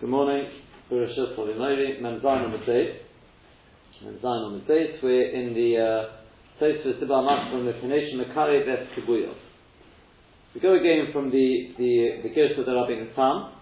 Good 0.00 0.10
morning. 0.10 0.50
Bereshit 0.90 1.36
Cholinovi, 1.38 2.02
Memzain 2.02 2.44
on 2.44 2.50
the 2.50 2.66
date. 2.66 3.02
Memzain 4.04 4.24
on 4.24 4.58
the 4.58 4.64
date. 4.66 4.96
We're 5.00 5.30
in 5.30 5.54
the 5.54 5.78
uh, 5.78 6.60
Tosfos 6.60 7.00
Sibal 7.00 7.22
Machzon 7.22 7.62
Mefination 7.62 8.16
Mekari 8.16 8.66
Ves 8.66 8.88
Kibuyov. 8.98 9.36
We 10.52 10.60
go 10.60 10.74
again 10.74 11.10
from 11.12 11.30
the 11.30 11.74
the 11.78 12.22
the 12.24 12.28
Gersa 12.30 12.66
that 12.66 12.72
Rabbi 12.72 13.14
Tam. 13.14 13.52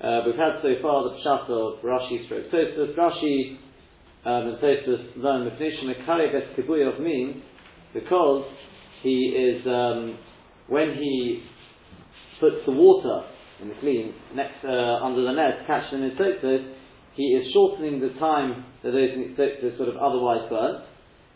Uh, 0.00 0.22
we've 0.24 0.36
had 0.36 0.62
so 0.62 0.72
far 0.80 1.04
the 1.04 1.16
Pshat 1.20 1.50
of 1.50 1.84
Rashi 1.84 2.24
stroke 2.24 2.50
Tosfos. 2.50 2.96
Rashi 2.96 3.58
um, 4.24 4.54
and 4.54 4.58
Tosfos 4.62 5.16
learn 5.18 5.50
Mefination 5.50 5.92
Mekari 5.92 6.32
Ves 6.32 6.56
Kibuyov 6.56 6.98
means 6.98 7.42
because 7.92 8.46
he 9.02 9.36
is 9.36 9.66
um, 9.66 10.16
when 10.66 10.94
he 10.94 11.44
puts 12.40 12.56
the 12.64 12.72
water 12.72 13.33
in 13.60 13.68
the 13.68 13.74
clean 13.80 14.14
next 14.34 14.64
uh, 14.64 15.04
under 15.04 15.22
the 15.22 15.32
net, 15.32 15.66
catch 15.66 15.90
them 15.90 16.02
in 16.02 16.16
he 17.14 17.38
is 17.38 17.46
shortening 17.54 18.02
the 18.02 18.10
time 18.18 18.66
that 18.82 18.90
those 18.90 19.14
tzotzos 19.38 19.78
sort 19.78 19.88
of 19.88 19.96
otherwise 19.96 20.50
burnt. 20.50 20.82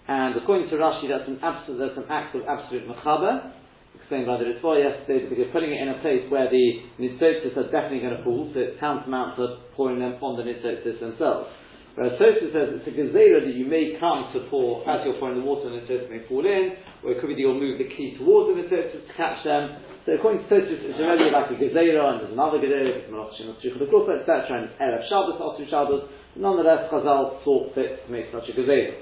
And 0.08 0.34
according 0.34 0.70
to 0.70 0.76
Rashi, 0.76 1.06
that's 1.06 1.28
an 1.30 1.38
absolute, 1.42 1.78
that's 1.78 1.98
an 1.98 2.10
act 2.10 2.34
of 2.34 2.42
absolute 2.50 2.88
mechaber, 2.88 3.52
explained 3.94 4.26
by 4.26 4.42
the 4.42 4.50
Ritva 4.50 4.74
yesterday, 4.74 5.28
because 5.30 5.46
putting 5.52 5.70
it 5.70 5.78
in 5.78 5.88
a 5.94 6.02
place 6.02 6.26
where 6.32 6.50
the 6.50 6.82
nitzotzos 6.98 7.54
are 7.54 7.70
definitely 7.70 8.00
going 8.02 8.16
to 8.16 8.24
fall, 8.24 8.50
so 8.50 8.58
it's 8.58 8.80
tantamount 8.80 9.36
to 9.36 9.62
pouring 9.76 10.00
them 10.00 10.18
on 10.18 10.34
the 10.34 10.42
nitzotzos 10.42 10.98
themselves. 10.98 11.46
Whereas 11.94 12.18
Tosfos 12.18 12.54
says 12.54 12.78
it's 12.78 12.86
a 12.86 12.94
gezerah 12.94 13.42
that 13.42 13.54
you 13.54 13.66
may 13.66 13.98
come 13.98 14.30
to 14.34 14.46
pour 14.50 14.82
as 14.88 15.02
you're 15.04 15.18
pouring 15.18 15.38
the 15.38 15.46
water 15.46 15.70
and 15.70 15.78
the 15.78 15.82
nitzotzos 15.86 16.10
may 16.10 16.26
fall 16.26 16.42
in, 16.42 16.74
or 17.04 17.14
it 17.14 17.20
could 17.20 17.30
be 17.30 17.38
that 17.38 17.42
you'll 17.42 17.58
move 17.58 17.78
the 17.78 17.90
key 17.94 18.18
towards 18.18 18.50
the 18.50 18.66
nitzotzos 18.66 19.06
to 19.06 19.14
catch 19.14 19.44
them. 19.46 19.78
So 20.08 20.16
according 20.16 20.40
to 20.40 20.48
Tosfos, 20.48 20.88
it's 20.88 20.96
already 20.96 21.28
like 21.28 21.52
a 21.52 21.56
gezerah, 21.60 22.16
and 22.16 22.24
there's 22.24 22.32
another 22.32 22.56
gezerah, 22.56 22.96
it's 22.96 23.12
Malach 23.12 23.28
Shem 23.36 23.52
Tzricha 23.60 23.76
B'Kufa, 23.76 24.24
etc., 24.24 24.56
and 24.56 24.72
Erev 24.80 25.04
Shabbos, 25.04 25.36
Osu 25.36 25.68
Shabbos. 25.68 26.08
Nonetheless, 26.32 26.88
Chazal 26.88 27.44
thought 27.44 27.76
fit 27.76 28.00
to 28.00 28.08
make 28.08 28.32
such 28.32 28.48
a 28.48 28.56
gezerah. 28.56 28.96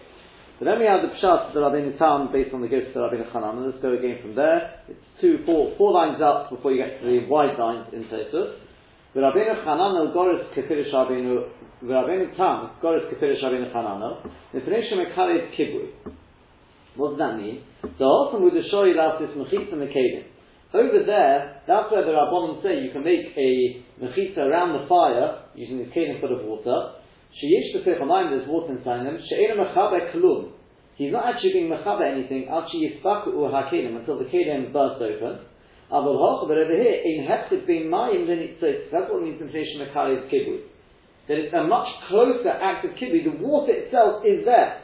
But 0.59 0.65
then 0.67 0.83
we 0.83 0.87
have 0.91 1.07
the 1.07 1.15
Pshat 1.15 1.55
that 1.55 1.63
Rabbeinu 1.63 1.97
Tam 1.97 2.33
based 2.35 2.51
on 2.51 2.59
the 2.59 2.67
gifts 2.67 2.91
of 2.99 3.07
Rabbeinu 3.07 3.31
Chanan. 3.31 3.71
Let's 3.71 3.79
go 3.79 3.95
again 3.95 4.19
from 4.19 4.35
there. 4.35 4.83
It's 4.91 4.99
two, 5.21 5.47
four, 5.47 5.79
four 5.79 5.95
lines 5.95 6.19
up 6.19 6.51
before 6.51 6.73
you 6.73 6.83
get 6.83 6.99
to 6.99 7.07
the 7.07 7.23
wide 7.31 7.55
lines 7.55 7.87
in 7.95 8.11
Tosfos. 8.11 8.59
Rabbeinu 9.15 9.63
Chananel 9.63 10.11
Goris 10.11 10.43
Kefirish 10.59 10.91
Rabbeinu 10.91 11.47
Rabbeinu 11.87 12.37
Tam 12.37 12.83
Goris 12.83 13.07
Kefirish 13.15 13.47
Rabbeinu 13.47 13.71
Chanano 13.71 14.27
Nefresh 14.53 14.91
Mekarev 14.91 15.55
Kibui. 15.55 15.87
What 16.97 17.11
does 17.11 17.19
that 17.19 17.39
mean? 17.39 17.63
So 17.97 18.05
often 18.05 18.43
with 18.43 18.55
the 18.55 18.67
Shori 18.75 18.91
Lasis 18.97 19.31
Mechitza 19.39 19.75
Mekedim. 19.75 20.35
Over 20.77 21.09
there, 21.09 21.65
that's 21.65 21.89
where 21.89 22.05
the 22.05 22.13
Rabbanim 22.13 22.61
say 22.61 22.85
you 22.85 22.93
can 22.93 23.01
make 23.01 23.33
a 23.33 23.81
mechitza 23.97 24.45
around 24.45 24.77
the 24.77 24.85
fire 24.85 25.49
using 25.55 25.79
this 25.79 25.89
kedim 25.97 26.21
full 26.21 26.37
of 26.37 26.45
water. 26.45 27.01
Sheyish 27.33 27.81
Befechamayim, 27.81 28.37
there's 28.37 28.49
water 28.49 28.77
inside 28.77 29.07
them. 29.07 29.17
She'ena 29.29 29.57
Mechabe 29.57 30.13
Klum. 30.13 30.53
He's 30.97 31.13
not 31.13 31.25
actually 31.33 31.53
being 31.53 31.69
mechabe 31.73 32.05
anything. 32.05 32.49
Actually, 32.53 32.93
Yisbaku 32.93 33.33
Ur 33.33 33.49
HaKedim 33.49 33.97
until 33.97 34.19
the 34.19 34.25
kedim 34.27 34.73
burst 34.73 35.01
open. 35.01 35.41
Aval 35.93 36.19
Hoch, 36.19 36.49
but 36.49 36.59
over 36.59 36.75
here, 36.77 37.01
in 37.05 37.25
Hepzit 37.25 37.67
being 37.67 37.87
Mayim, 37.87 38.27
then 38.27 38.39
it 38.39 38.59
says, 38.61 38.91
that's 38.91 39.07
what 39.09 39.23
means 39.23 39.41
inflation 39.41 39.81
Mekari 39.81 40.19
is 40.19 40.33
Kibui. 40.33 40.67
That 41.29 41.39
it's 41.39 41.55
a 41.55 41.65
much 41.65 41.87
closer 42.09 42.51
act 42.51 42.85
of 42.85 42.93
Kibui. 42.93 43.23
The 43.23 43.39
water 43.39 43.73
itself 43.73 44.25
is 44.27 44.45
there. 44.45 44.83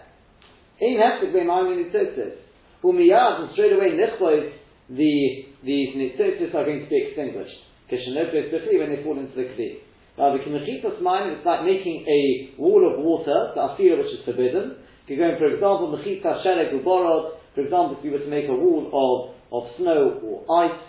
In 0.81 1.01
Hepzit 1.03 1.33
being 1.33 1.47
Mayim, 1.47 1.75
then 1.75 1.85
it 1.85 1.93
says 1.93 2.17
this. 2.17 2.39
Umiyad, 2.85 3.43
and 3.43 3.51
straight 3.53 3.73
away, 3.73 3.99
Nechlois, 3.99 4.53
the, 4.91 5.52
these 5.65 5.95
Nitzotis 5.95 6.55
are 6.55 6.65
going 6.65 6.85
to 6.85 6.91
be 6.91 7.07
extinguished. 7.07 7.57
Kishanopos 7.91 8.51
Bechli, 8.51 8.79
when 8.79 8.91
they 8.95 9.03
fall 9.03 9.19
into 9.19 9.35
the 9.35 9.49
Kli. 9.55 9.79
Now, 10.19 10.37
the 10.37 10.43
Kimechitos 10.45 11.01
Mayim, 11.01 11.39
it's 11.39 11.47
like 11.47 11.65
making 11.65 12.05
a 12.05 12.61
wall 12.61 12.85
of 12.85 13.01
water, 13.01 13.53
the 13.55 13.61
Afira, 13.61 13.97
which 13.97 14.13
is 14.13 14.25
forbidden. 14.25 14.77
You're 15.07 15.19
going, 15.19 15.39
for 15.39 15.47
example, 15.47 15.93
Mechita 15.93 16.45
Sherek 16.45 16.73
Uborod, 16.73 17.37
for 17.55 17.61
example, 17.61 17.97
if 17.99 18.05
you 18.05 18.13
were 18.13 18.19
to 18.19 18.29
make 18.29 18.49
a 18.49 18.55
wall 18.55 18.89
of, 18.93 19.37
of 19.53 19.77
snow 19.77 20.21
or 20.25 20.65
ice, 20.65 20.81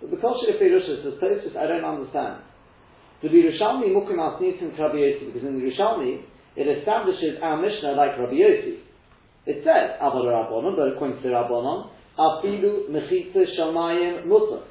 but 0.00 0.10
the 0.10 0.16
Kosher 0.16 0.52
of 0.52 0.60
Perusha 0.60 1.02
says, 1.02 1.14
Tosfos, 1.22 1.56
I 1.56 1.66
don't 1.66 1.84
understand. 1.84 2.42
To 3.22 3.28
The 3.28 3.34
Yerushalmi 3.34 3.94
Mukim 3.94 4.18
Al 4.18 4.38
Snisim 4.38 4.76
Rabbi 4.78 4.98
Yossi, 5.00 5.32
because 5.32 5.46
in 5.48 5.54
the 5.58 5.64
Yerushalmi, 5.64 6.20
it 6.56 6.66
establishes 6.66 7.38
our 7.42 7.62
Mishnah 7.62 7.92
like 7.92 8.18
Rabbi 8.18 8.34
Yossi. 8.34 8.78
It 9.46 9.64
says, 9.64 9.96
Aval 10.02 10.26
Rabbanon, 10.26 10.76
but 10.76 10.94
according 10.94 11.22
to 11.22 11.28
Rabbanon, 11.28 11.90
Afilu 12.18 12.90
Mechitza 12.90 13.44
Shamayim 13.58 14.26
Mutter. 14.26 14.62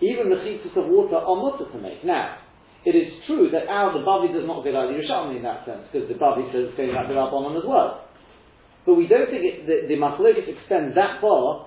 Even 0.00 0.30
mechitzas 0.30 0.76
of 0.78 0.86
water 0.86 1.16
are 1.16 1.36
mutter 1.36 1.66
to 1.72 1.78
make. 1.82 2.04
Now, 2.04 2.38
it 2.86 2.94
is 2.94 3.10
true 3.26 3.50
that 3.50 3.66
our, 3.66 3.92
the 3.92 4.06
Bavli 4.06 4.30
does 4.32 4.46
not 4.46 4.62
go 4.62 4.70
like 4.70 4.94
the 4.94 5.02
Yerushalmi 5.02 5.36
in 5.38 5.42
that 5.42 5.66
sense, 5.66 5.90
because 5.90 6.06
the 6.06 6.14
Bavli 6.14 6.46
says 6.54 6.70
it's 6.70 6.76
going 6.78 6.94
like 6.94 7.08
the 7.10 7.18
Rabbanon 7.18 7.58
as 7.58 7.66
well. 7.66 8.06
But 8.86 8.94
we 8.94 9.10
don't 9.10 9.26
think 9.26 9.42
it, 9.42 9.66
the, 9.66 9.90
the 9.90 9.98
Machlokes 9.98 10.46
extends 10.46 10.94
that 10.94 11.20
far 11.20 11.66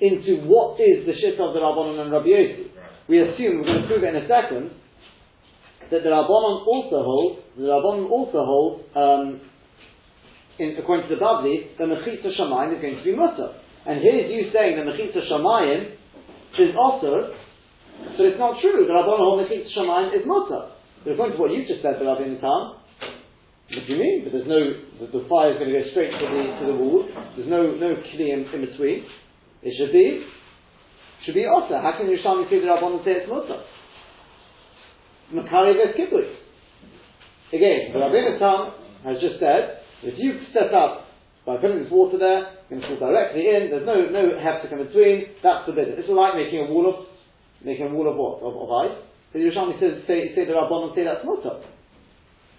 into 0.00 0.48
what 0.48 0.80
is 0.80 1.04
the 1.04 1.12
shit 1.20 1.36
of 1.36 1.52
the 1.52 1.60
Rabbanon 1.60 2.00
and 2.00 2.10
Rabbi 2.10 2.32
Yossi. 2.32 2.66
We 3.12 3.20
assume, 3.20 3.60
we're 3.60 3.68
going 3.68 3.82
to 3.82 3.88
prove 3.88 4.02
it 4.02 4.16
in 4.16 4.24
a 4.24 4.26
second, 4.26 4.72
that 5.92 6.00
the 6.00 6.08
Rabbanon 6.08 6.64
also 6.64 7.04
holds, 7.04 7.44
the 7.60 7.68
Rabbanon 7.68 8.08
also 8.08 8.40
holds, 8.40 8.88
um, 8.96 9.40
in, 10.58 10.80
according 10.80 11.12
to 11.12 11.14
the 11.14 11.20
Babli, 11.20 11.76
the 11.76 11.84
Mechitza 11.84 12.32
Shamayim 12.40 12.76
is 12.76 12.80
going 12.80 12.96
to 12.96 13.04
be 13.04 13.14
Mutter. 13.14 13.60
And 13.86 14.00
here's 14.00 14.32
you 14.32 14.48
saying 14.52 14.80
the 14.80 14.88
Mechitza 14.88 15.28
Shamayim 15.28 15.92
is 16.58 16.72
also, 16.72 17.36
but 18.16 18.24
it's 18.24 18.38
not 18.40 18.60
true. 18.60 18.88
The 18.88 18.92
Rabbanon 18.92 19.20
hold 19.20 19.44
Mechitza 19.44 19.68
Shamayim 19.76 20.16
is 20.16 20.24
Mutter. 20.24 20.72
But 21.04 21.12
according 21.12 21.36
to 21.36 21.40
what 21.42 21.52
you 21.52 21.68
just 21.68 21.84
said, 21.84 22.00
the 22.00 22.08
Rabbi 22.08 22.24
Natan, 22.24 22.80
what 22.80 23.84
do 23.84 23.92
you 23.92 24.00
mean? 24.00 24.24
But 24.24 24.32
there's 24.32 24.48
no, 24.48 24.60
the, 25.00 25.06
the 25.12 25.28
fire 25.28 25.52
is 25.52 25.60
going 25.60 25.68
to 25.68 25.76
go 25.76 25.84
straight 25.92 26.12
to 26.16 26.24
the, 26.24 26.42
to 26.60 26.64
the 26.72 26.76
wall. 26.80 27.04
There's 27.36 27.48
no, 27.48 27.76
no 27.76 27.96
kli 28.08 28.32
in, 28.32 28.48
in 28.48 28.60
between. 28.72 29.04
It 29.60 29.72
should 29.76 29.92
be, 29.92 30.24
should 31.24 31.34
be 31.36 31.44
also. 31.44 31.76
How 31.76 31.92
can 31.96 32.08
Yerushalmi 32.08 32.48
say 32.48 32.60
the 32.60 32.72
Rabbanon 32.72 33.04
say 33.04 33.20
it's 33.20 33.28
mutter? 33.28 33.60
Makari 35.32 35.76
ves 35.76 35.92
kibui. 35.96 36.40
Again, 37.52 37.92
the 37.92 38.00
Rabbi 38.00 38.38
Tam 38.40 38.72
has 39.04 39.20
just 39.20 39.40
said, 39.40 39.84
if 40.02 40.14
you 40.18 40.40
set 40.52 40.72
up 40.72 41.03
by 41.44 41.60
putting 41.60 41.84
this 41.84 41.92
water 41.92 42.16
there, 42.16 42.56
it's 42.56 42.68
going 42.72 42.80
to 42.80 42.88
fall 42.88 43.12
directly 43.12 43.44
in, 43.52 43.68
there's 43.68 43.84
no, 43.84 44.08
no 44.08 44.32
heftik 44.40 44.72
in 44.72 44.80
between, 44.80 45.36
that's 45.44 45.68
forbidden. 45.68 46.00
It's 46.00 46.08
like 46.08 46.40
making 46.40 46.64
a 46.64 46.68
wall 46.72 46.88
of, 46.88 47.04
making 47.60 47.84
a 47.84 47.92
wall 47.92 48.08
of 48.08 48.16
what? 48.16 48.40
Of, 48.40 48.52
of 48.56 48.68
ice. 48.88 48.96
The 49.36 49.44
Yerushalmi 49.44 49.76
says, 49.76 50.08
say, 50.08 50.32
say 50.32 50.48
the 50.48 50.56
Rabbanon 50.56 50.96
say 50.96 51.04
that's 51.04 51.20
mutter. 51.20 51.60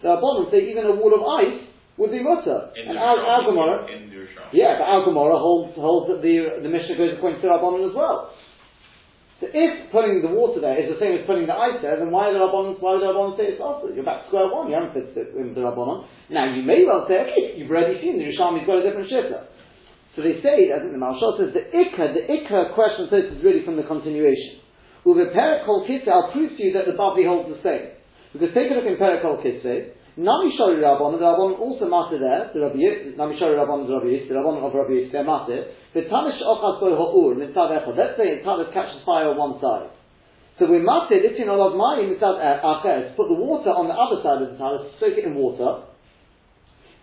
The 0.06 0.13
Rabbanon 0.13 0.53
say 0.53 0.69
even 0.69 0.85
a 0.85 0.94
wall 0.94 1.18
of 1.18 1.25
ice 1.25 1.66
would 1.97 2.13
be 2.13 2.22
mutter. 2.22 2.69
In 2.78 2.94
and 2.94 2.97
the 2.97 3.01
Al, 3.01 3.18
Al 3.18 3.44
Gemara, 3.50 3.90
in 3.90 4.13
the 4.13 4.22
Yerushalmi. 4.22 4.53
yeah, 4.53 4.78
but 4.78 4.85
Al 4.85 5.01
Gemara 5.01 5.34
holds, 5.34 5.74
holds 5.74 6.13
that 6.13 6.22
the, 6.22 6.62
the 6.62 6.69
Mishnah 6.69 6.94
goes 6.94 7.18
according 7.18 7.41
to 7.41 7.50
Rabbanon 7.50 7.90
as 7.90 7.95
well. 7.97 8.38
So 9.44 9.51
if 9.51 9.91
putting 9.91 10.23
the 10.23 10.31
water 10.31 10.63
there 10.63 10.79
is 10.79 10.88
the 10.88 10.96
same 10.96 11.19
as 11.19 11.28
putting 11.28 11.44
the 11.44 11.56
ice 11.56 11.84
there, 11.84 12.00
then 12.00 12.07
why 12.07 12.31
the 12.31 12.40
Rabbanon, 12.40 12.79
why 12.79 12.96
would 12.96 13.03
the 13.03 13.12
Rabbanon 13.12 13.35
say 13.35 13.51
it's 13.51 13.59
also? 13.59 13.91
You're 13.91 14.07
back 14.07 14.23
to 14.23 14.28
square 14.31 14.47
one, 14.47 14.72
you 14.72 14.79
haven't 14.79 14.96
fixed 14.96 15.19
it 15.19 15.35
with 15.35 15.51
the 15.51 15.63
Rabbanon. 15.68 16.07
Now 16.31 16.56
you 16.56 16.63
may 16.63 16.88
well 16.88 17.03
say, 17.03 17.19
okay, 17.28 17.59
you've 17.59 17.68
already 17.68 18.00
seen 18.00 18.16
the 18.16 18.31
Yerushalmi's 18.31 18.63
got 18.63 18.79
a 18.79 18.85
different 18.88 19.12
shitta. 19.12 19.51
So 20.16 20.24
they 20.24 20.40
say, 20.40 20.72
I 20.72 20.79
think 20.79 20.95
the 20.95 21.03
Malshot 21.03 21.35
says, 21.35 21.51
the 21.51 21.68
Ikka, 21.68 22.16
the 22.16 22.24
Ikka 22.24 22.72
question 22.72 23.12
this 23.12 23.28
is 23.35 23.44
really 23.44 23.68
from 23.68 23.75
the 23.75 23.84
continuation. 23.84 24.63
With 25.03 25.19
a 25.19 25.29
Perikol 25.35 25.84
Kitzeh, 25.84 26.07
I'll 26.07 26.31
prove 26.31 26.56
to 26.56 26.63
you 26.63 26.72
that 26.74 26.88
the 26.88 26.95
Bavli 26.95 27.28
holds 27.28 27.51
the 27.51 27.59
same. 27.59 27.91
Because 28.31 28.56
take 28.56 28.72
a 28.72 28.74
look 28.74 28.88
in 28.88 28.95
Perikol 28.95 29.44
Kitzeh, 29.44 29.91
Nami 30.15 30.55
Shari 30.55 30.79
Rabban, 30.79 31.19
the 31.19 31.27
Rabban 31.27 31.59
also 31.59 31.91
matter 31.91 32.15
there, 32.15 32.47
the 32.55 32.63
Rabbi 32.63 32.79
Yis, 32.79 33.19
Nami 33.19 33.35
Shari 33.35 33.59
Rabban 33.59 33.83
is 33.83 33.91
Rabbi 33.91 34.23
the 34.23 34.31
Rabban 34.31 34.63
of 34.63 34.71
Rabbi 34.71 35.11
they're 35.11 35.27
matter. 35.27 35.75
The 35.91 36.07
Tanish 36.07 36.39
Ochas 36.39 36.79
Bo 36.79 36.95
Ha'ur, 36.95 37.35
Mitzad 37.35 37.75
Echad, 37.75 37.99
let's 37.99 38.15
say 38.15 38.39
Tanish 38.39 38.71
catches 38.71 39.03
fire 39.03 39.35
on 39.35 39.35
one 39.35 39.59
side. 39.59 39.91
So 40.55 40.71
we 40.71 40.79
matter, 40.79 41.19
Litin 41.19 41.51
of 41.51 41.75
Mayim 41.75 42.15
Mitzad 42.15 42.39
Acher, 42.39 43.11
to 43.11 43.13
put 43.19 43.27
the 43.27 43.35
water 43.35 43.75
on 43.75 43.91
the 43.91 43.97
other 44.00 44.23
side 44.23 44.39
of 44.39 44.56
the 44.56 44.56
Tanish, 44.56 44.88
soak 45.03 45.19
it 45.19 45.27
in 45.27 45.35
water. 45.35 45.83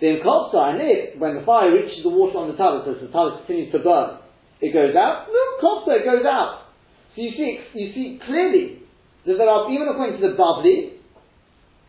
The 0.00 0.16
Imkopsa, 0.16 0.72
and 0.72 0.80
it, 0.80 1.20
when 1.20 1.36
the 1.36 1.44
fire 1.44 1.68
reaches 1.68 2.00
the 2.00 2.08
water 2.08 2.40
on 2.40 2.48
the 2.48 2.56
Tanish, 2.56 2.88
as 2.88 2.96
the 2.96 3.12
Tanish 3.12 3.44
continues 3.44 3.76
to 3.76 3.84
burn, 3.84 4.24
it 4.64 4.72
goes 4.72 4.96
out, 4.96 5.28
no 5.28 5.40
Imkopsa, 5.60 6.00
it 6.00 6.08
goes 6.08 6.24
out. 6.24 6.64
So 7.12 7.20
you 7.20 7.36
see, 7.36 7.60
you 7.76 7.92
see 7.92 8.16
clearly 8.24 8.88
that 9.28 9.36
there 9.36 9.52
are, 9.52 9.68
even 9.68 9.84
according 9.92 10.16
to 10.16 10.24
the 10.24 10.32
Babli, 10.32 11.01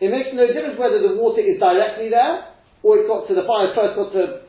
it 0.01 0.09
makes 0.09 0.33
no 0.33 0.47
difference 0.47 0.79
whether 0.79 1.01
the 1.01 1.13
water 1.17 1.41
is 1.41 1.59
directly 1.59 2.09
there 2.09 2.53
or 2.81 2.99
it 2.99 3.07
got 3.07 3.27
to 3.27 3.33
the 3.35 3.45
fire 3.45 3.71
first 3.75 3.95
got 3.95 4.11
to 4.13 4.43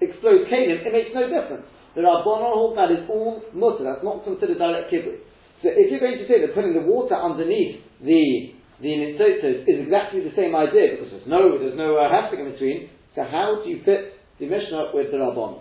explode 0.00 0.48
Canaan. 0.48 0.80
It 0.84 0.92
makes 0.92 1.12
no 1.12 1.28
difference. 1.28 1.66
The 1.94 2.06
Rabbanon 2.06 2.54
hold 2.54 2.78
that 2.78 2.90
is 2.90 3.02
all 3.10 3.42
mutter. 3.52 3.84
That's 3.84 4.04
not 4.04 4.24
considered 4.24 4.58
direct 4.58 4.88
kibbutz. 4.88 5.26
So 5.60 5.68
if 5.68 5.90
you're 5.90 6.00
going 6.00 6.16
to 6.16 6.26
say 6.30 6.40
that 6.40 6.54
putting 6.54 6.72
the 6.72 6.86
water 6.86 7.14
underneath 7.14 7.82
the 8.00 8.54
the 8.80 8.88
nitzotos 8.88 9.68
is 9.68 9.76
exactly 9.84 10.24
the 10.24 10.32
same 10.32 10.56
idea 10.56 10.96
because 10.96 11.12
there's 11.12 11.28
no 11.28 11.58
there's 11.58 11.76
no 11.76 12.00
uh, 12.00 12.08
haftik 12.08 12.40
in 12.40 12.52
between. 12.52 12.88
So 13.14 13.28
how 13.28 13.60
do 13.62 13.68
you 13.68 13.84
fit 13.84 14.16
the 14.40 14.46
Mishnah 14.48 14.92
with 14.94 15.12
the 15.12 15.18
coastal. 15.18 15.60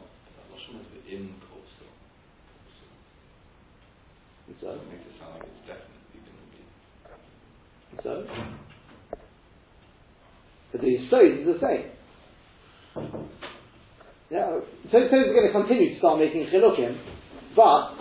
So, 4.61 4.67
It 4.71 4.87
makes 4.87 5.03
it 5.03 5.19
sound 5.19 5.33
like 5.35 5.49
it's 5.51 5.67
definitely 5.67 6.23
going 6.23 6.39
to 6.39 6.55
be. 6.55 8.53
so 8.55 8.68
But 10.71 10.81
the 10.81 11.07
stones 11.07 11.39
is 11.41 11.45
the 11.45 11.59
same. 11.61 11.85
Yeah, 14.29 14.61
so, 14.91 14.97
we're 15.09 15.33
going 15.33 15.47
to 15.47 15.53
continue 15.53 15.93
to 15.93 15.97
start 15.97 16.19
making 16.19 16.45
chilukim, 16.53 16.93
but 17.55 17.97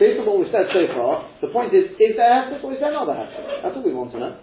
based 0.00 0.20
on 0.20 0.26
what 0.26 0.40
we've 0.40 0.48
said 0.52 0.72
so 0.72 0.88
far, 0.94 1.28
the 1.42 1.48
point 1.48 1.74
is, 1.74 1.92
is 2.00 2.16
there 2.16 2.30
hefsek 2.32 2.64
or 2.64 2.72
is 2.72 2.80
there 2.80 2.92
not 2.92 3.08
a 3.08 3.12
hefsek? 3.12 3.62
That's 3.62 3.76
all 3.76 3.84
we 3.84 3.92
want 3.92 4.12
to 4.12 4.18
know. 4.18 4.38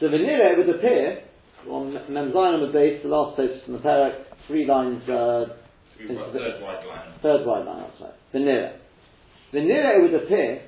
So 0.00 0.06
it 0.06 0.58
would 0.58 0.74
appear, 0.76 1.22
on 1.70 1.96
Memzayin 2.10 2.60
on 2.60 2.66
the 2.66 2.72
base, 2.72 3.00
the 3.02 3.08
last 3.08 3.36
post 3.36 3.64
from 3.64 3.74
the 3.74 3.80
parak, 3.80 4.24
three 4.48 4.66
lines, 4.66 5.08
uh, 5.08 5.56
Three 5.96 6.08
third 6.08 6.60
white 6.60 6.84
line. 6.84 7.14
third 7.22 7.46
wide 7.46 7.64
line, 7.64 7.84
that's 7.88 8.00
right. 8.02 8.12
Would 10.02 10.14
appear, 10.14 10.62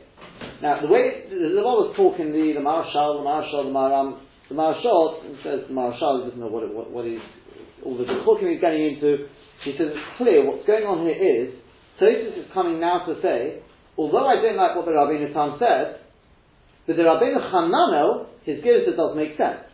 now 0.63 0.81
the 0.81 0.89
way, 0.89 1.25
there's 1.29 1.59
a 1.59 1.61
lot 1.61 1.85
of 1.85 1.97
talk 1.97 2.19
in 2.21 2.33
the, 2.33 2.53
the 2.55 2.61
Marshal, 2.63 3.19
the 3.19 3.25
Marshal, 3.25 3.65
the 3.65 3.71
Maram, 3.71 4.21
the 4.49 4.55
Marshal, 4.55 5.23
says 5.43 5.61
the 5.69 5.75
Marshal, 5.75 6.25
doesn't 6.25 6.39
know 6.39 6.49
what, 6.49 6.63
it, 6.63 6.73
what, 6.73 6.91
what 6.91 7.05
he's, 7.05 7.19
all 7.85 7.99
the 7.99 8.05
talking 8.25 8.51
he's 8.51 8.61
getting 8.61 8.95
into, 8.95 9.27
he 9.65 9.73
says 9.79 9.89
it's 9.91 10.17
clear, 10.19 10.47
what's 10.47 10.67
going 10.67 10.85
on 10.85 11.07
here 11.07 11.19
is, 11.19 11.55
Tosis 12.01 12.39
is 12.39 12.47
coming 12.53 12.79
now 12.79 13.07
to 13.07 13.17
say, 13.23 13.63
although 13.97 14.27
I 14.27 14.37
don't 14.43 14.57
like 14.57 14.77
what 14.77 14.85
the 14.85 14.93
Rabbeinu 14.93 15.33
Tam 15.33 15.59
says, 15.59 15.99
but 16.87 16.97
the 16.97 17.03
Rabbeinu 17.03 17.51
Chananel, 17.51 18.27
his 18.45 18.63
Girsa 18.63 18.97
does 18.97 19.17
make 19.17 19.37
sense. 19.37 19.67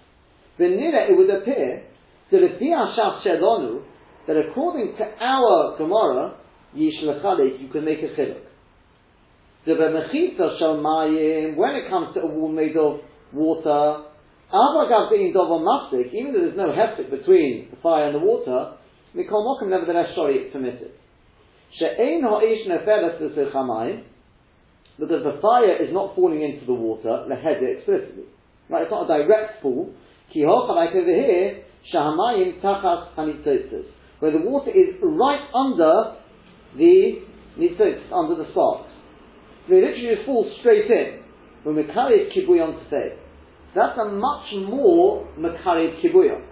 Venira, 0.58 1.10
it 1.10 1.16
would 1.16 1.28
appear, 1.28 1.84
that 2.30 2.40
if 2.40 2.60
Ashaf 2.60 3.22
Shelonu, 3.26 3.84
that 4.26 4.36
according 4.36 4.96
to 4.96 5.04
our 5.20 5.76
Gemara, 5.76 6.38
Yish 6.76 7.02
Lechalik, 7.04 7.60
you 7.60 7.68
can 7.68 7.84
make 7.84 7.98
a 7.98 8.18
chiluk. 8.18 8.40
The 9.66 9.72
Bemechitza 9.72 10.58
Shal 10.58 10.78
Mayim, 10.78 11.56
when 11.56 11.74
it 11.74 11.90
comes 11.90 12.14
to 12.14 12.20
a 12.20 12.26
wall 12.26 12.50
made 12.50 12.76
of 12.76 13.00
water, 13.32 14.08
Avagav 14.52 15.10
being 15.10 15.32
Dover 15.32 15.64
Mastic, 15.64 16.12
even 16.12 16.32
though 16.32 16.40
there's 16.40 16.56
no 16.56 16.68
heftik 16.68 17.10
between 17.10 17.68
the 17.70 17.76
fire 17.82 18.06
and 18.06 18.14
the 18.14 18.20
water, 18.20 18.76
Mikol 19.16 19.44
Mokum, 19.44 19.68
nevertheless, 19.68 20.14
Shari, 20.14 20.36
it's 20.44 20.52
permitted. 20.52 20.92
She'ein 21.78 22.22
ha'ish 22.22 22.68
neferes 22.68 23.20
l'sechamayim, 23.20 24.04
because 24.98 25.24
the 25.24 25.40
fire 25.40 25.82
is 25.82 25.92
not 25.92 26.14
falling 26.14 26.42
into 26.42 26.66
the 26.66 26.74
water, 26.74 27.24
leheder 27.28 27.78
explicitly. 27.78 28.24
Right, 28.68 28.82
it's 28.82 28.90
not 28.90 29.04
a 29.04 29.24
direct 29.24 29.62
fall. 29.62 29.92
Ki 30.32 30.44
like 30.44 30.94
over 30.94 31.06
here, 31.06 31.64
shahamayim 31.92 32.60
tachas 32.60 33.14
hanitzotzes, 33.16 33.86
where 34.18 34.32
the 34.32 34.38
water 34.38 34.70
is 34.70 34.96
right 35.02 35.48
under 35.54 36.16
the 36.76 37.22
nitzotzes, 37.58 38.12
under 38.12 38.36
the 38.36 38.50
sparks. 38.52 38.90
They 39.68 39.76
literally 39.76 40.14
just 40.14 40.26
fall 40.26 40.50
straight 40.60 40.90
in. 40.90 41.22
When 41.64 41.76
Makari 41.76 42.28
kibuyon 42.36 42.82
to 42.82 42.90
say. 42.90 43.21
That's 43.74 43.98
a 43.98 44.04
much 44.04 44.52
more 44.68 45.28
Makari 45.38 46.00
kibuyon. 46.02 46.44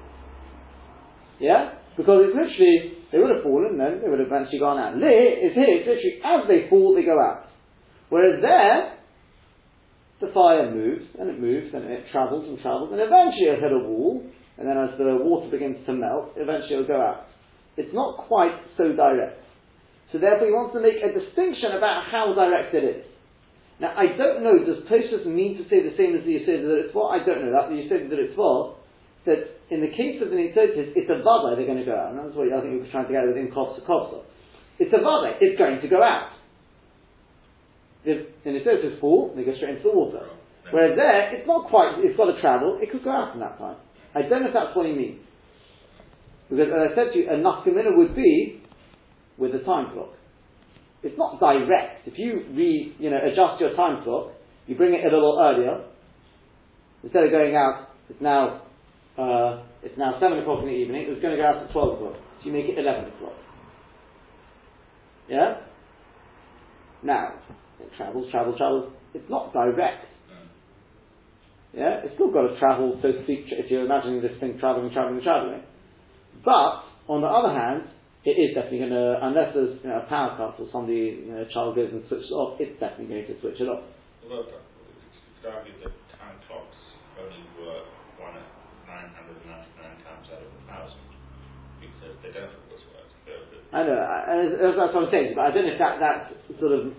Yeah? 1.39 1.73
Because 1.97 2.29
it's 2.29 2.37
literally, 2.37 2.97
they 3.13 3.19
would 3.19 3.35
have 3.35 3.43
fallen, 3.43 3.77
then 3.77 4.01
they 4.03 4.09
would 4.09 4.21
have 4.21 4.29
eventually 4.29 4.59
gone 4.59 4.79
out. 4.79 4.97
Here, 4.97 5.49
is 5.49 5.53
here, 5.53 5.69
it's 5.69 5.89
literally, 5.89 6.17
as 6.25 6.41
they 6.49 6.71
fall, 6.71 6.95
they 6.95 7.05
go 7.05 7.21
out. 7.21 7.45
Whereas 8.09 8.41
there, 8.41 8.97
the 10.21 10.33
fire 10.33 10.71
moves, 10.71 11.05
and 11.19 11.29
it 11.29 11.41
moves, 11.41 11.75
and 11.75 11.85
it 11.85 12.05
travels 12.13 12.49
and 12.49 12.61
travels, 12.61 12.93
and 12.93 13.01
eventually 13.01 13.49
it'll 13.49 13.61
hit 13.61 13.73
a 13.73 13.85
wall, 13.85 14.25
and 14.57 14.69
then 14.69 14.77
as 14.77 14.97
the 14.97 15.05
water 15.21 15.51
begins 15.51 15.85
to 15.87 15.93
melt, 15.93 16.37
eventually 16.37 16.81
it'll 16.81 16.89
go 16.89 17.01
out. 17.01 17.27
It's 17.77 17.93
not 17.95 18.29
quite 18.29 18.57
so 18.77 18.93
direct. 18.93 19.41
So 20.13 20.19
therefore 20.19 20.47
he 20.47 20.53
wants 20.53 20.75
to 20.75 20.81
make 20.81 21.01
a 21.01 21.13
distinction 21.13 21.73
about 21.77 22.05
how 22.11 22.35
direct 22.35 22.75
it 22.75 22.85
is. 22.85 23.05
Now 23.81 23.97
I 23.97 24.13
don't 24.13 24.45
know, 24.45 24.61
does 24.61 24.85
Tosus 24.87 25.25
mean 25.25 25.57
to 25.57 25.65
say 25.73 25.81
the 25.81 25.97
same 25.97 26.13
as 26.13 26.23
the 26.23 26.37
Yisod 26.37 26.63
that 26.69 26.85
it's 26.85 26.93
for? 26.93 27.09
I 27.09 27.25
don't 27.25 27.41
know 27.41 27.53
that. 27.57 27.73
The 27.73 27.81
Yisod 27.81 28.13
that 28.13 28.21
it's 28.21 28.37
for, 28.37 28.77
that 29.25 29.61
in 29.71 29.81
the 29.81 29.93
case 29.93 30.21
of 30.23 30.31
the 30.31 30.37
Nitzotis, 30.37 30.93
it's 30.97 31.11
a 31.11 31.23
Vada 31.23 31.57
they're 31.57 31.67
going 31.67 31.79
to 31.79 31.89
go 31.89 31.97
out. 31.97 32.13
And 32.13 32.19
that's 32.19 32.37
what 32.37 32.53
I 32.53 32.61
think 32.61 32.77
we 32.77 32.81
were 32.85 32.93
trying 32.93 33.07
to 33.07 33.13
get 33.13 33.23
at 33.23 33.29
with 33.29 33.37
in 33.37 33.49
Kosta 33.49 33.85
Kosta. 33.87 34.25
It's 34.79 34.93
a 34.93 35.01
Vada, 35.01 35.37
it's 35.41 35.59
going 35.59 35.81
to 35.81 35.89
go 35.89 36.03
out. 36.03 36.33
If 38.05 38.45
the 38.45 38.51
Nitzotis 38.51 39.01
fall, 39.01 39.33
they 39.37 39.45
go 39.45 39.55
straight 39.57 39.77
into 39.77 39.89
the 39.89 39.97
water. 39.97 40.27
Whereas 40.71 40.97
there, 40.97 41.37
it's 41.37 41.47
not 41.47 41.69
quite, 41.69 41.99
it's 41.99 42.17
got 42.17 42.33
to 42.33 42.41
travel, 42.41 42.79
it 42.81 42.91
could 42.91 43.05
go 43.05 43.11
out 43.11 43.35
in 43.35 43.41
that 43.41 43.59
time. 43.59 43.77
I 44.15 44.23
don't 44.23 44.43
know 44.43 44.49
if 44.49 44.55
that's 44.55 44.75
what 44.75 44.87
he 44.87 44.93
means. 44.93 45.21
Because 46.49 46.67
as 46.69 46.93
I 46.93 46.95
said 46.95 47.13
to 47.13 47.19
you, 47.19 47.29
a 47.31 47.37
nafkamina 47.39 47.97
would 47.97 48.17
be 48.17 48.63
with 49.39 49.55
a 49.55 49.63
time 49.65 49.93
clock. 49.93 50.15
It's 51.03 51.17
not 51.17 51.41
direct. 51.41 52.07
If 52.07 52.15
you 52.17 52.45
re, 52.53 52.95
you 52.99 53.11
know, 53.11 53.19
adjust 53.19 53.61
your 53.61 53.75
time 53.75 54.05
clock, 54.05 54.33
you 54.67 54.77
bring 54.77 54.95
it 54.95 55.01
a 55.01 55.11
little 55.11 55.39
earlier. 55.41 55.85
Instead 57.03 57.25
of 57.25 57.31
going 57.31 57.57
out, 57.57 57.89
it's 58.09 58.21
now 58.21 58.63
uh, 59.17 59.65
it's 59.83 59.97
now 59.97 60.19
seven 60.21 60.39
o'clock 60.39 60.61
in 60.61 60.67
the 60.67 60.75
evening. 60.75 61.03
It 61.03 61.11
was 61.11 61.21
going 61.23 61.37
to 61.37 61.43
go 61.43 61.49
out 61.49 61.65
at 61.65 61.73
twelve 61.73 61.95
o'clock, 61.95 62.15
so 62.15 62.47
you 62.47 62.53
make 62.53 62.67
it 62.67 62.79
eleven 62.79 63.11
o'clock. 63.13 63.33
Yeah. 65.29 65.61
Now 67.03 67.35
it 67.81 67.89
travels, 67.97 68.31
travels, 68.31 68.59
travels. 68.59 68.93
It's 69.15 69.29
not 69.31 69.53
direct. 69.53 70.07
Yeah, 71.73 72.03
it's 72.03 72.15
still 72.15 72.33
got 72.33 72.49
to 72.49 72.59
travel, 72.59 72.99
so 73.01 73.13
to 73.13 73.23
speak, 73.23 73.47
if 73.51 73.71
you're 73.71 73.85
imagining 73.85 74.21
this 74.21 74.33
thing 74.41 74.59
traveling, 74.59 74.93
traveling, 74.93 75.23
traveling. 75.23 75.63
But, 76.45 76.83
on 77.07 77.21
the 77.21 77.29
other 77.29 77.55
hand, 77.55 77.85
it 78.25 78.37
is 78.37 78.53
definitely 78.53 78.85
going 78.85 78.93
to, 78.93 79.17
unless 79.25 79.57
there's 79.57 79.81
you 79.81 79.89
know, 79.89 80.05
a 80.05 80.07
power 80.09 80.37
cut 80.37 80.61
or 80.61 80.69
somebody, 80.69 81.25
you 81.25 81.33
know, 81.33 81.41
a 81.41 81.49
child 81.49 81.73
goes 81.73 81.89
and 81.89 82.05
switches 82.05 82.29
it 82.29 82.37
off, 82.37 82.61
it's 82.61 82.77
definitely 82.77 83.09
going 83.09 83.25
to 83.25 83.37
switch 83.41 83.57
it 83.57 83.69
off. 83.69 83.81
Although, 84.21 84.45
you 84.45 84.61
could 85.41 85.49
argue 85.49 85.73
that 85.81 85.97
time 86.21 86.37
clocks 86.45 86.77
only 87.17 87.41
work 87.57 87.89
one 88.21 88.37
at 88.37 88.45
999 89.17 90.05
times 90.05 90.27
out 90.37 90.45
of 90.45 90.53
a 90.53 90.63
thousand. 90.69 91.01
Because 91.81 92.13
they 92.21 92.29
don't 92.29 92.53
always 92.61 92.85
work. 92.93 93.09
I 93.73 93.81
know, 93.89 93.97
I, 93.97 94.33
that's 94.69 94.93
what 94.93 95.09
I'm 95.09 95.09
saying, 95.09 95.33
but 95.33 95.49
I 95.49 95.51
don't 95.57 95.65
know 95.65 95.73
if 95.73 95.81
that, 95.81 95.97
that 96.05 96.21
sort 96.61 96.77
of 96.77 96.93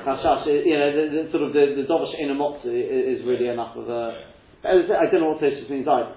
chashash, 0.00 0.48
you 0.48 0.80
know, 0.80 0.88
the, 0.96 1.04
the 1.12 1.22
sort 1.28 1.44
of 1.44 1.52
the, 1.52 1.76
the 1.76 1.84
dovish 1.84 2.16
inamotsu 2.16 2.72
is, 2.72 3.20
is 3.20 3.26
really 3.28 3.52
enough 3.52 3.76
of 3.76 3.84
a, 3.84 4.16
as 4.64 4.84
I 4.84 4.88
say, 4.88 4.96
I 4.96 5.04
don't 5.12 5.20
know 5.20 5.36
what 5.36 5.44
this 5.44 5.60
means 5.68 5.84
either. 5.84 6.16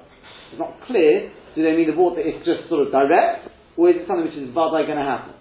It's 0.56 0.59
not 0.59 0.80
clear, 0.88 1.31
do 1.56 1.63
they 1.63 1.75
mean 1.75 1.91
the 1.91 2.00
water 2.00 2.21
is 2.21 2.39
just 2.47 2.69
sort 2.69 2.88
of 2.88 2.91
direct, 2.95 3.53
or 3.78 3.90
is 3.90 3.96
it 3.98 4.08
something 4.08 4.25
which 4.25 4.36
is 4.36 4.54
vadai 4.54 4.86
going 4.86 4.98
to 4.98 5.04
happen? 5.04 5.34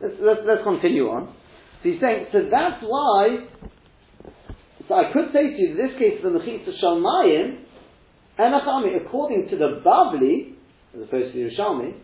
Let's, 0.00 0.14
let's, 0.20 0.40
let's 0.46 0.64
continue 0.64 1.08
on. 1.08 1.34
So 1.82 1.88
he's 1.90 2.00
saying, 2.00 2.26
so 2.32 2.48
that's 2.50 2.82
why, 2.82 3.48
so 4.88 4.94
I 4.94 5.12
could 5.12 5.32
say 5.32 5.50
to 5.50 5.56
you, 5.56 5.70
in 5.72 5.76
this 5.76 5.98
case, 5.98 6.20
the 6.22 6.28
Mechitza 6.28 6.72
Shalmayim, 6.82 7.64
Enachami, 8.38 9.06
according 9.06 9.48
to 9.50 9.56
the 9.56 9.80
Bavli, 9.84 10.52
as 10.94 11.08
opposed 11.08 11.32
to 11.32 11.38
the 11.38 11.50
Yerushalmi, 11.50 11.94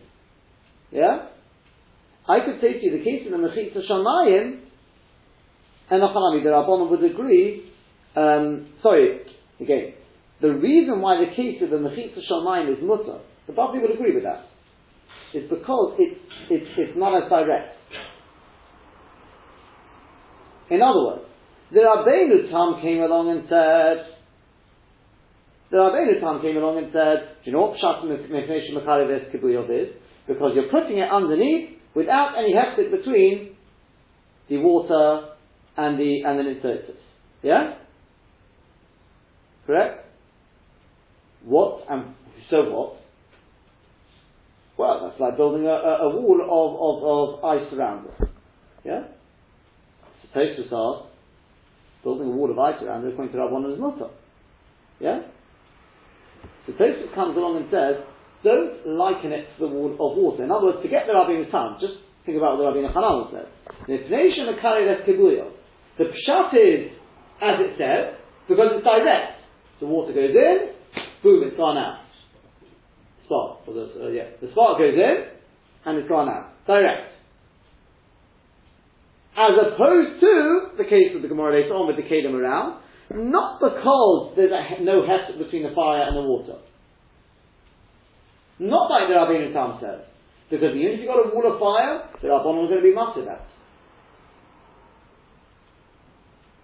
yeah, 0.91 1.29
I 2.27 2.39
could 2.45 2.61
say 2.61 2.73
to 2.73 2.85
you, 2.85 2.97
the 2.97 3.03
case 3.03 3.25
of 3.25 3.31
the 3.31 3.47
Mechitza 3.47 3.87
Shalmayim, 3.89 4.61
Enachami, 5.91 6.43
the 6.43 6.49
Rabbanon 6.49 6.89
would 6.89 7.03
agree, 7.03 7.71
um, 8.15 8.69
sorry, 8.81 9.19
again, 9.59 9.93
the 10.41 10.53
reason 10.53 11.01
why 11.01 11.23
the 11.23 11.35
case 11.35 11.61
of 11.61 11.69
the 11.69 11.77
Mechitza 11.77 12.19
Shalmayim 12.29 12.73
is 12.75 12.79
mutter, 12.81 13.19
the 13.47 13.53
Bavli 13.53 13.81
would 13.81 13.91
agree 13.91 14.13
with 14.13 14.23
that, 14.23 14.45
is 15.33 15.49
because 15.49 15.95
it's, 15.99 16.19
it's, 16.49 16.67
it's 16.77 16.97
not 16.97 17.23
as 17.23 17.29
direct. 17.29 17.75
In 20.69 20.81
other 20.81 21.03
words, 21.03 21.25
the 21.71 21.79
Rabbeinu 21.79 22.49
Tam 22.49 22.81
came 22.81 23.01
along 23.01 23.29
and 23.31 23.41
said, 23.49 24.15
the 25.71 25.77
Rabbeinu 25.77 26.21
Tam 26.21 26.41
came 26.41 26.57
along 26.57 26.77
and 26.77 26.87
said, 26.93 27.43
do 27.43 27.49
you 27.49 27.51
know 27.51 27.73
what 27.73 27.77
Pshat 27.77 28.07
Ves 28.07 29.33
Kibuyov 29.33 29.69
is? 29.69 29.93
Because 30.27 30.51
you're 30.55 30.69
putting 30.69 30.99
it 30.99 31.09
underneath 31.11 31.79
without 31.95 32.35
any 32.37 32.53
heftik 32.53 32.91
between 32.91 33.55
the 34.49 34.57
water 34.57 35.33
and 35.75 35.99
the, 35.99 36.21
and 36.25 36.39
the 36.39 36.43
Nitzotis. 36.43 36.97
Yeah? 37.41 37.75
Correct? 39.65 40.05
What, 41.43 41.85
and 41.89 42.15
so 42.49 42.69
what? 42.69 43.02
Well, 44.83 44.99
that's 45.07 45.15
like 45.15 45.37
building 45.37 45.63
a, 45.63 45.71
a, 45.71 45.93
a 46.03 46.09
wall 46.11 46.43
of, 46.43 46.75
of, 46.75 46.95
of 47.07 47.39
ice 47.55 47.71
around 47.71 48.03
it. 48.03 48.27
Yeah? 48.83 49.07
Supposed 50.27 50.59
to 50.59 50.67
start 50.67 51.07
building 52.03 52.27
a 52.27 52.35
wall 52.35 52.51
of 52.51 52.59
ice 52.59 52.83
around 52.83 53.07
it 53.07 53.13
according 53.15 53.31
to 53.31 53.39
Rabbanon 53.39 53.71
is 53.71 53.79
mutter. 53.79 54.11
Yeah? 54.99 55.21
So 56.67 56.73
Tosfos 56.73 57.15
comes 57.15 57.37
along 57.39 57.63
and 57.63 57.71
says, 57.71 58.03
don't 58.43 58.99
liken 58.99 59.31
it 59.31 59.47
to 59.55 59.63
the 59.63 59.71
wall 59.71 59.95
of 59.95 60.19
water. 60.19 60.43
In 60.43 60.51
other 60.51 60.67
words, 60.67 60.83
forget 60.83 61.07
the 61.07 61.15
Rabbi 61.15 61.47
Tam, 61.47 61.79
just 61.79 62.03
think 62.27 62.35
about 62.35 62.59
what 62.59 62.67
the 62.67 62.83
Rabbi 62.83 62.83
Hanan 62.91 63.31
said. 63.31 63.47
The 63.87 64.03
pshat 66.11 66.51
is, 66.59 66.91
as 67.39 67.55
it 67.55 67.79
says, 67.79 68.19
because 68.51 68.67
it's 68.75 68.83
direct. 68.83 69.47
The 69.79 69.87
water 69.87 70.11
goes 70.11 70.35
in, 70.35 70.75
boom, 71.23 71.47
it's 71.47 71.55
gone 71.55 71.77
out. 71.77 72.02
Spark, 73.25 73.67
or 73.67 73.73
the, 73.73 74.05
uh, 74.05 74.09
yeah, 74.09 74.29
the 74.41 74.51
spark 74.51 74.77
goes 74.77 74.93
in, 74.93 75.17
and 75.85 75.97
it's 75.99 76.09
gone 76.09 76.29
out. 76.29 76.51
Direct. 76.67 77.11
As 79.35 79.51
opposed 79.57 80.19
to 80.21 80.77
the 80.77 80.83
case 80.83 81.15
of 81.15 81.21
the 81.21 81.27
Gemara 81.27 81.61
later 81.61 81.73
on 81.73 81.87
with 81.87 81.97
the 81.97 82.03
Kedem 82.03 82.33
around, 82.33 82.83
Not 83.09 83.59
because 83.59 84.33
there's 84.35 84.51
a, 84.51 84.83
no 84.83 85.01
hefset 85.01 85.37
between 85.37 85.63
the 85.63 85.73
fire 85.75 86.03
and 86.07 86.15
the 86.15 86.21
water. 86.21 86.57
Not 88.59 88.89
like 88.89 89.09
the 89.09 89.15
Rabbeinu 89.15 89.53
Tam 89.53 89.77
says. 89.81 90.07
Because 90.49 90.75
even 90.75 90.93
if 90.93 90.99
you've 90.99 91.07
got 91.07 91.25
a 91.25 91.33
wall 91.33 91.45
of 91.51 91.59
fire, 91.59 92.09
the 92.21 92.27
Rabbanon 92.29 92.65
is 92.65 92.69
going 92.69 92.81
to 92.81 92.89
be 92.89 92.95
massive 92.95 93.27
at. 93.27 93.45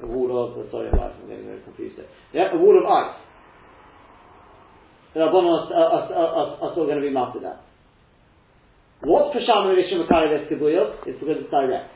A 0.01 0.07
wall 0.07 0.31
of, 0.31 0.71
sorry, 0.71 0.89
I'm 0.89 1.27
getting 1.27 1.61
confused 1.65 1.97
there. 1.97 2.07
Yeah, 2.33 2.53
a 2.53 2.57
wall 2.57 2.77
of 2.77 2.85
ice. 2.85 3.17
The 5.13 5.19
Rabbanon 5.19 5.71
are, 5.71 5.73
are, 5.73 6.05
are, 6.13 6.49
are, 6.61 6.71
still 6.73 6.85
going 6.85 7.01
to 7.01 7.05
be 7.05 7.09
massive 7.09 7.43
at. 7.43 7.61
What's 9.01 9.33
Pasham 9.33 9.73
Rishon 9.73 10.05
Makari? 10.05 10.37
It's 10.37 11.19
because 11.19 11.37
it's 11.41 11.49
direct. 11.49 11.89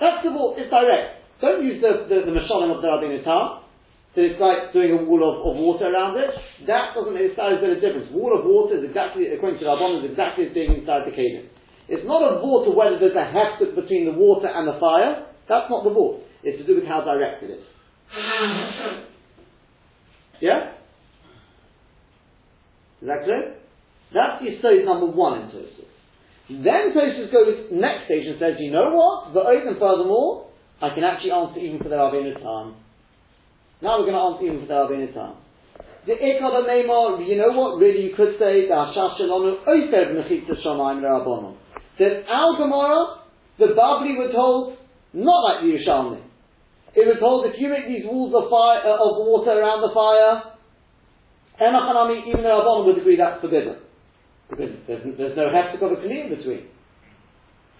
That's 0.00 0.24
the 0.24 0.32
wall, 0.32 0.56
it's 0.56 0.68
direct. 0.68 1.20
Don't 1.40 1.64
use 1.64 1.80
the, 1.80 2.04
the, 2.08 2.28
the 2.28 2.32
Mashalim 2.32 2.76
of 2.76 2.82
the 2.84 2.88
Rabbeinu 2.88 3.24
Tam. 3.24 3.64
So 4.12 4.26
it's 4.26 4.40
like 4.42 4.74
doing 4.74 4.90
a 4.90 5.00
wall 5.06 5.22
of, 5.22 5.38
of 5.46 5.54
water 5.56 5.86
around 5.86 6.18
it. 6.18 6.34
That 6.66 6.98
doesn't 6.98 7.14
make 7.14 7.30
a 7.30 7.62
bit 7.62 7.70
of 7.70 7.80
difference. 7.80 8.10
Wall 8.10 8.34
of 8.34 8.42
water 8.44 8.76
is 8.76 8.84
exactly, 8.84 9.30
according 9.30 9.62
to 9.62 9.66
Rabban, 9.70 10.02
is 10.02 10.10
exactly 10.10 10.50
as 10.50 10.52
being 10.52 10.82
inside 10.82 11.06
the 11.06 11.14
cave. 11.14 11.46
It's 11.86 12.02
not 12.04 12.20
a 12.26 12.42
water 12.42 12.74
whether 12.74 12.98
there's 12.98 13.14
a 13.14 13.28
hefset 13.30 13.78
between 13.78 14.10
the 14.10 14.16
water 14.18 14.50
and 14.50 14.66
the 14.66 14.76
fire. 14.82 15.30
That's 15.48 15.70
not 15.70 15.86
the 15.86 15.94
wall. 15.94 16.22
It's 16.42 16.58
to 16.58 16.66
do 16.66 16.74
with 16.74 16.90
how 16.90 17.06
direct 17.06 17.42
it 17.42 17.50
is. 17.54 17.64
Yeah? 20.40 20.79
Is 23.00 23.08
that 23.08 23.24
clear? 23.24 23.56
That's 24.12 24.42
Yisod 24.42 24.84
number 24.84 25.06
one 25.06 25.42
in 25.42 25.46
Tosus. 25.48 25.88
Then 26.48 26.92
Tosus 26.92 27.32
goes 27.32 27.70
next 27.72 28.06
stage 28.06 28.26
and 28.26 28.38
says, 28.38 28.54
you 28.58 28.72
know 28.72 28.90
what? 28.92 29.32
The 29.32 29.40
oath 29.40 29.66
and 29.66 29.78
furthermore, 29.78 30.50
I 30.82 30.94
can 30.94 31.04
actually 31.04 31.30
answer 31.30 31.60
even 31.60 31.78
for 31.78 31.88
the 31.88 31.96
Tam. 31.96 32.74
Now 33.82 33.98
we're 34.00 34.10
going 34.10 34.18
to 34.18 34.26
answer 34.34 34.44
even 34.44 34.60
for 34.60 34.66
the 34.66 34.74
Rabbeinu 34.74 35.14
Tam. 35.14 35.36
The 36.06 36.12
Ikad 36.12 36.64
Neymar, 36.66 37.28
you 37.28 37.36
know 37.36 37.52
what? 37.52 37.78
Really, 37.78 38.08
you 38.08 38.16
could 38.16 38.34
say 38.38 38.66
the 38.66 38.74
Hashash 38.74 39.20
Shalonu 39.20 39.64
Oifer 39.64 40.16
Mechitza 40.16 40.56
Shamayim 40.64 41.04
Rabbanon. 41.04 41.56
That 41.98 42.24
Al 42.28 42.56
Gemara, 42.56 43.20
the 43.58 43.76
Babli 43.76 44.16
were 44.16 44.32
told, 44.32 44.76
not 45.12 45.40
like 45.44 45.60
the 45.62 45.76
Yerushalmi. 45.76 46.22
It 46.96 47.06
was 47.06 47.18
told 47.20 47.46
if 47.46 47.60
you 47.60 47.68
make 47.68 47.86
these 47.86 48.04
walls 48.04 48.34
of 48.34 48.50
fire 48.50 48.82
uh, 48.82 48.98
of 48.98 49.22
water 49.22 49.54
around 49.54 49.86
the 49.86 49.94
fire, 49.94 50.58
Emachanami, 51.60 52.24
even 52.26 52.40
the 52.40 52.48
Rabbanon 52.48 52.86
would 52.88 52.98
agree 52.98 53.20
that's 53.20 53.40
forbidden. 53.40 53.76
Because 54.48 54.72
there's, 54.88 55.04
there's 55.20 55.36
no 55.36 55.52
heftik 55.52 55.84
of 55.84 55.92
a 55.92 56.00
in 56.00 56.32
between. 56.32 56.66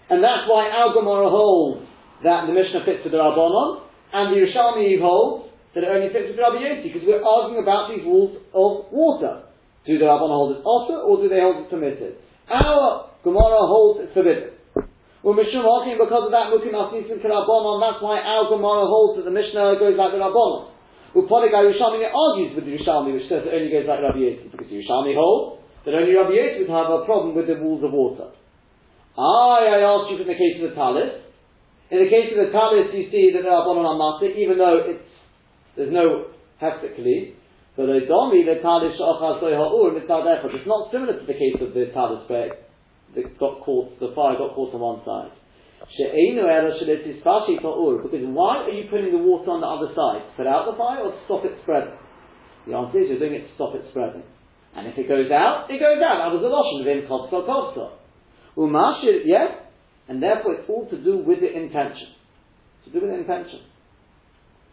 And 0.09 0.23
that's 0.23 0.45
why 0.45 0.69
Al 0.69 0.93
Gemara 0.93 1.27
holds 1.27 1.87
that 2.23 2.45
the 2.45 2.53
Mishnah 2.53 2.85
fits 2.85 3.01
with 3.03 3.11
the 3.11 3.17
Rabbanon, 3.17 3.81
and 4.13 4.31
the 4.31 4.37
Yerushalmi 4.37 5.01
holds 5.01 5.49
that 5.73 5.83
it 5.83 5.89
only 5.89 6.13
fits 6.13 6.29
with 6.29 6.37
Rabbi 6.37 6.61
Yossi, 6.61 6.93
because 6.93 7.01
we're 7.07 7.23
arguing 7.23 7.63
about 7.63 7.89
these 7.89 8.05
walls 8.05 8.37
of 8.53 8.91
water. 8.91 9.49
Do 9.87 9.97
the 9.97 10.05
Rabban 10.05 10.29
hold 10.29 10.59
it 10.59 10.61
also, 10.61 11.01
or 11.07 11.17
do 11.23 11.27
they 11.31 11.41
hold 11.41 11.65
it 11.65 11.71
permitted? 11.71 12.21
Our 12.51 13.09
Gemara 13.23 13.65
holds 13.65 14.05
it 14.05 14.13
forbidden. 14.13 14.53
Well, 15.23 15.33
Mishum 15.37 15.65
asking 15.65 16.01
because 16.01 16.29
of 16.29 16.33
that, 16.33 16.49
Mukim 16.53 16.73
Asisim 16.73 17.17
Rabbanon, 17.17 17.77
that's 17.81 18.01
why 18.01 18.21
our 18.21 18.45
Gemara 18.49 18.85
holds 18.85 19.17
that 19.17 19.25
the 19.25 19.33
Mishnah 19.33 19.77
goes 19.81 19.97
like 19.97 20.11
the 20.13 20.21
Rabbanon. 20.21 20.70
Upodigai 21.15 21.67
Yerushalmi 21.67 22.07
argues 22.07 22.55
with 22.55 22.65
the 22.65 22.73
Yerushalmi, 22.77 23.13
which 23.13 23.27
says 23.27 23.43
it 23.43 23.51
only 23.51 23.71
goes 23.71 23.87
like 23.87 23.99
Rabbi 23.99 24.23
Yossi, 24.23 24.51
because 24.51 24.67
Yerushalmi 24.67 25.15
holds 25.15 25.61
that 25.85 25.93
only 25.93 26.15
Rabbi 26.15 26.31
Yossi 26.31 26.63
would 26.63 26.71
have 26.71 26.87
a 26.87 27.03
problem 27.03 27.35
with 27.35 27.47
the 27.47 27.59
walls 27.59 27.83
of 27.83 27.91
water. 27.91 28.31
I, 29.19 29.75
I 29.75 29.83
asked 29.83 30.11
you 30.11 30.23
in 30.23 30.27
the 30.27 30.39
case 30.39 30.63
of 30.63 30.71
the 30.71 30.75
Talis. 30.75 31.19
In 31.91 31.99
the 31.99 32.07
case 32.07 32.31
of 32.31 32.39
the 32.39 32.51
Talis, 32.55 32.95
you 32.95 33.11
see 33.11 33.35
that 33.35 33.43
the 33.43 33.51
Rabbanon 33.51 33.83
are 33.83 33.99
master, 33.99 34.31
even 34.31 34.55
though 34.57 34.87
it's 34.87 35.11
there's 35.75 35.93
no 35.93 36.31
hefsek 36.61 36.99
but 37.75 37.85
the 37.87 38.03
domi 38.07 38.43
the 38.43 38.59
talis 38.61 38.99
ha'ur 38.99 39.95
It's 39.95 40.67
not 40.67 40.91
similar 40.91 41.19
to 41.19 41.25
the 41.25 41.33
case 41.33 41.55
of 41.61 41.73
the 41.73 41.85
talis 41.93 42.27
where 42.27 42.59
that 43.15 43.39
got 43.39 43.61
caught, 43.61 43.99
the 43.99 44.11
fire 44.13 44.37
got 44.37 44.53
caught 44.55 44.73
on 44.73 44.81
one 44.81 45.01
side. 45.05 45.31
Because 48.05 48.25
why 48.31 48.63
are 48.63 48.69
you 48.69 48.85
putting 48.89 49.11
the 49.11 49.23
water 49.23 49.51
on 49.51 49.61
the 49.61 49.67
other 49.67 49.89
side? 49.93 50.21
To 50.23 50.31
Put 50.37 50.47
out 50.47 50.69
the 50.69 50.77
fire 50.77 51.01
or 51.01 51.11
to 51.11 51.19
stop 51.25 51.45
it 51.45 51.57
spreading? 51.63 51.97
The 52.67 52.77
answer 52.77 53.01
is 53.01 53.09
you're 53.09 53.19
doing 53.19 53.33
it 53.33 53.47
to 53.49 53.53
stop 53.55 53.73
it 53.75 53.83
spreading. 53.89 54.23
And 54.75 54.87
if 54.87 54.97
it 54.97 55.07
goes 55.09 55.29
out, 55.31 55.67
it 55.69 55.79
goes 55.81 55.99
out. 55.99 56.21
That 56.23 56.31
was 56.31 56.41
the 56.41 56.53
lotion 56.53 56.85
of 56.85 56.87
him 56.87 57.03
kovsa 57.09 57.43
kovsa. 57.43 57.97
Umashir, 58.55 59.25
yes, 59.25 59.57
and 60.07 60.21
therefore 60.21 60.55
it's 60.55 60.69
all 60.69 60.87
to 60.89 60.97
do 61.01 61.17
with 61.17 61.39
the 61.41 61.51
intention. 61.51 62.13
To 62.85 62.91
do 62.91 63.01
with 63.01 63.11
the 63.11 63.19
intention. 63.19 63.61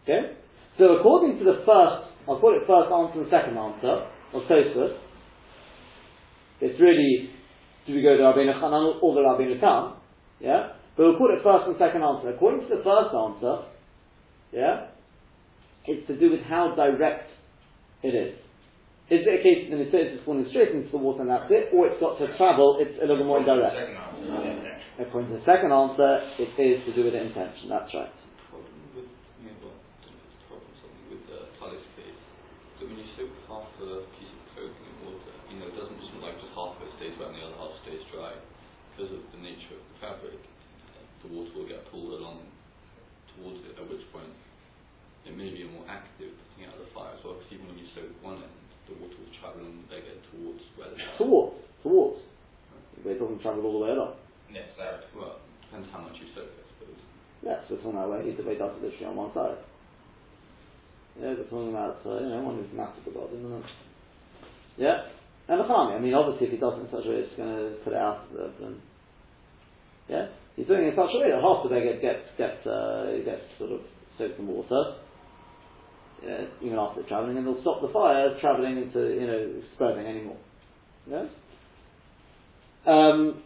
Okay? 0.03 0.37
So 0.77 0.99
according 0.99 1.39
to 1.39 1.43
the 1.43 1.63
first, 1.65 2.07
I'll 2.27 2.39
call 2.39 2.55
it 2.55 2.63
first 2.67 2.91
answer 2.91 3.21
and 3.21 3.29
second 3.31 3.57
answer, 3.57 4.07
of 4.33 4.43
Tosfos, 4.43 4.97
it's 6.61 6.79
really, 6.79 7.31
do 7.87 7.95
we 7.95 8.01
go 8.01 8.15
to 8.15 8.23
Rabbeinu 8.23 8.61
Chanan 8.61 9.01
or 9.01 9.15
the 9.15 9.21
Rabbeinu 9.21 9.59
Tam? 9.59 9.95
Yeah? 10.39 10.78
But 10.99 11.15
we'll 11.15 11.17
call 11.23 11.31
it 11.31 11.39
first 11.39 11.63
and 11.63 11.79
second 11.79 12.03
answer. 12.03 12.35
According 12.35 12.67
to 12.67 12.75
the 12.75 12.83
first 12.83 13.15
answer, 13.15 13.71
yeah, 14.51 14.91
it's 15.87 16.03
to 16.11 16.19
do 16.19 16.35
with 16.35 16.43
how 16.43 16.75
direct 16.75 17.31
it 18.03 18.11
is. 18.11 18.35
Is 19.07 19.23
it 19.23 19.31
a 19.31 19.39
case 19.39 19.63
that 19.63 19.79
the 19.79 19.79
mitzvah 19.79 20.19
is 20.19 20.19
falling 20.27 20.43
straight 20.51 20.75
into 20.75 20.91
the 20.91 20.99
water 20.99 21.23
and 21.23 21.31
that's 21.31 21.47
it, 21.55 21.71
or 21.71 21.87
it's 21.87 22.03
got 22.03 22.19
to 22.19 22.27
travel, 22.35 22.83
it's 22.83 22.99
a 22.99 23.07
little 23.07 23.23
more 23.23 23.39
indirect? 23.39 23.79
According 24.99 25.31
to 25.31 25.39
the 25.39 25.47
second 25.47 25.71
answer, 25.71 26.35
it 26.35 26.51
is 26.59 26.83
to 26.83 26.91
do 26.91 27.07
with 27.07 27.15
the 27.15 27.23
intention, 27.23 27.71
that's 27.71 27.87
right. 27.95 28.11
a 33.79 34.03
piece 34.19 34.27
of 34.35 34.43
clothing 34.51 34.83
in 34.83 34.95
water, 35.07 35.31
you 35.47 35.63
know, 35.63 35.71
it 35.71 35.75
doesn't 35.79 35.95
just 36.03 36.11
like 36.19 36.35
just 36.43 36.51
half 36.51 36.75
of 36.75 36.83
it 36.83 36.91
stays 36.99 37.15
wet 37.15 37.31
and 37.31 37.39
the 37.39 37.43
other 37.47 37.55
half 37.55 37.71
stays 37.87 38.03
dry. 38.11 38.35
Because 38.91 39.15
of 39.15 39.23
the 39.31 39.39
nature 39.39 39.79
of 39.79 39.83
the 39.87 39.97
fabric, 40.03 40.43
the 41.23 41.29
water 41.35 41.51
will 41.55 41.67
get 41.67 41.83
pulled 41.91 42.15
along 42.15 42.47
towards 43.35 43.59
it, 43.67 43.75
at 43.75 43.85
which 43.87 44.03
point 44.11 44.31
it 45.29 45.37
may 45.37 45.53
be 45.53 45.69
more 45.69 45.85
active 45.85 46.33
putting 46.33 46.65
out 46.65 46.73
the 46.81 46.89
fire 46.89 47.13
as 47.13 47.21
well, 47.21 47.37
because 47.37 47.53
even 47.53 47.69
when 47.69 47.77
you 47.77 47.85
soak 47.93 48.09
one 48.25 48.41
end, 48.41 48.57
the 48.89 48.97
water 48.97 49.13
will 49.13 49.33
travel 49.37 49.61
on 49.61 49.85
again 49.93 50.17
towards 50.33 50.65
where 50.73 50.89
the 50.89 50.97
Towards, 51.21 51.61
towards. 51.85 52.19
But 53.05 53.13
it 53.13 53.21
doesn't 53.21 53.39
travel 53.45 53.61
all 53.63 53.77
the 53.77 53.85
way 53.85 53.93
along. 53.93 54.17
Yes, 54.49 54.73
Well, 55.13 55.37
depends 55.61 55.87
how 55.93 56.01
much 56.01 56.17
you 56.17 56.33
soak, 56.33 56.49
I 56.49 56.65
suppose. 56.73 56.99
Yes, 57.45 57.61
we're 57.69 57.77
talking 57.77 58.01
about 58.01 58.09
where 58.09 58.25
he, 58.25 58.33
does 58.33 58.43
it 58.49 58.81
literally 58.81 59.05
on 59.05 59.15
one 59.15 59.31
side. 59.37 59.61
Yeah, 61.21 61.37
we're 61.37 61.47
talking 61.47 61.69
about, 61.69 62.01
uh, 62.01 62.17
you 62.25 62.29
know, 62.33 62.41
one 62.41 62.57
who's 62.57 62.73
massive 62.73 63.05
God, 63.13 63.29
isn't 63.29 63.45
it? 63.45 63.69
Yeah? 64.81 65.13
And 65.47 65.61
the 65.61 65.69
farming, 65.69 65.97
I 65.97 66.01
mean, 66.01 66.17
obviously, 66.17 66.49
if 66.49 66.53
he 66.53 66.59
does 66.59 66.73
it 66.81 66.89
in 66.89 66.91
such 66.91 67.05
a 67.05 67.09
way, 67.09 67.21
it's 67.21 67.37
going 67.37 67.53
to 67.53 67.77
put 67.85 67.93
it 67.93 68.01
out 68.01 68.25
of 68.25 68.33
the, 68.33 68.45
then, 68.59 68.75
yeah? 70.09 70.25
He's 70.57 70.67
doing 70.67 70.89
it 70.89 70.93
in 70.93 70.99
such 70.99 71.13
a 71.13 71.19
way 71.21 71.29
that 71.29 71.41
half 71.41 71.63
the 71.63 71.69
bag 71.69 72.01
gets, 72.01 72.25
gets, 72.37 72.61
uh, 72.65 73.13
gets 73.23 73.45
sort 73.61 73.71
of 73.77 73.81
soaked 74.17 74.39
in 74.39 74.47
water, 74.49 74.97
yeah, 76.23 76.45
even 76.61 76.77
after 76.77 77.03
travelling, 77.03 77.37
and 77.37 77.47
they'll 77.47 77.61
stop 77.61 77.81
the 77.81 77.89
fire 77.89 78.37
travelling 78.41 78.77
into, 78.77 78.99
you 78.99 79.27
know, 79.27 79.61
spreading 79.75 80.05
anymore. 80.05 80.37
Yeah? 81.09 81.25
Um, 82.85 83.41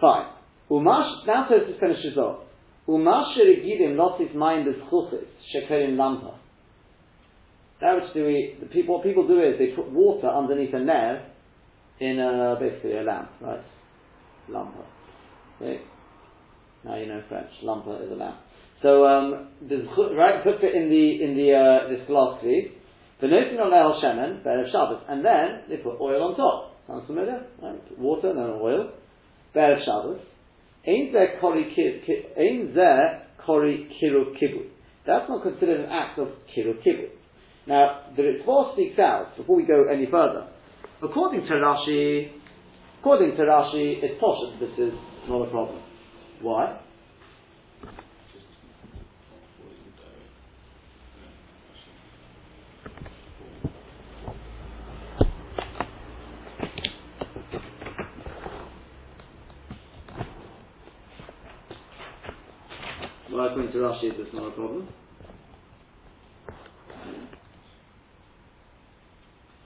fine. 0.00 0.26
Umash, 0.70 1.26
now 1.26 1.48
Tosis 1.50 1.78
finishes 1.80 2.16
off. 2.16 2.44
Umash 2.88 3.36
Regidim 3.38 3.96
lost 3.96 4.22
his 4.22 4.34
mind 4.36 4.68
as 4.68 4.74
chuchis, 4.90 5.26
shekerim 5.54 5.96
lampa. 5.96 6.34
That 7.80 7.94
which 7.94 8.12
do 8.14 8.26
we, 8.26 8.56
the 8.60 8.66
people, 8.66 8.96
what 8.96 9.04
people 9.04 9.26
do 9.26 9.40
is 9.40 9.58
they 9.58 9.74
put 9.74 9.90
water 9.90 10.28
underneath 10.28 10.74
a 10.74 10.80
nail 10.80 11.24
in 11.98 12.18
a, 12.18 12.56
basically 12.60 12.96
a 12.98 13.02
lamp, 13.02 13.30
right? 13.40 13.62
Lampa. 14.50 14.84
Okay. 15.60 15.80
Now 16.84 16.96
you 16.96 17.06
know 17.06 17.22
French. 17.28 17.50
Lampa 17.62 18.04
is 18.04 18.10
a 18.10 18.14
lamp. 18.14 18.38
So 18.82 19.06
um, 19.06 19.48
right 20.16 20.42
put 20.42 20.64
it 20.64 20.74
in 20.74 20.88
the 20.88 21.24
in 21.24 21.36
the 21.36 21.52
uh, 21.52 21.88
this 21.88 22.06
glass 22.06 22.40
sleeve. 22.40 22.72
V'notin 23.22 23.60
on 23.60 23.70
le'el 23.70 24.00
shemen 24.02 24.42
be'erev 24.42 24.72
Shabbos, 24.72 25.02
and 25.08 25.24
then 25.24 25.68
they 25.68 25.76
put 25.76 26.00
oil 26.00 26.22
on 26.22 26.36
top. 26.36 26.76
Sounds 26.86 27.06
familiar, 27.06 27.46
right? 27.62 27.98
Water, 27.98 28.32
no 28.32 28.58
oil. 28.62 28.92
Be'erev 29.52 29.84
Shabbos. 29.84 30.20
Ain't 30.86 31.12
there 31.12 31.38
kori 31.40 31.64
ain't 32.38 32.74
there 32.74 33.26
kiru 33.46 34.34
kibu? 34.40 34.68
That's 35.06 35.28
not 35.28 35.42
considered 35.42 35.80
an 35.80 35.90
act 35.90 36.18
of 36.18 36.28
kiru 36.56 36.74
kibu. 36.80 37.08
Now, 37.66 38.06
the 38.16 38.22
Ritva 38.22 38.72
speaks 38.72 38.98
out, 38.98 39.36
before 39.36 39.56
we 39.56 39.64
go 39.64 39.84
any 39.92 40.06
further. 40.06 40.48
According 41.02 41.42
to 41.42 41.52
Rashi, 41.52 42.30
according 43.00 43.36
to 43.36 43.42
Rashi, 43.42 44.02
it's 44.02 44.18
posh 44.18 44.58
this 44.58 44.70
is 44.78 44.94
not 45.28 45.46
a 45.46 45.50
problem. 45.50 45.82
Why? 46.40 46.80
Rashi, 63.80 64.12
that's 64.12 64.34
not 64.34 64.48
a 64.48 64.50
problem. 64.50 64.86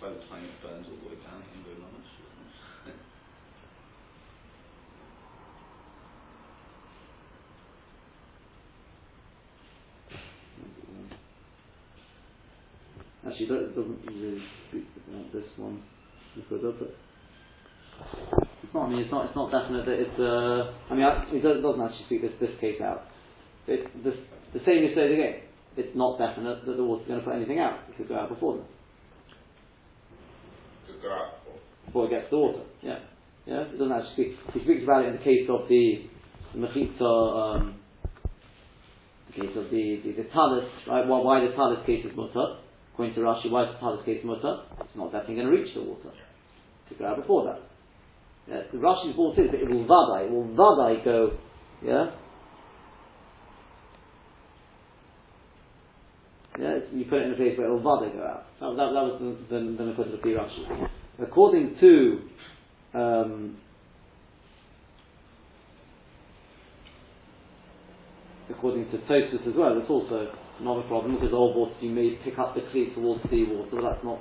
By 0.00 0.08
the 0.10 0.22
time 0.30 0.44
it 0.44 0.62
burns 0.62 0.86
all 0.86 0.98
the 1.02 1.08
way 1.08 1.18
down, 1.18 1.42
it 1.42 1.50
can 1.50 1.64
go 1.64 1.82
on 1.82 1.94
Actually, 13.26 13.46
that 13.48 13.74
doesn't 13.74 14.06
really 14.06 14.42
speak 14.68 14.86
about 15.08 15.32
this 15.32 15.46
one. 15.56 15.82
If 16.36 16.52
It 16.52 16.62
does 16.62 16.74
it? 16.82 16.94
It's 18.62 18.74
not. 18.74 18.86
I 18.86 18.90
mean, 18.90 18.98
it's 19.00 19.10
not. 19.10 19.26
It's 19.26 19.34
not 19.34 19.50
definite 19.50 19.86
that 19.86 19.98
it's. 19.98 20.20
Uh, 20.20 20.92
I 20.92 20.94
mean, 20.94 21.04
I, 21.04 21.24
it 21.32 21.40
doesn't 21.42 21.80
actually 21.80 22.04
speak 22.06 22.22
this 22.22 22.32
this 22.38 22.60
case 22.60 22.80
out. 22.80 23.08
It, 23.66 24.04
the, 24.04 24.12
the 24.52 24.64
same 24.64 24.84
is 24.84 24.94
said 24.94 25.10
again. 25.10 25.40
It's 25.76 25.96
not 25.96 26.18
definite 26.18 26.64
that 26.66 26.76
the 26.76 26.84
water's 26.84 27.08
going 27.08 27.20
to 27.20 27.26
put 27.26 27.34
anything 27.34 27.58
out. 27.58 27.80
It 27.88 27.96
could 27.96 28.08
go 28.08 28.16
out 28.16 28.28
before 28.28 28.58
them. 28.58 28.66
Could 30.86 31.02
go 31.02 31.12
out 31.12 31.42
before. 31.42 31.60
Before 31.86 32.06
it 32.06 32.10
gets 32.10 32.30
the 32.30 32.38
water. 32.38 32.62
Yeah. 32.82 32.98
Yeah. 33.46 33.62
It 33.62 33.78
doesn't 33.78 33.92
actually 33.92 34.12
speak. 34.12 34.54
He 34.54 34.60
speaks 34.62 34.84
about 34.84 35.04
it 35.04 35.08
in 35.08 35.16
the 35.16 35.24
case 35.24 35.48
of 35.48 35.68
the, 35.68 36.06
the 36.54 36.58
mechitza. 36.60 37.02
Um, 37.02 37.74
the 39.34 39.40
case 39.42 39.56
of 39.56 39.70
the 39.70 40.00
the, 40.04 40.22
the 40.22 40.28
talis, 40.30 40.70
right? 40.86 41.06
Why, 41.06 41.18
why 41.20 41.40
the 41.40 41.52
talis 41.56 41.84
case 41.86 42.04
is 42.04 42.12
mutter? 42.16 42.62
According 42.92 43.14
to 43.16 43.20
Rashi, 43.20 43.50
why 43.50 43.64
is 43.64 43.74
the 43.74 43.80
talis 43.80 44.04
case 44.04 44.22
mutter? 44.24 44.62
It's 44.80 44.94
not 44.94 45.10
definitely 45.10 45.36
going 45.36 45.48
to 45.48 45.52
reach 45.52 45.74
the 45.74 45.82
water. 45.82 46.10
To 46.88 46.94
go 46.94 47.06
out 47.06 47.16
before 47.16 47.44
that. 47.44 47.60
Yeah, 48.46 48.62
the 48.70 48.78
Rashi's 48.78 49.16
brought 49.16 49.38
is 49.38 49.50
that 49.50 49.60
it 49.60 49.70
will 49.70 49.86
vadai, 49.86 50.26
it 50.26 50.30
will 50.30 50.44
vadai 50.54 51.02
go, 51.02 51.38
yeah? 51.82 52.10
Yeah, 56.60 56.78
you 56.94 57.04
put 57.06 57.18
it 57.18 57.26
in 57.26 57.32
a 57.32 57.36
place 57.36 57.58
where 57.58 57.66
it 57.66 57.70
will 57.70 57.82
vadai 57.82 58.12
go 58.12 58.22
out. 58.22 58.46
That, 58.60 58.70
that, 58.76 58.90
that 58.94 59.04
was 59.04 59.18
the, 59.20 59.54
the, 59.54 59.60
the 59.76 59.84
Nakuta. 59.92 60.88
According 61.20 61.76
to, 61.80 62.20
um, 62.94 63.56
according 68.50 68.90
to 68.90 68.98
Tosus 68.98 69.46
as 69.46 69.54
well, 69.56 69.76
it's 69.78 69.90
also 69.90 70.32
not 70.60 70.84
a 70.84 70.88
problem 70.88 71.16
because 71.16 71.30
whole 71.30 71.54
water 71.54 71.74
you 71.80 71.90
may 71.90 72.18
pick 72.24 72.38
up 72.38 72.54
the 72.54 72.62
cleat 72.70 72.94
towards 72.94 73.22
the 73.30 73.44
water, 73.44 73.68
but 73.72 73.82
that's 73.82 74.04
not 74.04 74.20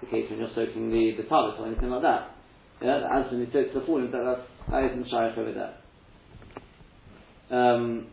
the 0.00 0.06
case 0.06 0.26
when 0.30 0.40
you're 0.40 0.50
soaking 0.54 0.90
the, 0.90 1.22
the 1.22 1.28
talus 1.28 1.54
or 1.58 1.66
anything 1.66 1.90
like 1.90 2.02
that. 2.02 2.34
Yeah, 2.82 3.02
answer 3.14 3.40
is 3.40 3.48
the 3.52 3.82
falling, 3.86 4.10
but 4.10 4.24
that's, 4.24 4.48
that 4.70 4.84
isn't 4.90 5.04
shaykh 5.10 5.38
over 5.38 5.52
there. 5.52 5.74
Um, 7.50 8.06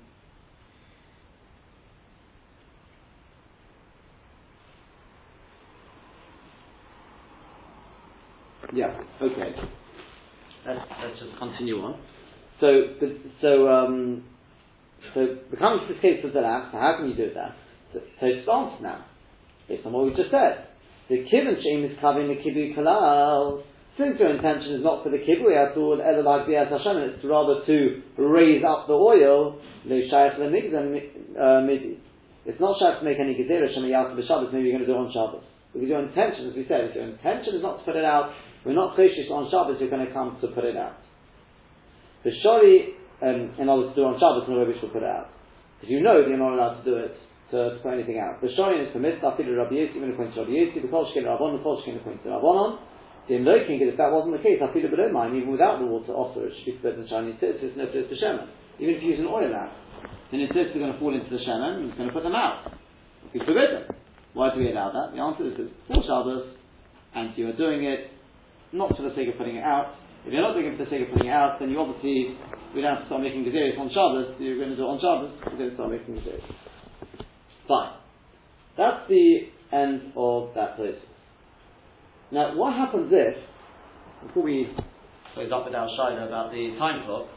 yeah, 8.74 9.00
okay. 9.22 9.56
Let's, 10.66 10.80
let's 11.04 11.20
just 11.20 11.38
continue 11.40 11.80
on. 11.80 12.00
So, 12.60 12.96
so, 13.42 13.70
um, 13.70 14.24
so 15.14 15.38
the 15.52 15.58
to 15.58 15.80
this 15.88 16.02
case 16.02 16.26
of 16.26 16.34
the 16.34 16.42
lamp, 16.42 16.72
so 16.72 16.80
how 16.80 16.98
can 16.98 17.10
you 17.10 17.16
do 17.16 17.32
that? 17.34 17.56
So, 17.94 18.00
so 18.20 18.26
it's 18.26 18.50
answer 18.50 18.84
now, 18.84 19.06
based 19.70 19.86
on 19.86 19.94
what 19.94 20.06
we 20.06 20.16
just 20.16 20.32
said. 20.32 20.66
The 21.10 21.26
kivin 21.32 21.64
shame 21.64 21.86
is 21.86 21.98
covering 22.02 22.28
the 22.28 22.36
kibu 22.36 22.76
kalal. 22.76 23.64
Since 23.98 24.20
your 24.20 24.36
intention 24.36 24.74
is 24.74 24.84
not 24.84 25.04
for 25.04 25.10
the 25.10 25.18
kibui 25.18 25.56
at 25.56 25.78
all, 25.78 25.98
Hashem, 25.98 26.98
it's 26.98 27.24
rather 27.26 27.66
to 27.66 28.02
raise 28.18 28.64
up 28.64 28.88
the 28.88 28.94
oil, 28.94 29.58
uh, 29.58 29.62
it's 32.48 32.62
not 32.62 32.80
shaykh 32.80 33.00
to 33.00 33.04
make 33.04 33.20
any 33.20 33.34
gezerah 33.34 33.74
shem 33.74 33.84
b'Shabbos, 33.84 34.54
maybe 34.54 34.70
you're 34.70 34.78
going 34.78 34.86
to 34.86 34.88
do 34.88 34.94
it 34.94 35.04
on 35.04 35.12
Shabbos. 35.12 35.44
Because 35.74 35.90
your 35.90 36.00
intention, 36.00 36.48
as 36.48 36.56
we 36.56 36.66
said, 36.68 36.86
if 36.86 36.96
your 36.96 37.06
intention 37.06 37.56
is 37.56 37.62
not 37.62 37.80
to 37.80 37.84
put 37.84 37.96
it 37.96 38.06
out, 38.06 38.32
we're 38.68 38.75
not 38.75 39.00
choshish 39.00 39.32
on 39.32 39.48
Shabbos, 39.48 39.80
we're 39.80 39.90
going 39.90 40.06
to 40.06 40.12
come 40.12 40.36
to 40.44 40.48
put 40.51 40.68
it 40.68 40.75
out. 40.75 41.00
The 42.27 42.36
shori, 42.44 43.00
um, 43.24 43.56
in 43.56 43.72
order 43.72 43.90
to 43.90 43.96
do 43.96 44.03
it 44.03 44.12
on 44.12 44.20
Shabbos, 44.20 44.44
no 44.51 44.60
way 44.60 44.68
we 44.68 44.75
should 44.84 44.92
put 44.92 45.08
it 45.08 45.10
out. 45.10 45.32
Because 45.80 45.88
you 45.88 46.03
know 46.03 46.20
that 46.20 46.27
you're 46.27 46.42
not 46.42 46.51
allowed 46.51 46.84
to 46.84 46.86
do 46.86 47.00
it 47.00 47.16
to, 47.56 47.58
to 47.74 47.80
put 47.80 47.96
anything 47.96 48.20
out. 48.20 48.44
The 48.44 48.51
shori 48.51 48.84
is 48.84 48.92
permitted, 48.92 49.24
after 49.24 49.48
Rabbi 49.48 49.72
Yossi, 49.72 49.96
even 49.96 50.12
according 50.12 50.36
to 50.36 50.44
Rabbi 50.44 50.51
Yossi, 50.51 50.84
the 50.84 50.92
kol 50.92 51.08
shkin 51.16 51.24
Rabban, 51.24 51.56
the 51.56 51.64
kol 51.64 51.80
shkin 51.80 51.96
according 51.96 52.20
to 52.27 52.36
Rabbanon, 52.36 52.84
the 53.27 53.40
looking 53.44 53.84
if 53.84 53.96
that 54.00 54.12
wasn't 54.12 54.36
the 54.36 54.44
case, 54.44 54.60
I 54.64 54.72
feel 54.72 54.88
a 54.88 54.92
bit 54.92 55.00
of 55.00 55.12
mind, 55.12 55.36
even 55.36 55.51
without 55.51 55.80
the 55.80 55.88
water, 55.88 56.16
also 56.16 56.48
it 56.48 56.51
should 56.60 56.75
be 56.75 56.80
split 56.80 56.96
in 56.96 57.08
Chinese 57.08 57.36
tits, 57.40 57.60
it's 57.60 57.75
no 57.75 57.88
to 57.88 58.16
Shemen. 58.20 58.48
Even 58.80 58.96
if 58.96 59.03
you 59.03 59.16
use 59.16 59.20
an 59.20 59.27
oil 59.27 59.48
lamp, 59.48 59.72
then 60.32 60.44
the 60.44 60.51
tits 60.51 60.75
are 60.75 60.80
going 60.80 60.92
to 60.92 61.00
fall 61.00 61.12
into 61.12 61.27
the 61.27 61.40
Shemen 61.44 61.84
and 61.84 61.92
it's 61.92 61.98
going 62.00 62.08
to 62.08 62.16
put 62.16 62.24
them 62.24 62.36
out. 62.36 62.72
It's 63.32 63.44
forbidden. 63.44 63.92
Why 64.32 64.53
do 64.56 64.60
we 64.60 64.72
allow 64.72 64.96
that? 64.96 65.16
The 65.16 65.20
answer 65.20 65.44
is 65.44 65.56
it's 65.60 65.75
for 65.88 66.00
Shabbos, 66.08 66.56
and 67.16 67.36
you 67.36 67.51
are 67.51 67.58
doing 67.58 67.84
it 67.84 68.16
not 68.72 68.96
for 68.96 69.03
the 69.03 69.16
sake 69.16 69.30
of 69.30 69.38
putting 69.38 69.58
it 69.58 69.64
out. 69.64 69.96
If 70.25 70.34
you're 70.34 70.42
not 70.42 70.53
doing 70.53 70.68
it 70.68 70.77
for 70.77 70.84
the 70.84 70.90
sake 70.90 71.08
of 71.08 71.14
putting 71.14 71.30
it 71.30 71.36
out, 71.36 71.60
then 71.60 71.70
you 71.70 71.80
obviously, 71.80 72.36
we 72.75 72.82
don't 72.82 72.96
have 72.96 73.03
to 73.03 73.08
start 73.08 73.22
making 73.22 73.46
gezeris 73.46 73.80
on 73.80 73.90
Shabbos, 73.90 74.36
you're 74.40 74.58
going 74.58 74.72
to 74.72 74.75
do 74.75 74.84
it 74.84 74.92
on 74.92 75.00
Shabbos, 75.00 75.32
we're 75.46 75.58
going 75.58 75.70
to 75.72 75.75
start 75.75 75.92
making 75.92 76.16
gezeris. 76.16 76.44
Fine. 77.68 77.94
That's 78.77 79.08
the 79.08 79.50
end 79.72 80.14
of 80.16 80.53
that 80.56 80.75
place. 80.75 81.00
Now, 82.32 82.56
what 82.58 82.74
happens 82.74 83.10
if, 83.12 83.36
before 84.27 84.44
we 84.44 84.68
close 85.34 85.51
up 85.53 85.66
with 85.66 85.75
our 85.75 85.88
shayla 85.88 86.27
about 86.27 86.51
the 86.51 86.75
time 86.77 87.06
clock, 87.06 87.27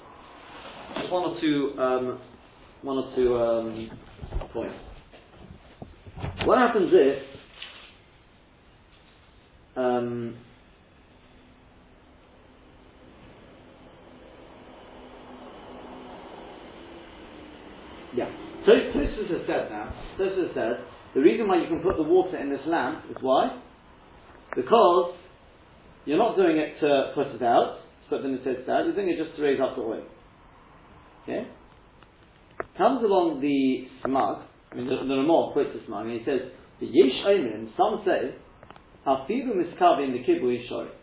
just 1.01 1.12
one 1.12 1.31
or 1.31 1.40
two, 1.40 1.79
um, 1.79 2.21
one 2.83 2.99
or 2.99 3.14
two 3.14 3.37
um, 3.37 3.90
points. 4.53 4.75
What 6.45 6.59
happens 6.59 6.90
if 6.93 7.23
um, 9.77 10.37
So 18.70 18.76
Tosfos 18.94 19.30
has 19.35 19.46
said 19.50 19.66
now. 19.70 19.90
Tosfos 20.14 20.46
has 20.46 20.54
said 20.54 20.74
the 21.14 21.20
reason 21.20 21.48
why 21.48 21.59
you 21.61 21.66
can 21.66 21.83
put 21.83 21.96
the 21.96 22.04
water 22.04 22.38
in 22.38 22.50
this 22.50 22.62
lamp 22.66 23.02
is 23.11 23.16
why 23.20 23.59
because 24.54 25.14
you're 26.06 26.18
not 26.18 26.37
doing 26.37 26.56
it 26.56 26.78
to 26.78 27.11
put 27.16 27.35
it 27.35 27.42
out, 27.42 27.83
to 27.83 28.16
put 28.16 28.22
the 28.22 28.28
nitzitzit 28.28 28.68
out, 28.68 28.87
you're 28.87 28.94
doing 28.94 29.11
it 29.11 29.18
just 29.18 29.35
to 29.37 29.42
raise 29.42 29.59
up 29.61 29.74
the 29.74 29.83
oil. 29.83 30.06
Okay? 31.24 31.48
Comes 32.78 33.02
along 33.02 33.40
the 33.40 33.90
smug, 34.06 34.46
I 34.70 34.74
mean, 34.76 34.87
the, 34.87 35.02
the 35.02 35.50
quotes 35.52 35.74
the 35.74 35.83
smug, 35.87 36.06
and 36.06 36.18
he 36.18 36.24
says, 36.24 36.54
the 36.78 36.87
Yesh 36.87 37.26
Omen, 37.26 37.74
some 37.76 38.02
say, 38.06 38.38
Afibu 39.06 39.50
miskavi 39.59 40.06
in 40.06 40.12
the 40.14 40.22
kibu 40.22 40.46
shori. 40.70 40.94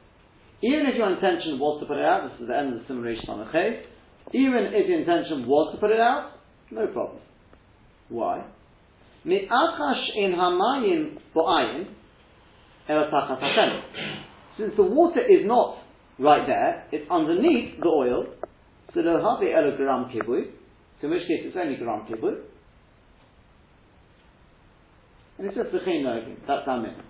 Even 0.63 0.88
if 0.88 0.95
your 0.95 1.12
intention 1.12 1.60
was 1.60 1.82
to 1.82 1.86
put 1.86 1.97
it 1.97 2.06
out, 2.06 2.32
this 2.32 2.41
is 2.41 2.47
the 2.47 2.56
end 2.56 2.73
of 2.73 2.80
the 2.80 2.88
simulation 2.88 3.27
on 3.27 3.39
the 3.43 3.51
even 4.34 4.71
if 4.71 4.88
your 4.88 4.99
intention 4.99 5.47
was 5.47 5.75
to 5.75 5.80
put 5.80 5.91
it 5.91 5.99
out, 5.99 6.32
no 6.71 6.88
problem. 6.88 7.19
Why? 8.10 8.46
In 9.26 9.48
hamayim 9.50 11.17
bo'ayin, 11.36 11.88
since 14.58 14.74
the 14.78 14.84
water 14.84 15.20
is 15.20 15.46
not 15.46 15.78
right 16.20 16.48
there, 16.48 16.88
it's 16.91 17.10
underneath 17.12 17.80
the 17.82 17.88
oil, 17.88 18.26
so 18.93 19.02
lo 19.02 19.17
have 19.20 19.43
elo 19.43 19.76
gram 19.76 20.06
kibui, 20.06 20.52
in 21.02 21.10
which 21.10 21.28
case 21.28 21.43
it's 21.43 21.58
only 21.60 21.76
gram 21.76 22.08
kibui. 22.08 22.41
And 25.38 25.48
it 25.48 25.54
says 25.54 25.67
v'chein 25.67 26.04
nogin, 26.04 26.38
that's 26.48 26.65
our 26.65 26.80
minimum. 26.80 27.06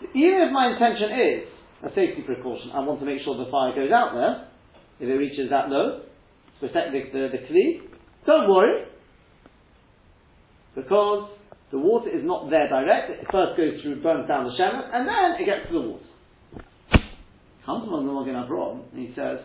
So 0.00 0.06
even 0.14 0.42
if 0.48 0.52
my 0.52 0.72
intention 0.72 1.08
is 1.12 1.48
a 1.84 1.88
safety 1.94 2.22
precaution, 2.26 2.72
I 2.74 2.80
want 2.80 2.98
to 2.98 3.06
make 3.06 3.22
sure 3.24 3.36
the 3.38 3.50
fire 3.50 3.74
goes 3.74 3.92
out 3.92 4.12
there, 4.12 4.48
if 4.98 5.08
it 5.08 5.14
reaches 5.14 5.50
that 5.50 5.68
low, 5.68 6.02
to 6.60 6.66
protect 6.66 6.90
the, 6.90 7.00
the, 7.12 7.28
the 7.30 7.38
kli, 7.46 7.80
don't 8.26 8.50
worry, 8.50 8.91
because 10.74 11.30
the 11.70 11.78
water 11.78 12.10
is 12.10 12.24
not 12.24 12.50
there 12.50 12.68
direct. 12.68 13.10
It 13.10 13.26
first 13.30 13.56
goes 13.56 13.80
through, 13.82 14.02
burns 14.02 14.28
down 14.28 14.44
the 14.44 14.52
shemen, 14.60 14.88
and 14.92 15.08
then 15.08 15.40
it 15.40 15.46
gets 15.46 15.68
to 15.68 15.72
the 15.72 15.88
water. 15.88 16.04
Comes 17.64 17.88
along 17.88 18.06
the 18.06 18.12
Magen 18.12 18.34
Avraham, 18.34 18.84
and 18.92 19.08
he 19.08 19.14
says, 19.14 19.38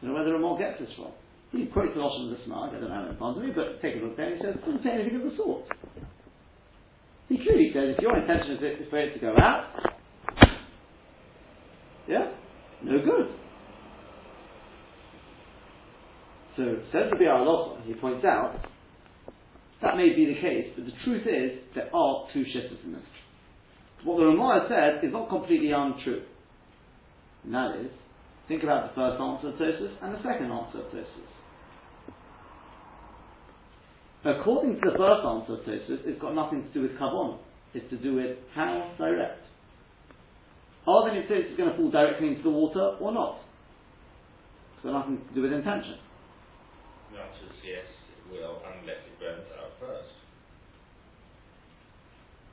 don't 0.00 0.10
know 0.10 0.14
where 0.14 0.24
the 0.24 0.32
Ramah 0.32 0.58
gets 0.58 0.80
this 0.80 0.88
from. 0.96 1.12
He 1.52 1.66
quotes 1.66 1.92
the 1.94 2.00
Lashon 2.00 2.32
of 2.32 2.38
the 2.38 2.44
Smag, 2.46 2.76
I 2.76 2.80
don't 2.80 2.90
have 2.90 3.06
it 3.06 3.10
in 3.10 3.16
front 3.18 3.42
me, 3.42 3.50
but 3.54 3.82
take 3.82 3.96
a 3.96 4.04
look 4.04 4.16
there, 4.16 4.34
he 4.34 4.40
says, 4.40 4.54
it 4.54 4.64
doesn't 4.64 4.82
say 4.82 4.90
anything 4.90 5.16
of 5.16 5.30
the 5.30 5.36
sort. 5.36 5.64
He 7.28 7.36
clearly 7.42 7.70
says, 7.74 7.96
if 7.96 8.00
your 8.00 8.16
intention 8.16 8.52
is 8.52 8.88
for 8.88 8.98
it 8.98 9.14
to 9.14 9.20
go 9.20 9.34
out, 9.36 9.66
yeah, 12.08 12.32
no 12.82 12.98
good. 13.04 13.34
So, 16.56 16.62
says 16.92 17.10
the 17.10 17.24
Halacha, 17.24 17.84
he 17.86 17.94
points 17.94 18.24
out, 18.24 18.54
that 19.82 19.96
may 19.96 20.14
be 20.14 20.26
the 20.26 20.40
case, 20.40 20.72
but 20.76 20.84
the 20.84 20.92
truth 21.04 21.26
is 21.26 21.58
there 21.74 21.94
are 21.94 22.26
two 22.32 22.44
shittas 22.44 22.84
in 22.84 22.92
this. 22.92 23.02
What 24.04 24.18
the 24.18 24.26
Ramah 24.26 24.66
said 24.68 25.04
is 25.04 25.12
not 25.12 25.28
completely 25.28 25.72
untrue. 25.72 26.22
And 27.44 27.54
that 27.54 27.76
is, 27.80 27.90
think 28.48 28.62
about 28.62 28.90
the 28.90 28.94
first 28.94 29.20
answer 29.20 29.48
of 29.48 29.54
Tosfos 29.54 29.92
and 30.02 30.14
the 30.14 30.22
second 30.22 30.52
answer 30.52 30.78
of 30.78 30.92
Tosfos. 30.92 31.32
According 34.24 34.74
to 34.74 34.80
the 34.84 34.98
first 34.98 35.24
answer 35.24 35.52
of 35.54 35.60
Tosfos, 35.64 36.04
it's 36.04 36.20
got 36.20 36.34
nothing 36.34 36.62
to 36.62 36.72
do 36.72 36.82
with 36.82 36.98
Kabbon. 36.98 37.38
It's 37.72 37.88
to 37.90 37.96
do 37.96 38.16
with 38.16 38.36
how 38.54 38.92
direct. 38.98 39.40
Are 40.86 41.08
the 41.08 41.16
nitzitzis 41.16 41.56
going 41.56 41.70
to 41.70 41.76
fall 41.76 41.90
directly 41.90 42.28
into 42.28 42.42
the 42.42 42.50
water 42.50 42.96
or 43.00 43.12
not? 43.12 43.40
It's 44.74 44.84
got 44.84 44.92
nothing 44.92 45.20
to 45.28 45.34
do 45.34 45.42
with 45.42 45.52
intention. 45.52 45.96
The 47.12 47.20
answer 47.20 47.44
is 47.46 47.56
yes, 47.62 47.86
it 48.16 48.32
will, 48.32 48.60
unless 48.64 49.00
it 49.06 49.20
burns. 49.20 49.59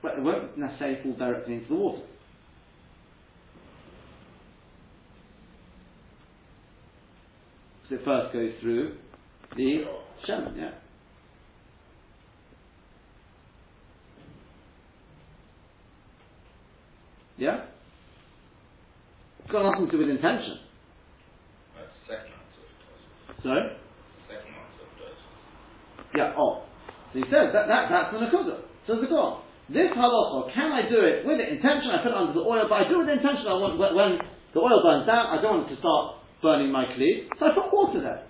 But 0.02 0.14
it 0.18 0.22
won't 0.22 0.58
necessarily 0.58 1.02
fall 1.04 1.14
directly 1.14 1.56
into 1.56 1.68
the 1.70 1.76
water. 1.76 2.02
So 7.90 7.96
it 7.96 8.02
first 8.04 8.34
goes 8.34 8.52
through 8.62 8.98
the 9.56 9.86
Shem, 10.26 10.56
yeah. 10.58 10.72
Yeah? 17.38 17.66
It's 19.44 19.52
got 19.52 19.64
nothing 19.64 19.86
to 19.86 19.92
do 19.92 19.98
with 20.00 20.10
intention. 20.10 20.60
That's 21.78 21.88
the 21.88 22.14
second 22.14 22.34
answer 22.34 22.62
of 22.66 23.38
the 23.38 23.44
Sorry? 23.44 23.64
Second 24.28 24.54
answer 24.58 24.84
of 24.84 24.92
the 26.12 26.18
Yeah, 26.18 26.34
oh. 26.38 26.66
So 27.14 27.20
he 27.20 27.26
says 27.26 27.54
that, 27.54 27.68
that 27.68 27.88
that's 27.90 28.12
the 28.12 28.20
Nakuda. 28.20 28.62
So 28.86 29.00
the 29.00 29.08
God. 29.08 29.47
This 29.68 29.92
halacha, 29.92 30.48
can 30.56 30.72
I 30.72 30.88
do 30.88 31.04
it 31.04 31.28
with 31.28 31.44
the 31.44 31.48
intention? 31.48 31.92
I 31.92 32.00
put 32.00 32.16
it 32.16 32.18
under 32.18 32.32
the 32.32 32.40
oil, 32.40 32.64
but 32.72 32.80
I 32.80 32.84
do 32.88 33.04
it 33.04 33.04
with 33.04 33.12
the 33.12 33.20
intention. 33.20 33.52
I 33.52 33.60
want 33.60 33.76
when, 33.76 34.16
the 34.56 34.64
oil 34.64 34.80
burns 34.80 35.04
down, 35.04 35.28
I 35.28 35.44
don't 35.44 35.60
want 35.60 35.68
it 35.68 35.76
to 35.76 35.80
start 35.84 36.24
burning 36.40 36.72
my 36.72 36.88
cleave, 36.96 37.28
so 37.36 37.52
I 37.52 37.52
put 37.52 37.68
water 37.68 38.00
there. 38.00 38.24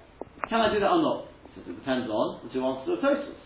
Can 0.49 0.65
I 0.65 0.73
do 0.73 0.81
that 0.81 0.89
or 0.89 1.01
not? 1.05 1.29
It 1.53 1.69
depends 1.69 2.09
on 2.09 2.41
the 2.41 2.49
two 2.49 2.65
answers 2.65 2.89
of 2.89 3.05
Tosus. 3.05 3.37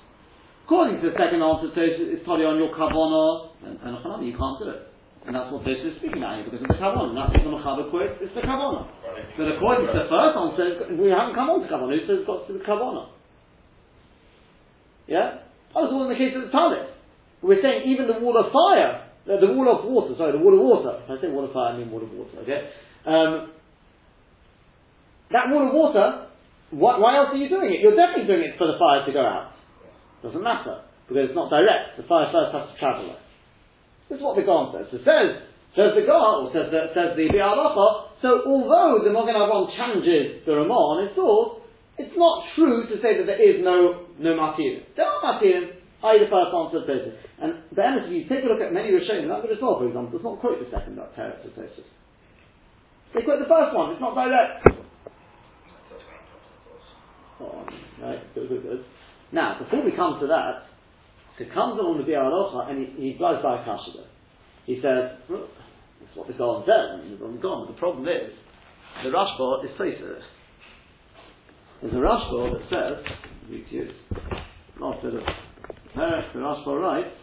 According 0.63 1.03
to 1.03 1.11
the 1.11 1.15
second 1.19 1.43
answer, 1.43 1.67
Tosus 1.75 2.15
is 2.15 2.23
probably 2.23 2.47
on 2.47 2.55
your 2.55 2.71
kavana, 2.71 3.59
and, 3.67 3.75
and 3.75 4.23
you 4.23 4.39
can't 4.39 4.55
do 4.63 4.71
it. 4.71 4.87
And 5.27 5.35
that's 5.35 5.51
what 5.51 5.67
Tosus 5.67 5.91
is 5.91 5.99
speaking 5.99 6.23
about 6.23 6.39
here 6.39 6.47
because 6.47 6.63
of 6.63 6.71
the 6.71 6.79
kavana. 6.79 7.11
That's 7.11 7.35
what 7.35 7.43
the 7.43 7.51
Mechaber 7.59 7.91
quotes, 7.91 8.15
it's 8.23 8.31
the 8.31 8.43
kavana. 8.47 8.87
But 9.35 9.51
according 9.51 9.91
to 9.91 9.95
the 9.99 10.07
first 10.07 10.35
answer, 10.39 10.95
we 10.95 11.11
haven't 11.11 11.35
come 11.35 11.51
on 11.51 11.67
to. 11.67 11.75
Who 11.75 11.91
says 12.07 12.23
it's 12.23 12.27
got 12.27 12.47
to 12.47 12.55
do 12.55 12.55
with 12.55 12.63
kavana? 12.63 13.11
Yeah? 15.11 15.43
That 15.75 15.83
was 15.83 15.91
all 15.91 16.07
in 16.07 16.15
the 16.15 16.19
case 16.19 16.31
of 16.39 16.47
the 16.47 16.51
talis. 16.55 16.87
We're 17.41 17.61
saying 17.61 17.89
even 17.89 18.05
the 18.07 18.21
wall 18.21 18.37
of 18.37 18.53
fire, 18.53 19.09
the 19.25 19.53
wall 19.53 19.69
of 19.69 19.85
water, 19.85 20.13
sorry, 20.17 20.31
the 20.31 20.41
wall 20.41 20.53
of 20.53 20.61
water. 20.61 21.01
If 21.05 21.09
I 21.09 21.21
say 21.21 21.29
wall 21.29 21.45
of 21.45 21.53
fire, 21.53 21.73
I 21.73 21.77
mean 21.77 21.89
wall 21.89 22.05
of 22.05 22.11
water, 22.13 22.37
okay? 22.45 22.69
Um, 23.05 23.53
that 25.33 25.49
wall 25.49 25.65
of 25.65 25.73
water, 25.73 26.27
why, 26.69 26.99
why 27.01 27.17
else 27.17 27.33
are 27.33 27.41
you 27.41 27.49
doing 27.49 27.73
it? 27.73 27.81
You're 27.81 27.97
definitely 27.97 28.29
doing 28.29 28.45
it 28.45 28.57
for 28.57 28.67
the 28.69 28.77
fire 28.77 29.05
to 29.05 29.11
go 29.11 29.25
out. 29.25 29.57
Doesn't 30.21 30.43
matter, 30.43 30.85
because 31.09 31.33
it's 31.33 31.37
not 31.37 31.49
direct. 31.49 31.97
The 31.97 32.05
fire 32.05 32.29
first 32.29 32.53
has 32.53 32.69
to 32.69 32.75
travel 32.77 33.09
it. 33.09 33.19
This 34.09 34.21
is 34.21 34.23
what 34.23 34.37
the 34.37 34.45
Gaon 34.45 34.69
says. 34.75 34.85
So 34.93 35.01
says, 35.01 35.49
says 35.73 35.97
the 35.97 36.05
Gaon, 36.05 36.45
or 36.45 36.47
says 36.53 36.69
the, 36.69 36.93
says 36.93 37.17
the 37.17 37.25
Bi'alacha, 37.25 38.21
so 38.21 38.45
although 38.45 39.01
the 39.01 39.09
Mogen 39.09 39.33
Avon 39.33 39.73
challenges 39.73 40.45
the 40.45 40.53
Ramah 40.53 40.93
on 40.93 41.07
his 41.07 41.15
source, 41.17 41.65
it's 41.97 42.13
not 42.13 42.45
true 42.53 42.85
to 42.85 42.95
say 43.01 43.17
that 43.17 43.25
there 43.25 43.41
is 43.41 43.65
no, 43.65 44.05
no 44.21 44.37
Matirim. 44.37 44.85
There 44.93 45.05
are 45.05 45.21
Matirim, 45.25 45.80
i.e. 46.03 46.17
the 46.17 46.29
first 46.29 46.49
answer 46.49 46.81
of 46.81 46.85
Tosis. 46.89 47.13
And 47.41 47.61
the 47.75 47.85
end 47.85 48.05
if 48.05 48.09
you 48.09 48.25
take 48.25 48.43
a 48.43 48.49
look 48.49 48.61
at 48.61 48.73
many 48.73 48.89
Rishonim, 48.89 49.29
like 49.29 49.43
the 49.43 49.53
Rizal, 49.53 49.77
for 49.77 49.87
example, 49.87 50.17
does 50.17 50.25
not 50.25 50.41
quote 50.41 50.57
the 50.57 50.69
second 50.69 50.97
Teretz 50.97 51.45
of 51.45 51.53
Tosis. 51.53 51.85
They 53.13 53.21
quote 53.21 53.39
the 53.39 53.49
first 53.49 53.75
one, 53.75 53.91
it's 53.91 54.01
not 54.01 54.15
direct. 54.15 54.65
Oh, 57.41 57.65
right, 58.01 58.21
good, 58.33 58.49
good, 58.49 58.63
good. 58.63 58.85
Now, 59.31 59.59
before 59.59 59.83
we 59.83 59.91
come 59.91 60.19
to 60.19 60.27
that, 60.27 60.65
so 61.37 61.45
comes 61.53 61.79
along 61.79 61.97
with 61.97 62.05
the 62.05 62.13
Biur 62.13 62.69
and 62.69 62.77
he, 62.77 63.11
he 63.11 63.17
drives 63.17 63.41
by 63.41 63.61
a 63.61 63.65
Kashidah. 63.65 64.05
He 64.65 64.75
says, 64.75 65.17
well, 65.29 65.47
that's 65.99 66.15
what 66.15 66.27
the 66.27 66.33
Gaon 66.33 66.63
says, 66.65 67.01
and 67.01 67.37
the 67.37 67.41
Gaon, 67.41 67.67
the 67.67 67.79
problem 67.79 68.07
is, 68.07 68.31
the 69.03 69.09
Rashba 69.09 69.65
is 69.65 69.71
Tosis. 69.79 70.21
There's 71.81 71.93
a 71.93 71.97
Rashba 71.97 72.53
that 72.53 72.69
says, 72.69 73.05
read 73.49 73.65
to 73.69 73.75
you, 73.75 73.89
last 74.79 75.01
bit 75.01 75.15
of 75.15 75.21
Perek, 75.95 76.20
the 76.33 76.39
Rashba 76.39 76.81
writes, 76.81 77.15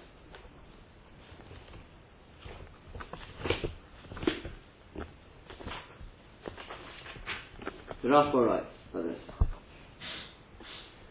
the 8.02 8.08
Rashba 8.08 8.46
writes 8.46 8.66
like 8.94 9.04
this. 9.04 9.18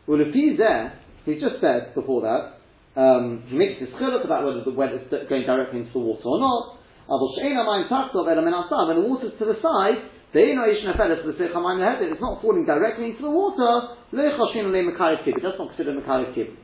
Well, 0.05 0.21
if 0.21 0.33
he's 0.33 0.57
there, 0.57 0.99
he's 1.25 1.41
just 1.41 1.59
said 1.59 1.95
before 1.95 2.21
that, 2.21 2.57
um, 2.99 3.43
he 3.47 3.55
makes 3.57 3.79
this 3.79 3.89
chiluk 3.99 4.25
about 4.25 4.45
whether, 4.45 4.63
the, 4.63 4.71
whether 4.71 4.97
going 5.29 5.45
directly 5.45 5.79
into 5.81 5.93
the 5.93 5.99
water 5.99 6.23
or 6.25 6.39
not. 6.39 6.77
When 7.07 7.19
the 7.19 9.07
water's 9.07 9.33
to 9.39 9.45
the 9.45 9.55
side, 9.61 10.03
it's 10.33 12.21
not 12.21 12.41
falling 12.41 12.65
directly 12.65 13.05
into 13.05 13.21
the 13.21 13.29
water. 13.29 13.95
That's 14.11 14.37
not 14.37 14.53
considered 14.53 16.03
Makariv 16.03 16.35
Kib. 16.35 16.55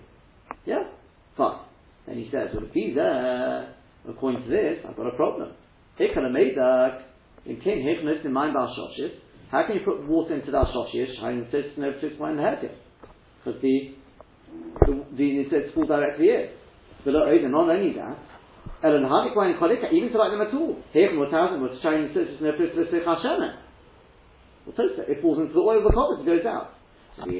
Yeah? 0.65 0.83
Fine. 1.37 1.59
Then 2.07 2.17
he 2.17 2.29
says, 2.31 2.49
well, 2.53 2.65
if 2.65 2.73
he's 2.73 2.95
there, 2.95 3.73
according 4.07 4.43
to 4.43 4.49
this, 4.49 4.85
I've 4.87 4.95
got 4.97 5.07
a 5.07 5.15
problem. 5.15 5.51
How 9.51 9.63
can 9.67 9.75
you 9.75 9.81
put 9.85 10.07
water 10.07 10.33
into 10.35 10.51
that 10.51 10.67
Shoshish? 10.73 11.19
Because 13.43 13.61
the, 13.61 13.95
the, 14.85 15.05
the, 15.15 15.39
it 15.41 15.47
says 15.51 15.71
directly 15.87 16.29
in. 16.29 16.49
But 17.05 17.11
not 17.11 17.69
only 17.69 17.93
that, 17.93 18.17
even 18.85 20.11
to 20.11 20.17
like 20.17 20.31
them 20.31 20.41
at 20.41 20.53
all. 20.53 20.77
It 24.65 25.21
falls 25.21 25.39
into 25.39 25.53
the 25.53 25.59
oil 25.59 25.77
of 25.77 25.83
the 25.83 25.91
cobbles, 25.93 26.19
it 26.21 26.25
goes 26.25 26.45
out. 26.45 26.69
So 27.17 27.25
we 27.27 27.35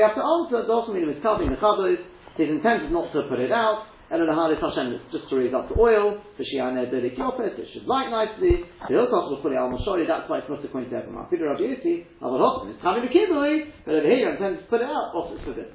have 0.00 0.14
to 0.14 0.22
answer, 0.22 0.62
the 0.66 0.72
Osman 0.72 1.08
is 1.10 1.22
covering 1.22 1.50
the 1.50 1.56
cobbles, 1.56 1.98
his 2.40 2.50
intent 2.50 2.88
is 2.88 2.92
not 2.92 3.12
to 3.12 3.28
put 3.28 3.38
it 3.38 3.52
out, 3.52 3.86
and 4.10 4.26
the 4.26 4.34
Hadis 4.34 4.58
Hashem 4.58 4.90
is 4.90 5.00
just 5.14 5.30
to 5.30 5.38
raise 5.38 5.54
up 5.54 5.70
the 5.70 5.78
oil, 5.78 6.18
for 6.36 6.42
Shiane 6.42 6.82
Delik 6.90 7.14
Yopet, 7.14 7.54
it 7.54 7.68
should 7.72 7.86
light 7.86 8.10
nicely, 8.10 8.66
the 8.88 8.94
Hilchot 8.94 9.30
will 9.30 9.38
it 9.38 9.54
al 9.54 9.70
Moshori, 9.70 10.08
that's 10.08 10.28
why 10.28 10.42
it's 10.42 10.50
not 10.50 10.64
according 10.64 10.90
to 10.90 10.96
everyone. 10.96 11.30
Peter 11.30 11.46
Rabbi 11.46 11.62
Yossi, 11.62 12.08
Avad 12.18 12.42
Hoffman, 12.42 12.74
it's 12.74 12.82
coming 12.82 13.06
to 13.06 13.10
Kibui, 13.12 13.70
but 13.86 13.94
over 13.94 14.08
here 14.08 14.26
you 14.26 14.28
intend 14.34 14.58
to 14.58 14.64
put 14.66 14.80
it 14.82 14.90
out, 14.90 15.14
opposite 15.14 15.44
for 15.46 15.54
this. 15.54 15.70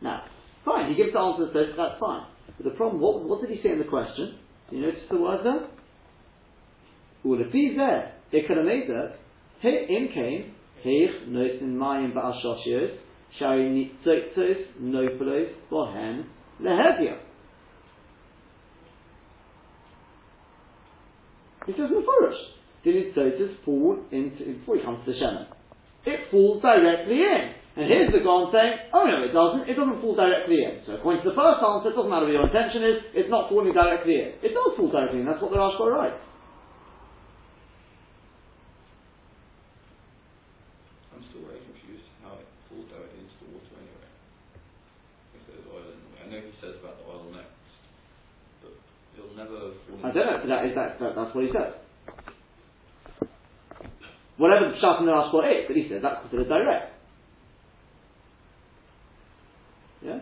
Now, 0.00 0.24
fine, 0.64 0.88
he 0.88 0.96
gives 0.96 1.12
the 1.12 1.20
answer 1.20 1.46
to 1.46 1.52
this, 1.52 1.76
that's 1.76 2.00
fine. 2.00 2.24
But 2.56 2.64
the 2.64 2.76
problem, 2.80 3.02
what, 3.02 3.20
what 3.28 3.42
did 3.44 3.50
he 3.50 3.60
say 3.62 3.72
in 3.72 3.78
the 3.78 3.84
question? 3.84 4.38
Do 4.70 4.76
you 4.76 4.82
notice 4.88 5.04
the 5.10 5.20
words 5.20 5.44
there? 5.44 5.68
Have 7.24 7.52
made 8.64 8.88
that. 8.88 9.16
In 9.62 10.08
came, 10.12 10.52
Heich, 10.84 11.28
Nosin, 11.28 11.76
Mayim, 11.76 12.12
Ba'ashoshios, 12.12 12.96
Shari 13.38 13.64
Nitzoktos, 13.64 14.80
Nopelos, 14.80 15.50
Bohen, 15.70 16.26
Lehevia. 16.60 17.18
He 21.66 21.72
says 21.72 21.90
Mefurish. 21.90 22.38
Did 22.84 23.14
Nitzoktos 23.14 23.56
fall 23.64 23.98
into, 24.12 24.58
before 24.58 24.76
he 24.76 24.82
comes 24.82 25.04
to 25.04 25.12
the 25.12 25.18
Shema? 25.18 25.46
It 26.06 26.30
falls 26.30 26.62
directly 26.62 27.16
in. 27.16 27.54
And 27.74 27.90
here's 27.90 28.12
the 28.14 28.22
Gaon 28.22 28.54
saying, 28.54 28.94
oh 28.94 29.02
no, 29.02 29.26
it 29.26 29.34
doesn't, 29.34 29.66
it 29.66 29.74
doesn't 29.74 29.98
fall 29.98 30.14
directly 30.14 30.62
in. 30.62 30.86
So 30.86 30.94
according 30.94 31.26
to 31.26 31.30
the 31.30 31.34
first 31.34 31.58
answer, 31.58 31.90
it 31.90 31.96
doesn't 31.98 32.12
matter 32.12 32.30
what 32.30 32.36
your 32.38 32.46
intention 32.46 32.86
is, 32.86 33.02
it's 33.18 33.30
not 33.30 33.50
falling 33.50 33.74
directly 33.74 34.14
in. 34.14 34.38
It 34.46 34.54
does 34.54 34.78
fall 34.78 34.94
directly 34.94 35.18
in, 35.18 35.26
that's 35.26 35.42
what 35.42 35.50
the 35.50 35.58
Rashba 35.58 35.90
writes. 35.90 36.22
I 50.04 50.12
don't 50.12 50.26
know. 50.26 50.46
That 50.46 50.66
is 50.66 50.74
that, 50.74 51.00
that 51.00 51.16
that's 51.16 51.34
what 51.34 51.44
he 51.44 51.50
says. 51.50 51.72
Whatever 54.36 54.68
the 54.68 54.76
pshat 54.76 55.00
in 55.00 55.06
the 55.06 55.12
last 55.12 55.32
Rashba 55.32 55.60
is, 55.60 55.64
but 55.66 55.76
he 55.76 55.88
says 55.88 56.02
that's 56.02 56.20
considered 56.20 56.48
direct. 56.48 56.92
Yeah. 60.04 60.18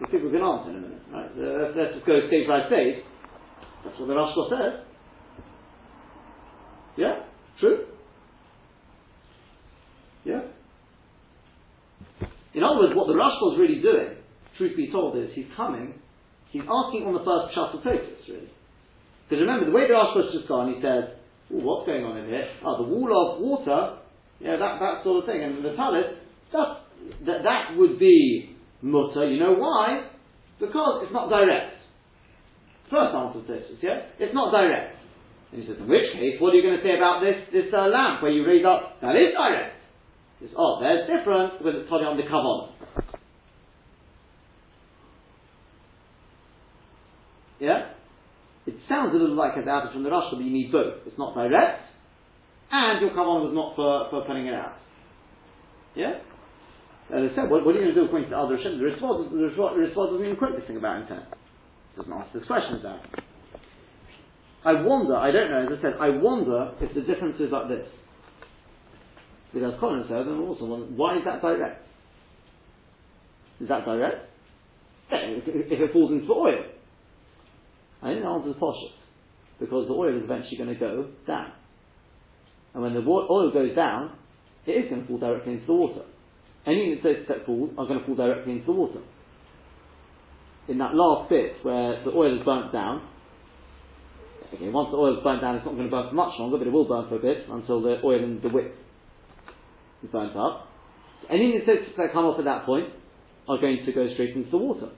We 0.00 0.06
think 0.10 0.24
we 0.24 0.30
can 0.30 0.40
answer 0.40 0.70
in 0.70 0.76
a 0.76 0.80
minute, 0.80 1.02
right? 1.12 1.30
Uh, 1.36 1.62
let's, 1.62 1.76
let's 1.76 1.94
just 1.96 2.06
go 2.06 2.26
stage 2.28 2.48
by 2.48 2.66
stage. 2.68 3.04
That's 3.84 4.00
what 4.00 4.08
the 4.08 4.14
Rashba 4.14 4.48
says. 4.48 4.86
Yeah, 6.96 7.24
true. 7.60 7.84
Yeah. 10.24 10.40
In 12.54 12.62
other 12.62 12.78
words, 12.80 12.94
what 12.96 13.06
the 13.08 13.12
Rashba 13.12 13.52
is 13.52 13.60
really 13.60 13.82
doing, 13.82 14.16
truth 14.56 14.76
be 14.76 14.90
told, 14.90 15.18
is 15.18 15.28
he's 15.34 15.46
coming 15.54 16.00
He's 16.54 16.62
asking 16.70 17.02
on 17.02 17.18
the 17.18 17.26
first 17.26 17.50
Pshat 17.50 17.82
really. 17.82 18.46
Because 19.26 19.42
remember, 19.42 19.66
the 19.66 19.74
way 19.74 19.90
the 19.90 19.98
Rashba's 19.98 20.30
just 20.30 20.46
gone, 20.46 20.70
he 20.70 20.78
says, 20.78 21.10
what's 21.50 21.82
going 21.82 22.06
on 22.06 22.14
in 22.14 22.30
here? 22.30 22.46
Oh, 22.62 22.78
the 22.78 22.86
wall 22.86 23.10
of 23.10 23.42
water, 23.42 23.98
yeah, 24.38 24.54
that, 24.54 24.78
that 24.78 25.02
sort 25.02 25.18
of 25.18 25.26
thing. 25.26 25.42
And 25.42 25.66
the 25.66 25.74
talis, 25.74 26.14
that, 26.54 26.86
that, 27.26 27.42
that 27.42 27.74
would 27.74 27.98
be 27.98 28.54
mutter. 28.86 29.26
You 29.26 29.42
know 29.42 29.58
why? 29.58 30.06
Because 30.62 31.02
it's 31.02 31.12
not 31.12 31.26
direct. 31.26 31.74
First 32.86 33.18
answer 33.18 33.42
to 33.42 33.50
this, 33.50 33.66
yeah? 33.82 34.14
It's 34.22 34.30
not 34.30 34.54
direct. 34.54 34.94
And 35.50 35.58
he 35.58 35.66
says, 35.66 35.82
in 35.82 35.90
which 35.90 36.06
case, 36.14 36.38
what 36.38 36.54
are 36.54 36.58
you 36.60 36.62
going 36.62 36.78
to 36.78 36.86
say 36.86 36.94
about 36.94 37.18
this, 37.18 37.50
this 37.50 37.66
uh, 37.74 37.90
lamp 37.90 38.22
where 38.22 38.30
you 38.30 38.46
raise 38.46 38.62
up? 38.62 39.02
That 39.02 39.18
is 39.18 39.34
direct. 39.34 39.74
Says, 40.38 40.54
oh, 40.54 40.78
there's 40.78 41.02
difference 41.10 41.58
because 41.58 41.82
it's 41.82 41.90
totally 41.90 42.06
on 42.06 42.14
the 42.14 42.30
kavon. 42.30 42.70
Yeah? 47.64 47.96
It 48.66 48.76
sounds 48.88 49.14
a 49.14 49.18
little 49.18 49.36
like 49.36 49.56
added 49.56 49.92
from 49.92 50.04
the 50.04 50.10
Rashba, 50.10 50.36
but 50.36 50.44
you 50.44 50.52
need 50.52 50.70
both. 50.70 51.00
It's 51.06 51.16
not 51.16 51.34
direct, 51.34 51.80
and 52.70 53.00
your 53.00 53.10
kavan 53.10 53.40
was 53.40 53.52
not 53.56 53.76
for, 53.76 54.08
for 54.10 54.26
putting 54.28 54.46
it 54.46 54.54
out. 54.54 54.76
Yeah? 55.96 56.20
As 57.08 57.32
I 57.32 57.34
said, 57.36 57.48
what, 57.48 57.64
what 57.64 57.76
are 57.76 57.80
you 57.80 57.88
going 57.88 57.94
to 57.94 58.00
do 58.00 58.04
according 58.04 58.28
to 58.28 58.36
the 58.36 58.40
other 58.40 58.56
Rishonim? 58.56 58.80
The 58.80 58.88
response, 58.92 59.28
the 59.32 59.48
response 59.80 60.12
doesn't 60.12 60.24
even 60.24 60.36
quote 60.36 60.56
this 60.56 60.66
thing 60.66 60.76
about 60.76 61.02
intent. 61.02 61.24
It 61.24 61.96
Doesn't 61.96 62.12
answer 62.12 62.38
this 62.38 62.46
question 62.48 62.80
about. 62.80 63.00
I 64.64 64.80
wonder, 64.80 65.16
I 65.16 65.30
don't 65.30 65.50
know, 65.50 65.68
as 65.68 65.78
I 65.78 65.82
said, 65.82 65.94
I 66.00 66.08
wonder 66.08 66.72
if 66.80 66.94
the 66.94 67.04
difference 67.04 67.36
is 67.40 67.52
like 67.52 67.68
this. 67.68 67.88
Because 69.52 69.76
Colin 69.80 70.04
says, 70.08 70.24
and 70.24 70.40
also 70.40 70.64
why 70.96 71.16
is 71.16 71.24
that 71.24 71.40
direct? 71.40 71.84
Is 73.60 73.68
that 73.68 73.84
direct? 73.84 74.28
If 75.12 75.80
it 75.80 75.92
falls 75.92 76.12
into 76.12 76.32
oil. 76.32 76.73
I 78.04 78.12
think 78.12 78.22
the 78.22 78.28
answer 78.28 78.50
is 78.50 78.56
Poshet. 78.56 78.92
Because 79.58 79.88
the 79.88 79.94
oil 79.94 80.14
is 80.14 80.24
eventually 80.24 80.58
going 80.58 80.68
to 80.68 80.78
go 80.78 81.08
down. 81.26 81.52
And 82.74 82.82
when 82.82 82.92
the 82.92 83.00
oil 83.00 83.50
goes 83.50 83.74
down, 83.74 84.12
it 84.66 84.72
is 84.72 84.90
going 84.90 85.02
to 85.02 85.08
fall 85.08 85.18
directly 85.18 85.54
into 85.54 85.66
the 85.66 85.72
water. 85.72 86.02
Any 86.66 87.00
that 87.02 87.28
that 87.28 87.46
fall 87.46 87.70
are 87.78 87.86
going 87.86 88.00
to 88.00 88.06
fall 88.06 88.14
directly 88.14 88.52
into 88.52 88.66
the 88.66 88.72
water. 88.72 89.00
In 90.68 90.78
that 90.78 90.94
last 90.94 91.30
bit 91.30 91.52
where 91.62 92.02
the 92.04 92.10
oil 92.10 92.38
is 92.38 92.44
burnt 92.44 92.72
down, 92.72 93.08
okay, 94.52 94.68
once 94.68 94.88
the 94.90 94.96
oil 94.96 95.16
is 95.16 95.22
burnt 95.22 95.40
down, 95.40 95.56
it's 95.56 95.64
not 95.64 95.74
going 95.74 95.88
to 95.88 95.90
burn 95.90 96.08
for 96.08 96.14
much 96.14 96.32
longer, 96.38 96.58
but 96.58 96.66
it 96.66 96.72
will 96.72 96.88
burn 96.88 97.08
for 97.08 97.16
a 97.16 97.20
bit 97.20 97.46
until 97.48 97.82
the 97.82 98.00
oil 98.04 98.22
and 98.22 98.42
the 98.42 98.48
wick 98.48 98.72
is 100.02 100.10
burnt 100.10 100.36
up. 100.36 100.68
Any 101.30 101.56
insects 101.56 101.92
that 101.96 102.12
come 102.12 102.24
off 102.24 102.38
at 102.38 102.44
that 102.44 102.64
point 102.64 102.88
are 103.48 103.58
going 103.58 103.84
to 103.84 103.92
go 103.92 104.12
straight 104.12 104.34
into 104.36 104.50
the 104.50 104.58
water. 104.58 104.88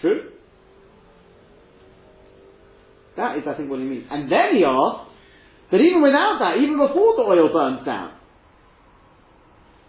True? 0.00 0.30
That 3.16 3.38
is, 3.38 3.44
I 3.48 3.54
think, 3.54 3.70
what 3.70 3.78
he 3.78 3.86
means. 3.86 4.06
And 4.10 4.30
then 4.30 4.56
he 4.56 4.64
asks, 4.64 5.10
but 5.70 5.80
even 5.80 6.02
without 6.02 6.38
that, 6.40 6.62
even 6.62 6.78
before 6.78 7.16
the 7.16 7.22
oil 7.22 7.52
burns 7.52 7.84
down, 7.84 8.12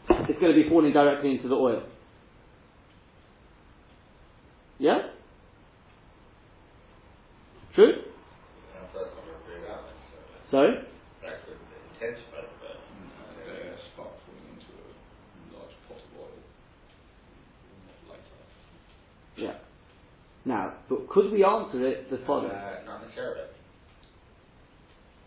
it's 0.09 0.39
going 0.39 0.55
to 0.55 0.63
be 0.63 0.69
falling 0.69 0.93
directly 0.93 1.31
into 1.31 1.47
the 1.47 1.55
oil. 1.55 1.83
Yeah? 4.79 4.99
True? 7.75 7.93
Sorry? 10.49 10.75
Now, 20.47 20.79
but 20.87 21.11
could 21.11 21.27
we 21.35 21.43
answer 21.43 21.83
it 21.83 22.07
the 22.07 22.23
following? 22.23 22.55
Uh, 22.55 22.79
not 22.87 23.03
necessarily. 23.03 23.51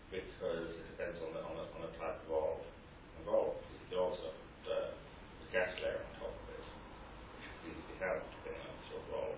Because 0.09 0.73
it 0.73 0.87
depends 0.97 1.21
on 1.21 1.29
the, 1.37 1.41
on 1.45 1.53
the, 1.61 1.65
on 1.77 1.81
the 1.85 1.93
type 2.01 2.17
of 2.25 2.33
oil 2.33 2.57
involved. 3.21 3.61
You 3.69 3.85
could 3.85 4.01
also 4.01 4.33
put 4.33 4.65
uh, 4.65 4.89
the 5.45 5.47
gas 5.53 5.69
layer 5.77 6.01
on 6.01 6.09
top 6.17 6.33
of 6.33 6.45
it, 6.57 6.65
which 7.37 7.45
could 7.53 7.69
easily 7.69 7.97
have, 8.01 8.17
depending 8.41 8.65
on 8.65 8.73
the 8.73 8.85
sort 8.89 9.01
of 9.05 9.09
oil 9.13 9.33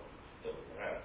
that 0.48 0.54
we 0.56 0.64
have. 0.80 1.04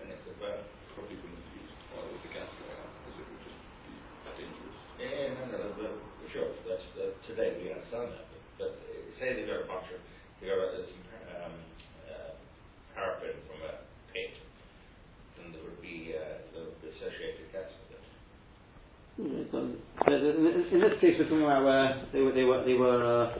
And 0.00 0.08
it 0.08 0.18
could 0.24 0.40
burn. 0.40 0.64
Probably 0.96 1.20
wouldn't 1.20 1.46
use 1.52 1.76
oil 1.92 2.08
with 2.08 2.24
the 2.24 2.32
gas 2.32 2.48
layer, 2.56 2.88
because 2.88 3.20
it 3.20 3.26
would 3.28 3.42
just 3.44 3.60
be 3.84 3.92
dangerous. 4.32 4.78
Yeah, 4.96 5.36
no, 5.36 5.42
no, 5.52 5.56
no, 5.60 5.92
no, 5.92 6.24
sure. 6.32 6.56
That's, 6.64 6.88
uh, 6.96 7.12
today 7.28 7.52
we 7.60 7.68
understand 7.68 8.16
that. 8.16 8.24
But, 8.32 8.40
but 8.64 8.72
uh, 8.80 9.12
say 9.20 9.36
they've 9.36 9.44
got 9.44 9.60
a 9.60 9.68
bunch 9.68 9.92
of, 9.92 10.00
they've 10.40 10.48
got 10.48 10.72
a, 10.72 10.88
some 10.88 11.04
um, 11.36 11.54
uh, 12.08 12.32
paraffin 12.96 13.36
from 13.44 13.60
a 13.60 13.84
pit, 14.16 14.32
then 15.36 15.52
there 15.52 15.60
would 15.60 15.80
be 15.84 16.16
uh, 16.16 16.40
the, 16.56 16.72
the 16.80 16.88
associated 16.96 17.52
gas 17.52 17.68
with 17.68 18.00
it. 18.00 18.04
Yeah, 19.18 19.44
so, 19.50 19.58
in, 20.08 20.66
in 20.72 20.80
this 20.80 21.00
case, 21.00 21.14
we're 21.18 21.24
talking 21.24 21.42
about 21.42 21.64
where 21.64 22.04
they 22.12 22.20
were, 22.20 22.32
they 22.32 22.44
were, 22.44 22.64
they 22.64 22.74
were. 22.74 23.24
Uh, 23.24 23.38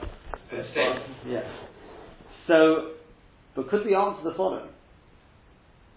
yeah. 1.27 1.41
So, 2.47 2.93
but 3.55 3.69
could 3.69 3.85
we 3.85 3.93
answer 3.93 4.23
the 4.23 4.33
following? 4.35 4.69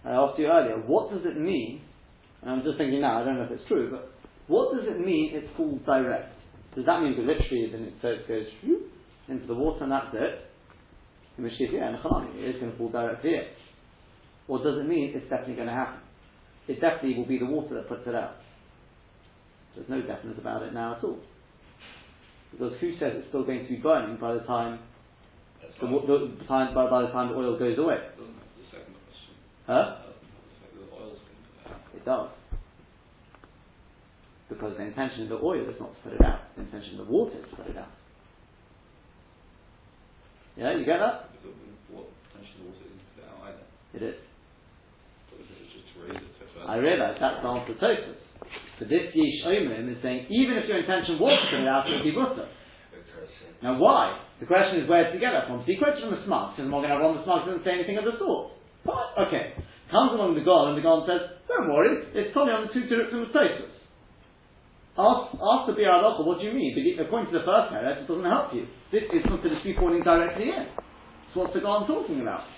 I 0.05 0.11
asked 0.11 0.37
you 0.37 0.45
earlier. 0.47 0.77
What 0.77 1.11
does 1.11 1.21
it 1.25 1.39
mean? 1.39 1.81
And 2.41 2.51
I'm 2.51 2.63
just 2.63 2.77
thinking 2.77 3.01
now. 3.01 3.21
I 3.21 3.25
don't 3.25 3.37
know 3.37 3.43
if 3.43 3.51
it's 3.51 3.67
true, 3.67 3.89
but 3.89 4.13
what 4.47 4.75
does 4.75 4.85
it 4.87 4.99
mean? 4.99 5.31
It 5.33 5.49
falls 5.57 5.81
direct. 5.85 6.33
Does 6.75 6.85
that 6.85 7.01
mean 7.01 7.15
that 7.17 7.25
literally 7.25 7.69
then 7.71 7.83
it, 7.83 7.93
it 8.05 8.27
goes 8.27 8.45
into 9.29 9.47
the 9.47 9.55
water 9.55 9.83
and 9.83 9.91
that's 9.91 10.13
it? 10.13 10.45
In 11.37 11.43
which 11.43 11.57
case, 11.57 11.69
yeah, 11.71 11.89
in 11.89 11.95
it 11.95 12.55
is 12.55 12.59
going 12.59 12.71
to 12.71 12.77
fall 12.77 12.89
directly 12.89 13.33
in. 13.33 13.45
Or 14.47 14.63
does 14.63 14.77
it 14.77 14.87
mean 14.87 15.13
it's 15.15 15.29
definitely 15.29 15.55
going 15.55 15.67
to 15.67 15.73
happen? 15.73 16.01
It 16.67 16.81
definitely 16.81 17.17
will 17.17 17.25
be 17.25 17.39
the 17.39 17.45
water 17.45 17.75
that 17.75 17.89
puts 17.89 18.05
it 18.05 18.15
out. 18.15 18.35
There's 19.75 19.89
no 19.89 20.01
definite 20.01 20.37
about 20.37 20.63
it 20.63 20.73
now 20.73 20.97
at 20.97 21.03
all. 21.03 21.19
Because 22.51 22.73
who 22.81 22.91
says 22.99 23.13
it's 23.15 23.27
still 23.29 23.45
going 23.45 23.63
to 23.63 23.69
be 23.69 23.77
burning 23.77 24.17
by 24.17 24.33
the 24.33 24.41
time 24.41 24.79
the, 25.61 25.87
fine. 25.87 25.91
the 26.07 26.45
time 26.47 26.75
by, 26.75 26.89
by 26.89 27.01
the 27.03 27.11
time 27.11 27.29
the 27.29 27.35
oil 27.35 27.57
goes 27.57 27.77
away? 27.77 27.97
The 28.19 28.67
second 28.67 28.91
question? 28.91 29.33
Huh? 29.65 30.03
Doesn't 30.03 30.19
the 30.19 30.59
fact 30.59 30.73
that 30.75 30.83
the 30.83 30.91
oil's 30.91 31.19
going 31.23 31.39
to? 31.71 31.97
It 31.97 32.05
does. 32.05 32.29
Because 34.49 34.75
the 34.75 34.83
intention 34.83 35.23
of 35.23 35.29
the 35.29 35.39
oil 35.39 35.63
is 35.63 35.79
not 35.79 35.95
to 35.95 35.99
put 36.03 36.13
it 36.13 36.21
out. 36.25 36.51
The 36.55 36.63
intention 36.67 36.99
of 36.99 37.07
the 37.07 37.11
water 37.11 37.39
is 37.39 37.47
to 37.49 37.55
put 37.55 37.67
it 37.71 37.77
out. 37.77 37.95
Yeah, 40.57 40.75
you 40.75 40.83
get 40.83 40.99
that? 40.99 41.31
Because 41.31 41.55
of 41.55 41.95
what 41.95 42.11
potentially 42.27 42.59
the 42.59 42.67
water 42.67 42.83
isn't 42.83 43.15
put 43.15 43.23
out. 43.31 43.55
It 43.95 44.03
is. 44.03 44.19
But 45.31 45.39
if 45.39 45.47
it's 45.47 45.71
just 45.71 45.87
to 45.95 46.03
raise 46.03 46.19
it 46.19 46.35
to. 46.35 46.67
I 46.67 46.75
realise 46.75 47.15
that's 47.15 47.39
the 47.39 47.47
answer 47.47 47.71
to 47.71 47.79
Tosfos. 47.79 48.30
But 48.81 48.89
this 48.89 49.13
Yish 49.13 49.45
Omrim 49.45 49.93
is 49.93 50.01
saying 50.01 50.25
even 50.33 50.57
if 50.57 50.65
your 50.65 50.81
intention 50.81 51.21
was 51.21 51.37
to 51.37 51.45
put 51.53 51.61
it 51.61 51.69
out, 51.69 51.85
it 51.85 52.01
would 52.01 52.07
be 52.09 52.17
butter. 52.17 52.49
Now 53.61 53.77
why? 53.77 54.17
The 54.41 54.49
question 54.49 54.81
is 54.81 54.89
where 54.89 55.05
to 55.05 55.21
get 55.21 55.37
that 55.37 55.45
from. 55.45 55.61
So 55.61 55.69
he 55.69 55.77
quotes 55.77 56.01
from 56.01 56.09
the 56.09 56.25
Smag, 56.25 56.57
says 56.57 56.65
Morgan 56.65 56.89
Avon, 56.89 57.13
the 57.13 57.21
Smag 57.21 57.45
doesn't 57.45 57.61
say 57.61 57.77
anything 57.77 58.01
of 58.01 58.09
the 58.09 58.17
sort. 58.17 58.57
But, 58.81 59.13
okay. 59.29 59.53
Comes 59.93 60.17
along 60.17 60.33
the 60.33 60.41
Gaon, 60.41 60.73
and 60.73 60.77
the 60.79 60.81
Gaon 60.81 61.05
says, 61.05 61.29
don't 61.45 61.69
worry, 61.69 62.09
it's 62.17 62.33
totally 62.33 62.57
on 62.57 62.65
the 62.65 62.73
two 62.73 62.89
directions 62.89 63.29
of 63.29 63.29
Tosfos. 63.29 63.75
Ask, 64.97 65.37
ask 65.37 65.61
the 65.69 65.77
Bir 65.77 65.93
what 66.25 66.41
do 66.41 66.49
you 66.49 66.57
mean? 66.57 66.73
Because 66.73 67.05
according 67.05 67.29
to 67.29 67.37
the 67.37 67.45
first 67.45 67.69
merit, 67.69 68.01
it 68.01 68.09
doesn't 68.09 68.25
help 68.25 68.49
you. 68.49 68.65
This 68.89 69.05
is 69.13 69.21
considered 69.29 69.61
to 69.61 69.67
be 69.67 69.77
falling 69.77 70.01
directly 70.01 70.49
in. 70.49 70.65
So 71.37 71.45
what's 71.45 71.53
the 71.53 71.61
Gaon 71.61 71.85
talking 71.85 72.17
about? 72.17 72.49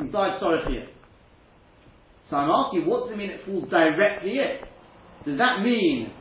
Dive 0.00 0.40
sorry 0.40 0.64
here. 0.72 0.88
So 2.30 2.36
I'm 2.36 2.48
asking, 2.48 2.86
what 2.86 3.04
does 3.04 3.14
it 3.14 3.18
mean 3.18 3.30
it 3.30 3.44
falls 3.44 3.68
directly 3.68 4.38
in? 4.38 4.62
Does 5.26 5.38
that 5.38 5.60
mean 5.66 6.14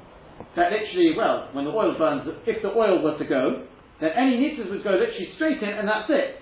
that 0.58 0.74
literally, 0.74 1.14
well, 1.16 1.50
when 1.54 1.66
the 1.66 1.72
oil 1.72 1.96
burns, 1.98 2.28
if 2.48 2.62
the 2.62 2.70
oil 2.70 3.04
were 3.04 3.18
to 3.18 3.26
go, 3.26 3.66
then 4.02 4.10
any 4.18 4.42
nitzvahs 4.42 4.72
would 4.72 4.84
go 4.84 4.92
literally 4.92 5.30
straight 5.36 5.62
in 5.62 5.70
and 5.70 5.88
that's 5.88 6.10
it? 6.10 6.42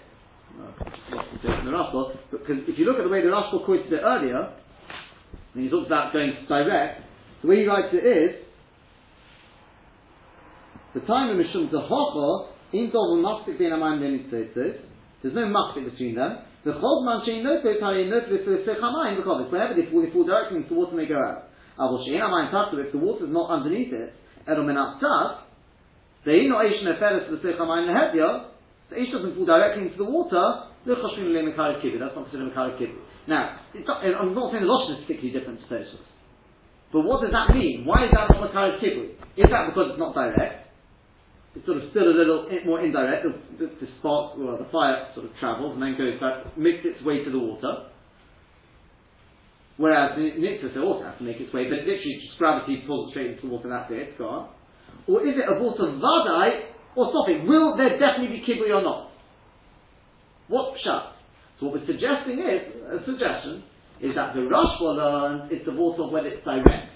Rashba, 1.67 2.17
because 2.31 2.63
if 2.67 2.79
you 2.79 2.85
look 2.85 2.97
at 2.97 3.03
the 3.03 3.09
way 3.09 3.21
the 3.21 3.27
Rashba 3.27 3.65
quoted 3.65 3.91
it 3.91 4.01
earlier, 4.01 4.55
when 5.53 5.65
he 5.65 5.69
talks 5.69 5.87
about 5.87 6.13
going 6.13 6.31
direct, 6.47 7.01
the 7.41 7.47
way 7.47 7.57
he 7.57 7.67
writes 7.67 7.93
it 7.93 8.05
is, 8.05 8.47
the 10.93 11.01
time 11.01 11.29
of 11.29 11.37
Mishum 11.37 11.69
Zahacha, 11.69 12.47
in 12.73 12.89
Dov 12.91 13.19
Mastik 13.19 13.59
Ben 13.59 13.71
Amayim 13.71 13.99
Lenitzaitzis, 13.99 14.79
there's 15.21 15.35
no 15.35 15.45
mastic 15.47 15.91
between 15.91 16.15
them. 16.15 16.39
The 16.67 16.75
Chod 16.75 17.07
Man 17.07 17.23
Shein 17.23 17.47
Noto 17.47 17.79
Tari 17.79 18.11
Noto 18.11 18.27
Sechamayim 18.43 19.15
because 19.15 19.47
whenever 19.47 19.71
they 19.71 19.87
fall, 19.87 20.03
they 20.03 20.11
fall 20.11 20.27
directly 20.27 20.59
into 20.59 20.75
the 20.75 20.75
water 20.75 20.99
they 20.99 21.07
go 21.07 21.15
out. 21.15 21.47
Avol 21.79 22.03
Shein 22.03 22.19
Amayim 22.19 22.51
Tatu, 22.51 22.75
if 22.83 22.91
the 22.91 22.99
water's 22.99 23.31
not 23.31 23.47
underneath 23.47 23.95
it, 23.95 24.11
Ero 24.43 24.67
Menat 24.67 24.99
Tat, 24.99 25.47
they 26.27 26.43
know 26.43 26.59
Eish 26.59 26.83
Neferes 26.83 27.31
the 27.31 27.39
Sechamayim 27.39 27.87
Lehevya, 27.87 28.51
the 28.91 28.99
Eish 28.99 29.15
doesn't 29.15 29.39
fall 29.39 29.47
directly 29.47 29.87
into 29.87 29.95
the 29.95 30.03
water, 30.03 30.67
the 30.83 30.99
Choshvim 30.99 31.31
Le 31.31 31.39
Mekari 31.47 31.79
Kibbutz, 31.79 32.03
that's 32.03 32.11
not 32.19 32.27
considered 32.27 32.51
Mekari 32.51 32.75
Kibbutz. 32.75 32.99
Now, 33.31 33.63
it's 33.71 33.87
not, 33.87 34.03
I'm 34.03 34.35
not 34.35 34.51
saying 34.51 34.59
the 34.59 34.67
Lashon 34.67 34.99
is 34.99 35.07
particularly 35.07 35.39
different 35.39 35.63
to 35.63 35.67
Tosos. 35.71 36.03
But 36.91 37.07
what 37.07 37.23
does 37.23 37.31
that 37.31 37.55
mean? 37.55 37.87
Why 37.87 38.03
is 38.03 38.11
that 38.11 38.27
not 38.27 38.43
Mekari 38.43 38.75
Kibbutz? 38.83 39.15
Is 39.39 39.47
that 39.47 39.71
because 39.71 39.95
it's 39.95 39.99
not 40.03 40.11
direct? 40.11 40.66
It's 41.57 41.65
sort 41.65 41.81
of 41.81 41.89
still 41.89 42.05
a 42.05 42.13
little 42.13 42.45
more 42.69 42.85
indirect. 42.85 43.25
The, 43.25 43.65
the, 43.65 43.67
the 43.81 43.89
spark, 43.97 44.37
well, 44.37 44.61
the 44.61 44.69
fire 44.69 45.09
sort 45.17 45.25
of 45.25 45.33
travels 45.41 45.73
and 45.73 45.81
then 45.81 45.97
goes 45.97 46.21
back, 46.21 46.53
makes 46.53 46.85
its 46.85 47.01
way 47.01 47.25
to 47.25 47.31
the 47.33 47.41
water. 47.41 47.89
Whereas 49.77 50.13
the 50.13 50.37
Nixus 50.37 50.77
also 50.77 51.01
has 51.09 51.17
to 51.17 51.25
make 51.25 51.41
its 51.41 51.49
way, 51.49 51.65
but 51.65 51.81
it 51.81 51.89
literally 51.89 52.21
just 52.21 52.37
gravity 52.37 52.85
pulls 52.85 53.09
straight 53.09 53.33
into 53.33 53.49
the 53.49 53.53
water 53.57 53.69
and 53.69 53.73
that's 53.73 53.89
it, 53.89 54.13
it's 54.13 54.17
gone. 54.21 54.53
Or 55.09 55.25
is 55.25 55.33
it 55.33 55.49
a 55.49 55.57
water 55.57 55.97
vadai 55.97 56.77
or 56.93 57.09
something? 57.09 57.49
Will 57.49 57.73
there 57.73 57.97
definitely 57.97 58.37
be 58.37 58.45
kibui 58.45 58.69
or 58.69 58.85
not? 58.85 59.09
What 60.49 60.77
pshat? 60.77 61.17
So 61.57 61.73
what 61.73 61.81
we're 61.81 61.89
suggesting 61.89 62.37
is, 62.37 62.85
a 62.85 63.01
suggestion, 63.01 63.65
is 63.97 64.13
that 64.13 64.37
the 64.37 64.45
Rashba 64.45 64.93
learns 64.93 65.49
it's 65.49 65.65
the 65.65 65.73
water 65.73 66.05
of 66.05 66.11
whether 66.13 66.29
it's 66.29 66.45
direct. 66.45 66.93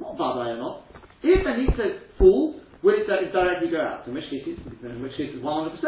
Not 0.00 0.16
Vadai 0.16 0.56
or 0.56 0.56
not. 0.56 0.88
If 1.22 1.44
a 1.44 1.52
Nitza 1.52 2.16
falls, 2.16 2.64
will 2.82 2.94
it 2.94 3.06
directly 3.06 3.70
go 3.70 3.80
out? 3.80 4.06
In 4.06 4.14
which 4.14 4.30
case, 4.30 4.46
in 4.46 5.02
which 5.02 5.16
case 5.16 5.30
it's 5.34 5.44
100%. 5.44 5.78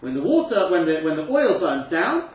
When 0.00 0.14
the 0.14 0.22
water, 0.22 0.70
when 0.70 0.86
the, 0.86 1.00
when 1.04 1.16
the 1.16 1.24
oil 1.30 1.60
burns 1.60 1.90
down, 1.90 2.30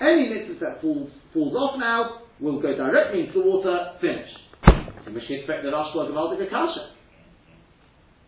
any 0.00 0.28
mitzvah 0.28 0.60
that 0.60 0.80
falls, 0.80 1.10
falls 1.32 1.54
off 1.54 1.78
now 1.78 2.28
will 2.40 2.60
go 2.60 2.76
directly 2.76 3.26
into 3.26 3.40
the 3.40 3.46
water, 3.46 3.96
finished. 4.00 4.38
In 5.06 5.14
which 5.14 5.26
case, 5.26 5.44
the 5.46 5.72
Rashba 5.72 6.12
Gavaldik 6.12 6.46
Akasha. 6.46 6.92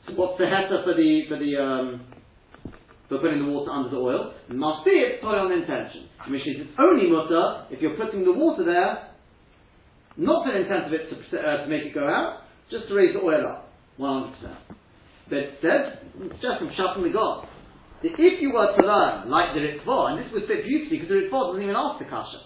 So 0.07 0.15
what's 0.15 0.39
the 0.39 0.45
heter 0.45 0.83
for 0.85 0.95
the, 0.95 1.23
for 1.29 1.39
the, 1.39 1.57
um, 1.61 2.07
for 3.09 3.19
putting 3.19 3.45
the 3.45 3.51
water 3.51 3.71
under 3.71 3.91
the 3.91 3.97
oil, 3.97 4.33
It 4.49 4.57
must 4.57 4.85
be 4.85 4.93
it's 4.93 5.23
on 5.23 5.53
intention. 5.53 6.09
Which 6.31 6.43
is 6.47 6.63
it's 6.67 6.79
only 6.79 7.11
mutter 7.11 7.67
if 7.71 7.83
you're 7.83 7.97
putting 7.97 8.25
the 8.25 8.33
water 8.33 8.65
there, 8.65 9.11
not 10.17 10.47
for 10.47 10.53
the 10.53 10.63
intent 10.63 10.87
of 10.87 10.93
it 10.93 11.11
to, 11.11 11.39
uh, 11.39 11.65
to 11.65 11.67
make 11.69 11.85
it 11.85 11.95
go 11.95 12.07
out, 12.07 12.43
just 12.71 12.89
to 12.89 12.95
raise 12.95 13.13
the 13.13 13.21
oil 13.21 13.45
up. 13.47 13.69
100%. 13.99 14.33
But 14.33 14.57
it 14.71 14.80
says, 15.31 16.03
it's 16.27 16.43
just 16.43 16.59
from 16.59 16.71
shutting 16.77 17.07
the 17.07 17.15
God. 17.15 17.47
That 18.03 18.17
if 18.19 18.43
you 18.43 18.53
were 18.53 18.75
to 18.75 18.83
learn, 18.83 19.31
like 19.31 19.55
the 19.55 19.61
Ritva, 19.61 20.11
and 20.11 20.15
this 20.19 20.33
would 20.33 20.49
fit 20.49 20.67
beautifully 20.67 20.99
because 20.99 21.09
the 21.09 21.21
Ritva 21.25 21.55
doesn't 21.55 21.63
even 21.63 21.77
ask 21.77 22.03
the 22.03 22.09
Kasha. 22.11 22.41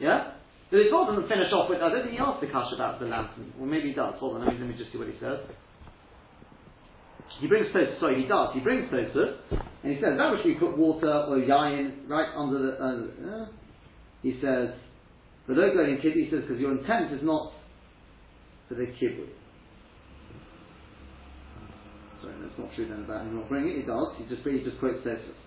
Yeah? 0.00 0.34
The 0.72 0.82
Ritva 0.82 1.12
doesn't 1.12 1.28
finish 1.28 1.52
off 1.52 1.68
with, 1.68 1.84
I 1.84 1.92
don't 1.92 2.08
think 2.08 2.16
he 2.16 2.22
asked 2.22 2.40
the 2.40 2.48
Kasha 2.48 2.74
about 2.74 2.98
the 2.98 3.06
lantern. 3.06 3.52
Well, 3.60 3.68
maybe 3.68 3.92
he 3.92 3.94
does. 3.94 4.16
Hold 4.18 4.40
on, 4.40 4.48
let 4.48 4.54
me, 4.54 4.60
let 4.60 4.68
me 4.72 4.76
just 4.76 4.90
see 4.90 4.98
what 4.98 5.08
he 5.08 5.16
says. 5.20 5.44
He 7.40 7.46
brings 7.46 7.68
Tosfos, 7.74 8.00
sorry, 8.00 8.22
he 8.22 8.28
does. 8.28 8.54
He 8.54 8.60
brings 8.60 8.88
Tosfos, 8.90 9.36
and 9.82 9.92
he 9.92 10.00
says, 10.00 10.14
that 10.16 10.30
which 10.32 10.44
we 10.44 10.54
put 10.54 10.78
water 10.78 11.26
or 11.28 11.36
yayin 11.36 12.08
right 12.08 12.30
under 12.36 12.58
the, 12.58 12.72
uh, 12.78 13.42
uh, 13.42 13.46
he 14.22 14.38
says, 14.40 14.72
the 15.48 15.54
logo 15.54 15.84
in 15.84 15.98
kibbutz, 15.98 16.24
he 16.24 16.28
says, 16.30 16.42
because 16.46 16.60
your 16.60 16.72
intent 16.78 17.12
is 17.12 17.20
not 17.22 17.52
for 18.68 18.76
the 18.76 18.86
kibbutz. 18.96 19.41
Sorry, 22.22 22.34
that's 22.38 22.58
not 22.58 22.70
true 22.74 22.86
then 22.86 23.02
about 23.02 23.26
him 23.26 23.34
not 23.34 23.48
bringing 23.50 23.74
it, 23.74 23.82
he 23.82 23.86
does, 23.86 24.14
he 24.16 24.24
just, 24.30 24.46
he 24.46 24.62
just 24.62 24.78
quotes 24.78 25.02
Tosfos. 25.02 25.42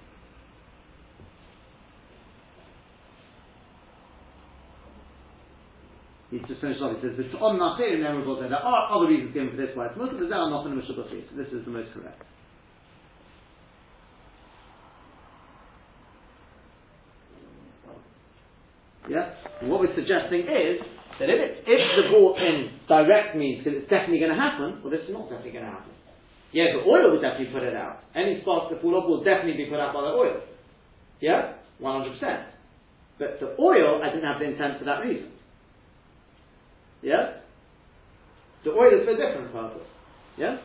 He's 6.35 6.43
just 6.49 6.59
finished 6.59 6.81
off. 6.81 6.91
He 6.99 7.07
says, 7.07 7.15
"On 7.39 7.55
nachirim 7.55 8.03
There 8.03 8.59
are 8.59 8.91
other 8.91 9.07
reasons 9.07 9.31
given 9.33 9.51
for 9.51 9.57
this 9.57 9.71
why 9.75 9.87
it's 9.87 9.95
they 9.95 10.35
are 10.35 10.49
not 10.49 10.67
in 10.67 10.75
the 10.75 10.83
this 11.37 11.47
is 11.53 11.63
the 11.63 11.71
most 11.71 11.93
correct. 11.93 12.21
Yeah. 19.07 19.31
And 19.61 19.69
what 19.71 19.79
we're 19.79 19.95
suggesting 19.95 20.41
is 20.41 20.83
that 21.19 21.29
if 21.29 21.39
it, 21.39 21.63
if 21.63 21.81
the 22.03 22.09
brought 22.11 22.35
in 22.41 22.83
direct 22.89 23.37
means 23.37 23.63
that 23.63 23.71
it's 23.71 23.87
definitely 23.87 24.19
going 24.19 24.35
to 24.35 24.41
happen, 24.41 24.81
well, 24.83 24.91
this 24.91 25.07
is 25.07 25.13
not 25.13 25.29
definitely 25.29 25.55
going 25.55 25.63
to 25.65 25.71
happen. 25.71 25.94
Yeah, 26.55 26.71
the 26.71 26.87
oil 26.87 27.11
will 27.11 27.19
definitely 27.19 27.51
put 27.51 27.67
it 27.67 27.75
out. 27.75 27.99
Any 28.15 28.39
sparks 28.39 28.71
that 28.71 28.81
fall 28.81 28.95
off 28.95 29.09
will 29.11 29.27
definitely 29.27 29.59
be 29.59 29.69
put 29.69 29.75
out 29.75 29.93
by 29.93 30.07
the 30.07 30.15
oil. 30.15 30.39
Yeah, 31.19 31.59
one 31.79 31.99
hundred 31.99 32.15
percent. 32.15 32.47
But 33.19 33.43
the 33.43 33.59
oil, 33.59 33.99
I 33.99 34.07
didn't 34.07 34.23
have 34.23 34.39
the 34.39 34.45
intent 34.45 34.79
for 34.79 34.85
that 34.85 35.03
reason. 35.03 35.35
Yeah? 37.01 37.43
The 38.63 38.71
oil 38.71 38.87
is 38.87 39.03
for 39.03 39.11
a 39.11 39.19
different 39.19 39.51
purpose. 39.51 39.87
Yeah? 40.37 40.55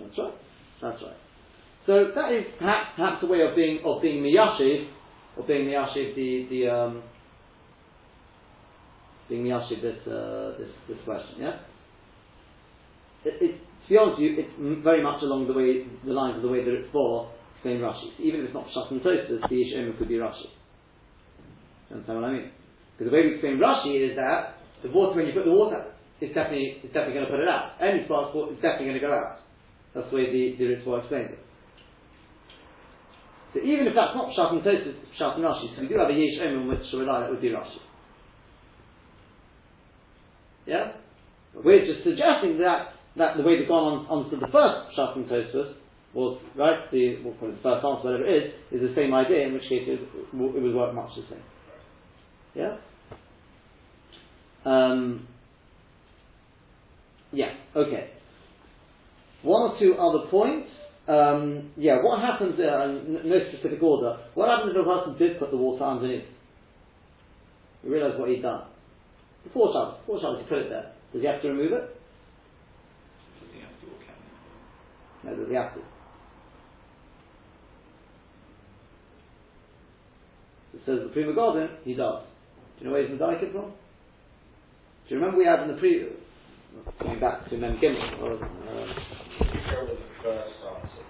That's 0.00 0.18
right. 0.18 0.34
That's 0.80 1.02
right. 1.04 1.20
So 1.86 1.92
that 2.16 2.32
is 2.32 2.44
perhaps 2.58 2.96
perhaps 2.96 3.22
a 3.22 3.26
way 3.26 3.42
of 3.42 3.54
being 3.54 3.80
of 3.84 4.00
being 4.00 4.22
miyashiv, 4.24 4.88
of 5.36 5.46
being 5.46 5.68
miyashiv 5.68 6.16
the 6.16 6.46
the 6.48 6.68
um, 6.72 7.02
being 9.28 9.44
miyashiv 9.44 9.82
this 9.82 10.00
uh, 10.06 10.58
this 10.58 10.70
this 10.88 10.98
question. 11.04 11.40
Yeah. 11.40 11.58
It, 13.24 13.42
it, 13.42 13.52
to 13.58 13.88
be 13.88 13.98
honest 13.98 14.20
with 14.20 14.30
you, 14.30 14.36
it's 14.38 14.84
very 14.84 15.02
much 15.02 15.22
along 15.22 15.46
the 15.46 15.54
way 15.54 15.86
the 16.04 16.12
lines 16.12 16.36
of 16.36 16.42
the 16.42 16.48
way 16.48 16.64
that 16.64 16.74
it's 16.74 16.90
for 16.92 17.30
explain 17.66 17.82
Rashi. 17.82 18.14
So 18.16 18.22
even 18.22 18.40
if 18.40 18.46
it's 18.46 18.54
not 18.54 18.66
shut 18.70 18.90
and 18.90 19.00
Tosfos, 19.02 19.42
the 19.48 19.58
ish 19.58 19.98
could 19.98 20.08
be 20.08 20.22
Rashi. 20.22 20.54
You 21.90 21.96
understand 21.96 22.20
what 22.20 22.30
I 22.30 22.32
mean? 22.32 22.50
Because 22.94 23.10
the 23.10 23.16
way 23.16 23.26
we 23.26 23.32
explain 23.34 23.58
Rashi 23.58 24.10
is 24.10 24.16
that 24.16 24.62
the 24.82 24.90
water, 24.90 25.16
when 25.16 25.26
you 25.26 25.34
put 25.34 25.44
the 25.44 25.52
water, 25.52 25.90
it's 26.20 26.34
definitely, 26.34 26.78
it's 26.82 26.94
definitely 26.94 27.14
going 27.14 27.26
to 27.26 27.32
put 27.32 27.42
it 27.42 27.48
out. 27.48 27.76
Any 27.82 28.04
spark 28.06 28.30
is 28.34 28.62
definitely 28.62 28.94
going 28.94 29.00
to 29.00 29.06
go 29.06 29.12
out. 29.12 29.42
That's 29.94 30.08
the 30.10 30.16
way 30.16 30.30
the, 30.30 30.56
the 30.56 30.64
Ritva 30.76 31.00
explained 31.02 31.34
it. 31.34 31.42
So 33.54 33.60
even 33.64 33.88
if 33.88 33.94
that's 33.96 34.14
not 34.14 34.30
Pshat 34.36 34.52
and 34.52 34.62
Tosfos, 34.62 34.94
it's 34.94 35.12
Pshat 35.18 35.36
and 35.36 35.44
Rashi, 35.44 35.74
so 35.74 35.82
we 35.82 35.88
do 35.88 35.98
have 35.98 36.12
a 36.12 36.16
Yesh 36.16 36.38
on 36.44 36.68
which 36.68 36.84
that 36.92 37.30
would 37.30 37.40
be 37.40 37.50
Rashi. 37.50 37.80
Yeah? 40.66 40.92
We're 41.54 41.86
just 41.86 42.04
suggesting 42.04 42.58
that, 42.58 42.92
that 43.16 43.36
the 43.36 43.42
way 43.42 43.58
they've 43.58 43.68
gone 43.68 44.06
on, 44.06 44.06
onto 44.06 44.38
the 44.38 44.46
first 44.48 44.96
Pshat 44.96 45.16
and 45.16 45.26
Tosfos 45.26 45.74
was, 46.12 46.40
right, 46.56 46.90
the, 46.90 47.22
well, 47.22 47.34
the 47.40 47.58
first 47.62 47.84
answer, 47.84 48.04
whatever 48.04 48.26
it 48.26 48.44
is, 48.44 48.52
is 48.72 48.88
the 48.88 48.94
same 48.94 49.14
idea, 49.14 49.46
in 49.46 49.54
which 49.54 49.62
case 49.62 49.84
it, 49.86 50.00
it 50.00 50.34
would 50.34 50.74
work 50.74 50.94
much 50.94 51.10
the 51.16 51.22
same. 51.30 51.44
Yeah? 52.54 52.76
Um, 54.64 55.28
yeah, 57.32 57.52
okay. 57.74 58.10
One 59.42 59.70
or 59.70 59.78
two 59.78 59.94
other 59.94 60.28
points. 60.30 60.68
Um, 61.06 61.70
yeah, 61.76 62.02
what 62.02 62.20
happens, 62.20 62.58
uh, 62.58 62.88
no 63.24 63.38
specific 63.52 63.80
order, 63.80 64.18
what 64.34 64.48
happens 64.48 64.72
if 64.74 64.80
a 64.80 64.84
person 64.84 65.16
did 65.18 65.38
put 65.38 65.52
the 65.52 65.56
water 65.56 65.84
underneath? 65.84 66.24
You 67.84 67.92
realise 67.92 68.18
what 68.18 68.28
he'd 68.28 68.42
done. 68.42 68.64
Before 69.46 69.70
Shabbos, 69.72 70.00
before 70.00 70.20
Shabbos, 70.20 70.42
he 70.42 70.48
put 70.48 70.58
it 70.58 70.70
there. 70.70 70.92
Does 71.12 71.22
he 71.22 71.28
have 71.28 71.40
to 71.42 71.48
remove 71.48 71.72
it? 71.72 71.86
Does 73.38 73.50
he 73.54 73.60
have 73.62 73.70
to 73.80 73.86
or 73.86 73.98
can 74.02 74.18
he? 74.18 75.30
No, 75.30 75.36
does 75.38 75.48
he 75.48 75.54
have 75.54 75.74
to? 75.74 75.80
It 80.74 80.82
says 80.84 80.98
the 81.06 81.10
Pri 81.14 81.24
Megadim, 81.24 81.68
he 81.84 81.94
does. 81.94 82.22
Do 82.78 82.84
you 82.84 82.86
know 82.86 82.92
where 82.92 83.06
he's 83.06 83.18
Medayik 83.18 83.52
from? 83.52 83.70
Do 85.08 85.14
you 85.14 85.16
remember 85.16 85.38
we 85.38 85.46
had 85.46 85.62
in 85.62 85.68
the 85.68 85.78
previous, 85.78 86.12
going 87.00 87.20
back 87.20 87.48
to 87.48 87.56
Mem 87.56 87.78
Gimel, 87.78 88.20
or, 88.20 88.34
uh, 88.34 88.38
the 89.46 90.02
first 90.22 90.58
answer 90.66 91.06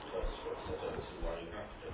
why 1.25 1.40
you 1.40 1.49
have 1.51 1.72
to. 1.81 1.88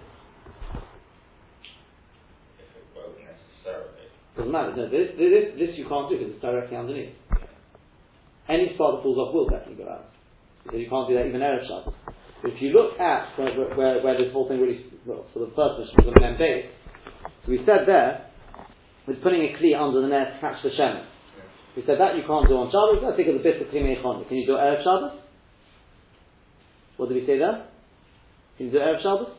If 2.58 2.68
it 2.76 2.86
won't 2.94 3.16
necessarily. 3.16 4.10
Doesn't 4.42 4.50
matter. 4.50 4.74
No, 4.74 4.90
this, 4.90 5.14
this, 5.14 5.54
this 5.54 5.78
you 5.78 5.86
can't 5.86 6.10
do 6.10 6.18
because 6.18 6.34
it's 6.34 6.42
directly 6.42 6.74
underneath. 6.74 7.14
Any 8.50 8.74
spot 8.74 8.98
that 8.98 9.06
falls 9.06 9.14
off 9.14 9.30
will 9.30 9.46
definitely 9.46 9.78
go 9.78 9.86
out. 9.86 10.10
So 10.66 10.74
you 10.74 10.90
can't 10.90 11.06
do 11.06 11.14
that 11.14 11.30
even 11.30 11.38
Erev 11.38 11.62
Shabbos. 11.62 11.94
If 12.42 12.58
you 12.58 12.74
look 12.74 12.98
at 12.98 13.38
where, 13.38 13.54
where, 13.78 14.02
where, 14.02 14.18
this 14.18 14.34
whole 14.34 14.50
thing 14.50 14.58
really, 14.58 14.82
well, 15.06 15.30
so 15.30 15.46
the 15.46 15.54
first 15.54 15.78
mission 15.78 15.94
was 16.10 16.18
base, 16.42 16.66
so 17.22 17.54
we 17.54 17.62
said 17.62 17.86
there, 17.86 18.26
with 19.06 19.22
putting 19.22 19.46
a 19.46 19.54
kli 19.54 19.78
under 19.78 20.02
the 20.02 20.10
net 20.10 20.34
to 20.34 20.40
catch 20.42 20.58
the 20.66 20.74
shemen. 20.74 21.06
We 21.78 21.86
said 21.86 22.02
that 22.02 22.18
you 22.18 22.26
can't 22.26 22.50
do 22.50 22.58
on 22.58 22.74
Shabbos. 22.74 22.98
I 23.06 23.14
think 23.14 23.30
of 23.30 23.38
the 23.38 23.46
bit 23.46 23.62
of 23.62 23.70
kli 23.70 23.78
meichon. 23.78 24.26
Can 24.26 24.42
you 24.42 24.46
do 24.46 24.58
erev 24.58 24.82
Shabbos? 24.82 25.22
What 26.98 27.14
did 27.14 27.22
we 27.22 27.26
say 27.30 27.38
there? 27.38 27.70
Can 28.58 28.66
you 28.66 28.72
do 28.74 28.78
erev 28.82 28.98
Shabbos? 29.06 29.38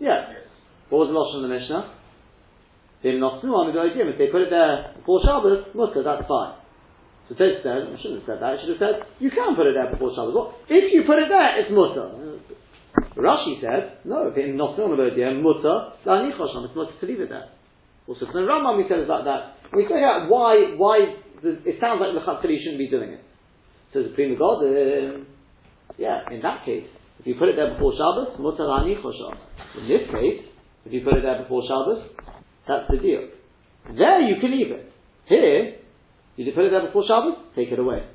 Yeah. 0.00 0.32
What 0.88 1.04
was 1.04 1.08
the 1.12 1.16
lashon 1.16 1.44
of 1.44 1.48
the 1.48 1.52
Mishnah? 1.52 2.01
Vim 3.02 3.18
nosnu 3.18 3.50
on 3.50 3.74
the 3.74 3.78
idea. 3.78 4.06
If 4.06 4.18
they 4.18 4.30
put 4.30 4.46
it 4.46 4.50
there 4.50 4.94
before 4.96 5.20
Shabbos, 5.26 5.74
mutter, 5.74 6.02
that's 6.06 6.26
fine. 6.30 6.54
So 7.28 7.34
Ted 7.34 7.62
said, 7.62 7.90
I 7.90 7.98
shouldn't 7.98 8.22
have 8.22 8.28
said 8.30 8.38
that. 8.38 8.50
I 8.54 8.56
should 8.62 8.74
have 8.78 8.82
said, 8.82 8.94
you 9.18 9.30
can 9.30 9.54
put 9.58 9.66
it 9.66 9.74
there 9.74 9.90
before 9.90 10.14
Shabbos. 10.14 10.34
Well, 10.34 10.54
if 10.70 10.90
you 10.94 11.02
put 11.06 11.18
it 11.18 11.30
there, 11.30 11.58
it's 11.58 11.70
mutter. 11.70 12.38
Rashi 13.18 13.60
said, 13.60 14.04
no, 14.04 14.28
if 14.30 14.36
it's 14.38 14.54
not 14.54 14.78
on 14.78 14.94
the 14.94 15.10
idea, 15.10 15.34
mutter, 15.34 15.98
it's 16.02 16.76
mutter 16.76 16.94
to 16.94 17.06
leave 17.06 17.20
it 17.20 17.30
there. 17.30 17.50
Also, 18.06 18.26
from 18.26 18.42
the 18.42 18.50
Rambam 18.50 18.78
we 18.78 18.84
said 18.88 18.98
it's 18.98 19.08
like 19.08 19.24
that. 19.24 19.62
We 19.72 19.84
figure 19.84 20.04
out 20.04 20.28
why, 20.28 20.74
why 20.76 21.14
it 21.42 21.76
sounds 21.80 22.02
like 22.02 22.14
the 22.14 22.22
Chatzili 22.26 22.58
shouldn't 22.58 22.78
be 22.82 22.90
doing 22.90 23.14
it. 23.14 23.22
So 23.92 24.02
the 24.02 24.10
Prima 24.10 24.36
God, 24.36 24.64
uh, 24.64 25.22
yeah, 25.98 26.26
in 26.30 26.42
that 26.42 26.64
case, 26.64 26.86
if 27.20 27.26
you 27.26 27.36
put 27.38 27.48
it 27.48 27.56
there 27.56 27.72
before 27.74 27.92
Shabbos, 27.92 28.34
Mutar 28.40 28.82
In 28.82 29.88
this 29.88 30.10
case, 30.10 30.40
if 30.84 30.92
you 30.92 31.04
put 31.04 31.14
it 31.14 31.22
there 31.22 31.40
before 31.42 31.62
Shabbos, 31.62 32.10
that's 32.66 32.90
the 32.90 32.98
deal. 32.98 33.28
There 33.96 34.20
you 34.20 34.40
can 34.40 34.50
leave 34.50 34.70
it. 34.70 34.92
Here, 35.26 35.76
you 36.36 36.52
put 36.52 36.64
it 36.64 36.70
there 36.70 36.86
before 36.86 37.04
Shabbos, 37.06 37.44
take 37.56 37.68
it 37.68 37.78
away. 37.78 38.06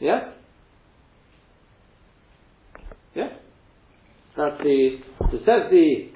Yeah? 0.00 0.32
Yeah? 3.14 3.28
That's 4.36 4.62
the, 4.62 4.98
so 5.30 5.38
says 5.38 5.70
the 5.70 6.10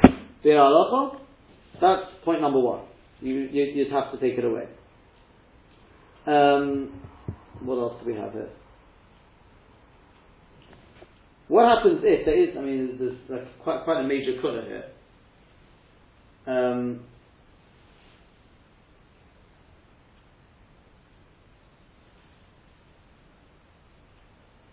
Biur 0.44 0.56
halacha, 0.56 1.18
that's 1.80 2.24
point 2.24 2.40
number 2.40 2.60
one. 2.60 2.84
You, 3.20 3.34
you, 3.34 3.64
you'd 3.74 3.92
have 3.92 4.12
to 4.12 4.18
take 4.18 4.38
it 4.38 4.44
away. 4.44 4.64
Um, 6.26 7.00
what 7.62 7.76
else 7.76 8.00
do 8.02 8.10
we 8.10 8.18
have 8.18 8.32
here? 8.32 8.48
What 11.48 11.76
happens 11.76 12.00
if 12.02 12.24
there 12.24 12.42
is? 12.42 12.56
I 12.56 12.62
mean, 12.62 12.96
there's, 12.98 13.16
there's 13.28 13.48
quite 13.62 13.84
quite 13.84 14.00
a 14.00 14.08
major 14.08 14.40
kula 14.42 14.66
here. 14.66 14.84
Um, 16.46 17.00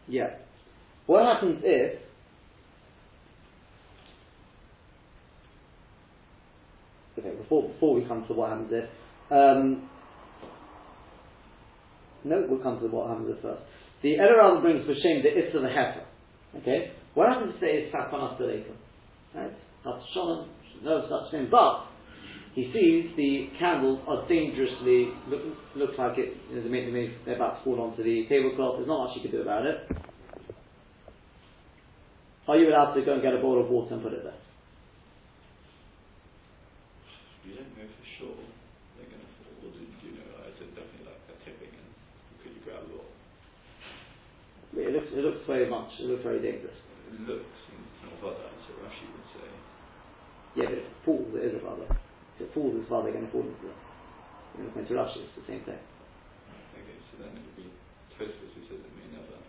yeah. 0.07 0.35
What 1.05 1.25
happens 1.25 1.61
if 1.63 1.99
okay 7.17 7.35
before 7.35 7.69
before 7.69 7.95
we 7.95 8.05
come 8.05 8.25
to 8.27 8.33
what 8.33 8.49
happens 8.49 8.71
if 8.71 8.89
um, 9.31 9.89
no 12.23 12.45
we'll 12.49 12.61
come 12.61 12.79
to 12.79 12.87
what 12.87 13.09
happens 13.09 13.29
if 13.35 13.41
first. 13.41 13.61
The 14.03 14.15
Elerab 14.17 14.61
brings 14.61 14.85
for 14.85 14.93
shame 14.95 15.23
the 15.23 15.29
Issa 15.29 15.59
the 15.59 15.67
Hefer. 15.67 16.05
Okay? 16.57 16.91
What 17.13 17.29
happens 17.29 17.53
if 17.55 17.61
there 17.61 17.79
is 17.79 17.91
Belekum? 17.93 18.75
Right? 19.35 19.51
That's 19.85 20.03
Shalom, 20.13 20.49
no 20.83 21.05
such 21.09 21.31
thing. 21.31 21.47
But 21.49 21.85
he 22.53 22.71
sees 22.73 23.15
the 23.15 23.49
candles 23.59 24.01
are 24.07 24.27
dangerously 24.27 25.13
look 25.29 25.41
looks 25.75 25.93
like 25.97 26.17
it 26.17 26.35
you 26.49 26.57
know, 26.57 26.63
they 26.63 26.69
make, 26.69 26.85
they 26.85 26.91
make, 26.91 27.25
they're 27.25 27.35
about 27.35 27.59
to 27.59 27.63
fall 27.63 27.79
onto 27.81 28.03
the 28.03 28.25
tablecloth. 28.27 28.77
There's 28.77 28.87
not 28.87 29.07
much 29.07 29.17
you 29.17 29.21
can 29.23 29.31
do 29.31 29.41
about 29.41 29.65
it. 29.65 29.87
Are 32.47 32.57
you 32.57 32.67
allowed 32.67 32.93
to 32.95 33.05
go 33.05 33.13
and 33.13 33.21
get 33.21 33.33
a 33.33 33.39
bowl 33.39 33.61
of 33.61 33.69
water 33.69 33.93
and 33.93 34.03
put 34.03 34.13
it 34.13 34.23
there? 34.23 34.35
You 37.45 37.55
don't 37.55 37.71
know 37.77 37.87
for 37.87 38.07
sure 38.19 38.37
they're 38.97 39.07
going 39.07 39.23
to 39.23 39.31
fall, 39.39 39.69
or 39.69 39.71
do 39.71 39.79
you 39.79 40.19
know? 40.19 40.27
I 40.43 40.51
said 40.59 40.75
definitely 40.75 41.07
like 41.07 41.21
a 41.31 41.35
tipping, 41.47 41.71
and 41.71 41.89
could 42.43 42.51
you 42.51 42.61
grab 42.67 42.83
a 42.83 42.91
lot? 42.91 43.07
It 44.75 44.91
looks, 44.91 45.09
it 45.13 45.23
looks 45.23 45.45
very 45.47 45.69
much, 45.69 45.89
it 46.01 46.11
looks 46.11 46.23
very 46.27 46.41
dangerous. 46.41 46.75
It 47.07 47.23
looks 47.23 47.61
not 48.21 48.37
that, 48.37 48.53
so 48.69 48.77
Rashi 48.85 49.09
would 49.09 49.27
say. 49.33 49.49
Yeah, 50.55 50.65
but 50.67 50.77
if 50.77 50.85
it 50.85 50.97
falls, 51.05 51.27
it 51.35 51.43
is 51.47 51.55
a 51.55 51.63
father. 51.63 51.87
If 52.35 52.47
it 52.47 52.53
falls, 52.53 52.75
it's 52.75 52.89
father 52.89 53.11
going 53.11 53.25
to 53.25 53.31
fall 53.31 53.41
into 53.47 53.67
it. 53.71 53.79
You 54.57 54.63
know, 54.67 54.71
to 54.75 54.93
Rashi, 54.93 55.23
it's 55.23 55.35
the 55.39 55.47
same 55.47 55.63
thing. 55.63 55.79
Okay, 56.75 56.97
so 57.11 57.23
then 57.23 57.31
it 57.37 57.43
would 57.45 57.55
be 57.55 57.71
Tosfos 58.19 58.51
who 58.51 58.61
says 58.67 58.83
it 58.83 58.93
may 58.99 59.07
never. 59.15 59.39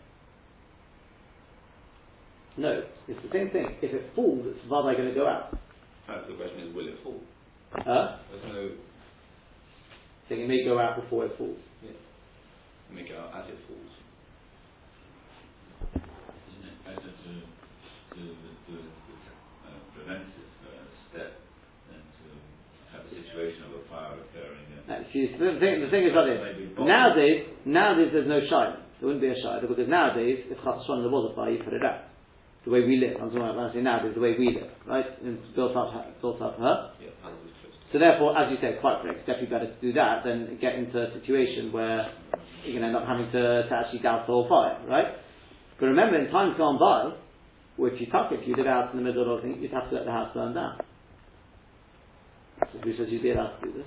No, 2.56 2.86
it's 3.08 3.18
the 3.22 3.32
same 3.34 3.50
thing. 3.50 3.78
If 3.82 3.90
it 3.92 4.12
falls, 4.14 4.46
it's 4.46 4.62
father 4.70 4.94
going 4.94 5.08
to 5.08 5.14
go 5.14 5.26
out. 5.26 5.58
Perhaps 6.06 6.28
the 6.28 6.34
question 6.38 6.68
is, 6.68 6.74
will 6.74 6.86
it 6.86 6.98
fall? 7.02 7.20
Huh? 7.72 8.18
There's 8.30 8.44
no 8.46 8.70
So 10.28 10.34
it 10.36 10.46
may 10.46 10.62
go 10.64 10.78
out 10.78 11.00
before 11.02 11.24
it 11.26 11.34
falls. 11.38 11.58
make 11.82 11.96
it 11.96 12.94
may 12.94 13.08
go 13.08 13.18
out 13.18 13.42
as 13.42 13.50
it 13.50 13.58
falls. 13.66 13.92
Isn't 15.96 16.68
it 16.68 16.78
better 16.84 17.10
to, 17.10 17.32
to, 18.14 18.22
to 18.22 18.72
uh, 18.76 19.78
preventive 19.96 20.50
uh, 20.68 20.84
step 21.10 21.30
than 21.88 22.02
to 22.04 22.26
have 22.92 23.02
a 23.06 23.10
situation 23.10 23.64
of 23.72 23.80
a 23.80 23.82
fire 23.88 24.20
occurring? 24.20 24.66
And 24.76 24.84
Uh, 24.84 25.01
see, 25.12 25.28
the, 25.32 25.60
thing, 25.60 25.84
the 25.84 25.90
thing 25.92 26.04
is 26.08 26.12
like 26.16 26.28
Maybe 26.40 26.66
this. 26.66 26.76
both. 26.76 26.88
Nowadays, 26.88 27.46
nowadays 27.64 28.10
there's 28.12 28.28
no 28.28 28.40
shine. 28.48 28.80
There 28.98 29.06
wouldn't 29.10 29.22
be 29.22 29.30
a 29.30 29.38
shine 29.42 29.60
because 29.60 29.76
nowadays, 29.88 30.46
if 30.48 30.58
Chas 30.62 30.86
there 30.86 31.10
was 31.10 31.30
a 31.30 31.34
fire, 31.34 31.50
you 31.50 31.62
put 31.62 31.74
it 31.74 31.82
out. 31.84 32.08
The 32.64 32.70
way 32.70 32.86
we 32.86 32.96
live. 33.02 33.18
I'm 33.18 33.34
talking 33.34 33.42
about 33.42 33.58
when 33.58 33.66
I 33.66 33.74
say 33.74 33.82
nowadays, 33.82 34.14
the 34.14 34.22
way 34.22 34.38
we 34.38 34.54
live, 34.54 34.70
right? 34.86 35.06
And 35.26 35.42
built 35.58 35.74
up, 35.74 35.90
built 36.22 36.38
up, 36.40 36.54
huh? 36.62 36.94
Yeah, 37.02 37.10
as 37.26 37.34
is 37.42 37.50
Tosfos. 37.58 37.90
So 37.90 37.98
therefore, 37.98 38.38
as 38.38 38.54
you 38.54 38.58
say, 38.62 38.78
quite 38.78 39.02
correct. 39.02 39.18
It's 39.18 39.26
definitely 39.26 39.50
better 39.50 39.66
to 39.74 39.78
do 39.82 39.92
that 39.98 40.22
than 40.22 40.56
get 40.62 40.78
into 40.78 40.94
a 40.94 41.10
situation 41.18 41.74
where 41.74 42.06
you're 42.62 42.78
going 42.78 42.86
to 42.86 42.94
end 42.94 42.96
up 42.96 43.04
having 43.10 43.26
to, 43.34 43.66
to 43.66 43.72
actually 43.74 43.98
douse 44.06 44.22
the 44.30 44.32
whole 44.32 44.46
fire, 44.46 44.78
right? 44.86 45.18
But 45.82 45.86
remember, 45.86 46.22
in 46.22 46.30
times 46.30 46.54
gone 46.56 46.78
by, 46.78 47.18
if 47.82 48.00
you 48.00 48.06
tuck 48.06 48.30
it, 48.30 48.40
if 48.40 48.46
you 48.46 48.54
live 48.54 48.70
out 48.70 48.94
in 48.94 48.98
the 48.98 49.04
middle 49.04 49.26
of 49.34 49.42
things, 49.42 49.58
you'd 49.60 49.72
have 49.74 49.90
to 49.90 49.96
let 49.96 50.04
the 50.04 50.12
house 50.14 50.30
burn 50.32 50.54
down. 50.54 50.78
So 52.72 52.78
who 52.78 52.96
says 52.96 53.06
you'd 53.10 53.22
be 53.22 53.32
allowed 53.32 53.58
to 53.58 53.66
do 53.66 53.72
this? 53.78 53.86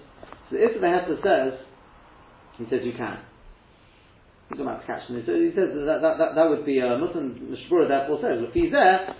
So 0.49 0.57
if 0.57 0.79
the 0.79 0.87
Hester 0.87 1.17
says, 1.23 1.59
he 2.57 2.65
says 2.69 2.85
you 2.85 2.93
can. 2.93 3.19
He's 4.49 4.61
about 4.61 4.81
to 4.81 4.87
catch 4.87 5.07
them. 5.09 5.23
So 5.25 5.33
he 5.33 5.49
says 5.57 5.73
that, 5.73 5.99
that, 6.01 6.15
that, 6.21 6.29
that 6.37 6.47
would 6.49 6.65
be 6.65 6.77
a 6.79 6.97
Muslim, 7.01 7.49
Mishnah 7.49 7.65
Berurah 7.65 7.89
therefore 7.89 8.21
says, 8.21 8.37
if 8.45 8.53
he's 8.53 8.71
there, 8.71 9.15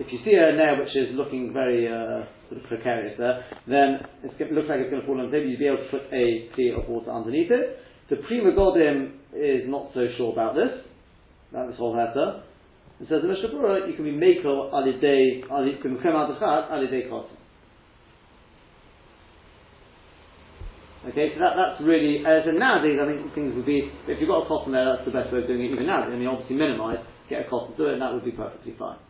if 0.00 0.08
you 0.12 0.18
see 0.24 0.32
a 0.36 0.56
nail 0.56 0.80
which 0.80 0.96
is 0.96 1.16
looking 1.16 1.52
very 1.52 1.88
uh, 1.88 2.24
sort 2.48 2.60
of 2.60 2.68
precarious 2.68 3.16
there, 3.18 3.44
then 3.68 4.00
it 4.24 4.52
looks 4.52 4.68
like 4.68 4.80
it's 4.80 4.90
going 4.90 5.00
to 5.00 5.06
fall 5.06 5.20
on 5.20 5.30
the 5.30 5.32
table. 5.32 5.48
You'd 5.48 5.60
be 5.60 5.68
able 5.68 5.84
to 5.84 5.92
put 5.92 6.08
a 6.12 6.48
kli 6.56 6.76
of 6.76 6.88
water 6.88 7.12
underneath 7.12 7.50
it. 7.50 7.80
The 8.08 8.16
Pri 8.24 8.40
Megadim 8.40 9.20
is 9.36 9.68
not 9.68 9.92
so 9.92 10.08
sure 10.16 10.32
about 10.32 10.56
this, 10.56 10.72
about 11.52 11.68
this 11.68 11.76
whole 11.76 11.94
heter. 11.94 12.42
It 13.00 13.08
says 13.08 13.20
the 13.22 13.28
Mishnah 13.28 13.52
Berurah, 13.52 13.88
you 13.88 13.96
can 13.96 14.04
be 14.04 14.16
Mako 14.16 14.72
alidei, 14.72 15.44
you 15.44 15.78
can 15.80 16.00
come 16.00 16.16
out 16.16 16.28
the 16.32 16.40
chat 16.40 16.72
alidei 16.72 17.08
kosim. 17.08 17.37
Okay, 21.18 21.34
so 21.34 21.42
that, 21.42 21.58
that's 21.58 21.82
really, 21.82 22.22
uh, 22.22 22.46
so 22.46 22.54
nowadays 22.54 22.94
I 22.94 23.10
think 23.10 23.34
things 23.34 23.50
would 23.58 23.66
be, 23.66 23.90
if 24.06 24.22
you've 24.22 24.30
got 24.30 24.46
a 24.46 24.46
cotton 24.46 24.70
there, 24.70 24.86
that's 24.86 25.02
the 25.02 25.10
best 25.10 25.34
way 25.34 25.42
of 25.42 25.50
doing 25.50 25.66
it 25.66 25.74
even 25.74 25.82
now. 25.82 26.06
I 26.06 26.14
mean, 26.14 26.30
obviously 26.30 26.54
minimise, 26.54 27.02
get 27.26 27.42
a 27.42 27.50
cotton 27.50 27.74
to 27.74 27.90
it, 27.90 27.98
and 27.98 28.02
that 28.06 28.14
would 28.14 28.22
be 28.22 28.30
perfectly 28.30 28.78
fine. 28.78 29.02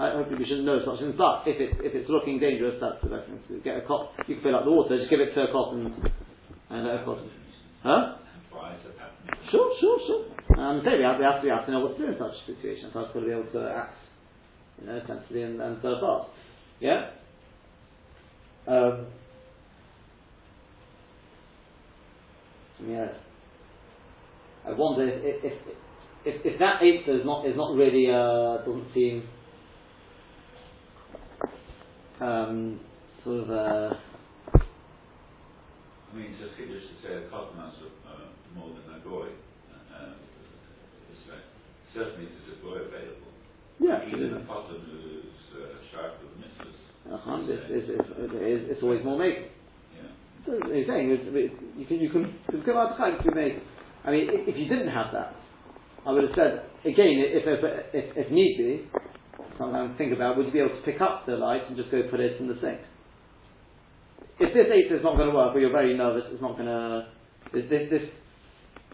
Uh, 0.00 0.16
hopefully 0.16 0.40
we 0.40 0.48
shouldn't 0.48 0.64
know 0.64 0.80
such 0.80 1.04
things, 1.04 1.12
but 1.12 1.44
if, 1.44 1.60
it, 1.60 1.76
if 1.84 1.92
it's 1.92 2.08
looking 2.08 2.40
dangerous, 2.40 2.80
that's 2.80 2.96
the 3.04 3.12
best 3.12 3.28
thing 3.28 3.36
to. 3.52 3.60
Get 3.60 3.76
a 3.76 3.84
cotton, 3.84 4.16
you 4.24 4.40
can 4.40 4.48
fill 4.48 4.56
up 4.56 4.64
the 4.64 4.72
water, 4.72 4.96
just 4.96 5.12
give 5.12 5.20
it 5.20 5.36
to 5.36 5.44
a 5.44 5.52
cotton, 5.52 5.92
and 6.72 6.80
let 6.88 7.00
a 7.00 7.04
cotton. 7.04 7.28
Huh? 7.84 8.16
Sure, 9.52 9.68
sure, 9.76 9.98
sure. 10.08 10.24
Um, 10.56 10.80
say 10.88 10.96
we 10.96 11.04
have, 11.04 11.20
we 11.20 11.28
have 11.28 11.44
to, 11.44 11.44
we 11.44 11.52
have 11.52 11.68
to 11.68 11.72
know 11.76 11.84
what 11.84 12.00
to 12.00 12.00
do 12.00 12.08
in 12.08 12.16
such 12.16 12.32
a 12.32 12.44
situation. 12.48 12.88
So 12.96 13.04
I've 13.04 13.12
got 13.12 13.20
to 13.20 13.28
be 13.28 13.36
able 13.36 13.52
to 13.52 13.60
act, 13.76 14.00
you 14.80 14.88
know, 14.88 15.04
sensibly 15.04 15.44
and, 15.44 15.60
and 15.60 15.76
so 15.84 16.00
fast. 16.00 16.32
Yeah. 16.80 17.12
Um, 18.64 19.12
yeah. 22.86 23.08
I 24.66 24.72
wonder 24.72 25.08
if 25.08 25.22
if, 25.24 25.44
if, 25.44 25.76
if, 26.24 26.46
if 26.46 26.58
that 26.58 26.82
eight 26.82 27.08
is 27.08 27.24
not 27.24 27.46
is 27.46 27.56
not 27.56 27.74
really 27.76 28.08
uh, 28.10 28.58
doesn't 28.64 28.92
seem 28.94 29.28
um, 32.20 32.80
sort 33.24 33.40
of 33.40 33.50
uh, 33.50 33.94
I 36.12 36.16
mean, 36.16 36.36
just, 36.36 36.52
just 36.60 36.68
to 36.68 36.96
say 37.00 37.12
a 37.24 37.28
couple 37.32 37.56
months 37.56 37.80
uh, 38.04 38.28
more 38.54 38.68
than 38.68 38.84
a 38.94 39.00
goy. 39.00 39.32
Uh, 39.72 40.12
like, 41.24 41.40
certainly 41.94 42.28
there's 42.28 42.58
a 42.58 42.60
goy 42.60 42.84
available. 42.84 43.32
yeah. 43.80 44.04
Even 44.04 44.36
a 44.36 44.44
cotton 44.44 44.84
who's 44.84 45.56
uh, 45.56 45.80
sharp 45.90 46.20
with 46.20 46.36
misses. 46.36 46.76
Uh-huh, 47.10 47.40
it's, 47.48 47.64
it's, 47.68 47.88
it's, 47.88 48.76
it's, 48.76 48.82
always 48.82 49.02
more 49.04 49.18
making. 49.18 49.48
He's 50.44 50.86
saying 50.86 51.10
is, 51.12 51.20
you 51.78 51.86
can 51.86 52.00
you 52.00 52.10
can 52.10 52.34
come 52.64 52.76
out 52.76 52.98
make. 53.34 53.62
I 54.04 54.10
mean, 54.10 54.26
if 54.30 54.56
you 54.58 54.66
didn't 54.68 54.90
have 54.90 55.12
that, 55.12 55.36
I 56.04 56.10
would 56.10 56.24
have 56.24 56.34
said 56.34 56.66
again, 56.82 57.22
if 57.22 57.46
if 57.46 57.62
if, 57.94 58.26
if 58.26 58.32
need 58.32 58.58
be, 58.58 58.90
sometimes 59.56 59.96
think 59.96 60.12
about 60.12 60.36
would 60.36 60.46
you 60.46 60.52
be 60.52 60.58
able 60.58 60.74
to 60.74 60.82
pick 60.82 61.00
up 61.00 61.26
the 61.26 61.36
light 61.36 61.62
and 61.68 61.76
just 61.76 61.90
go 61.90 62.02
put 62.10 62.18
it 62.18 62.40
in 62.40 62.48
the 62.48 62.58
sink? 62.60 62.80
If 64.40 64.52
this 64.52 64.66
eight 64.74 64.90
is 64.90 65.04
not 65.04 65.16
going 65.16 65.30
to 65.30 65.34
work, 65.34 65.54
or 65.54 65.60
you're 65.60 65.70
very 65.70 65.96
nervous, 65.96 66.24
it's 66.32 66.42
not 66.42 66.58
going 66.58 66.66
to. 66.66 67.06
This, 67.54 67.70
this 67.70 67.90
this, 67.90 68.02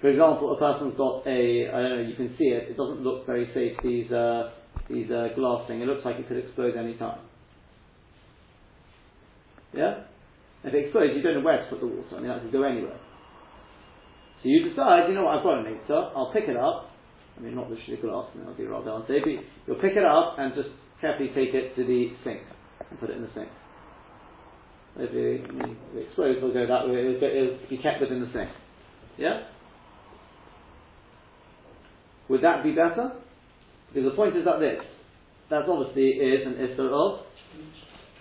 for 0.03 0.09
example, 0.11 0.53
a 0.53 0.59
person's 0.59 0.99
got 0.99 1.26
a 1.26 1.68
I 1.72 1.80
don't 1.80 1.90
know, 1.96 2.05
you 2.05 2.16
can 2.16 2.36
see 2.36 2.53
it. 2.53 2.68
It 2.68 2.76
doesn't 2.76 3.01
look 3.01 3.24
very 3.24 3.49
safe. 3.55 3.72
These 3.82 4.12
uh, 4.12 4.53
these 4.90 5.11
uh, 5.11 5.28
glass 5.34 5.66
thing. 5.66 5.80
It 5.80 5.88
looks 5.88 6.05
like 6.05 6.16
it 6.16 6.28
could 6.28 6.44
explode 6.44 6.76
any 6.76 6.99
time. 6.99 7.20
Yeah. 9.72 10.05
If 10.69 10.75
it 10.75 10.85
explodes, 10.85 11.16
you 11.16 11.23
don't 11.23 11.41
know 11.41 11.47
where 11.49 11.64
to 11.64 11.69
put 11.73 11.81
the 11.81 11.89
water. 11.89 12.16
I 12.16 12.21
mean, 12.21 12.29
that 12.29 12.43
could 12.43 12.53
go 12.53 12.62
anywhere. 12.62 13.01
So 14.43 14.53
you 14.53 14.69
decide, 14.69 15.09
you 15.09 15.14
know 15.14 15.25
what, 15.25 15.39
I've 15.39 15.45
got 15.45 15.64
an 15.64 15.73
mixer, 15.73 15.97
I'll 16.14 16.31
pick 16.33 16.45
it 16.45 16.57
up. 16.57 16.93
I 17.37 17.41
mean, 17.41 17.55
not 17.57 17.71
literally 17.71 17.97
glass, 18.01 18.29
I'll 18.47 18.55
be 18.55 18.66
rather 18.66 18.91
unsafe. 18.91 19.25
but 19.25 19.33
You'll 19.66 19.81
pick 19.81 19.97
it 19.97 20.05
up 20.05 20.37
and 20.39 20.55
just 20.55 20.69
carefully 21.01 21.29
take 21.35 21.55
it 21.55 21.75
to 21.77 21.85
the 21.87 22.12
sink 22.23 22.43
and 22.91 23.01
put 23.01 23.11
it 23.11 23.16
in 23.16 23.23
the 23.23 23.31
sink. 23.35 23.49
If 24.99 25.11
it, 25.11 25.47
if 25.47 25.97
it 25.97 26.07
explodes, 26.07 26.39
it'll 26.39 26.53
go 26.53 26.66
that 26.66 26.89
way. 26.89 27.01
It'll, 27.01 27.23
it'll 27.23 27.71
be 27.71 27.79
kept 27.79 28.01
within 28.01 28.21
the 28.21 28.31
sink. 28.33 28.51
Yeah? 29.16 29.49
Would 32.29 32.43
that 32.43 32.62
be 32.62 32.73
better? 32.73 33.12
Because 33.89 34.11
the 34.11 34.16
point 34.16 34.37
is 34.37 34.45
like 34.45 34.61
this. 34.61 34.85
That 35.51 35.62
obviously 35.69 36.09
is 36.21 36.47
an 36.47 36.55
issue 36.61 36.83
of 36.83 37.25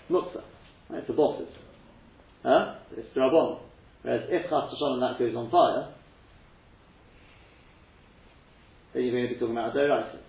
mukta. 0.10 0.42
Right? 0.90 1.02
It's 1.02 1.10
a 1.10 1.14
bosses. 1.14 1.50
Huh? 2.44 2.76
It's 2.96 3.16
drabon. 3.16 3.60
Whereas 4.04 4.24
if 4.30 4.50
chas 4.50 4.74
and 4.80 5.02
that 5.02 5.20
goes 5.20 5.36
on 5.36 5.50
fire, 5.52 5.94
then 8.94 9.04
you're 9.04 9.12
going 9.12 9.28
to 9.28 9.34
be 9.34 9.40
talking 9.40 9.58
about 9.58 9.76
a 9.76 9.80
doraisa. 9.80 10.20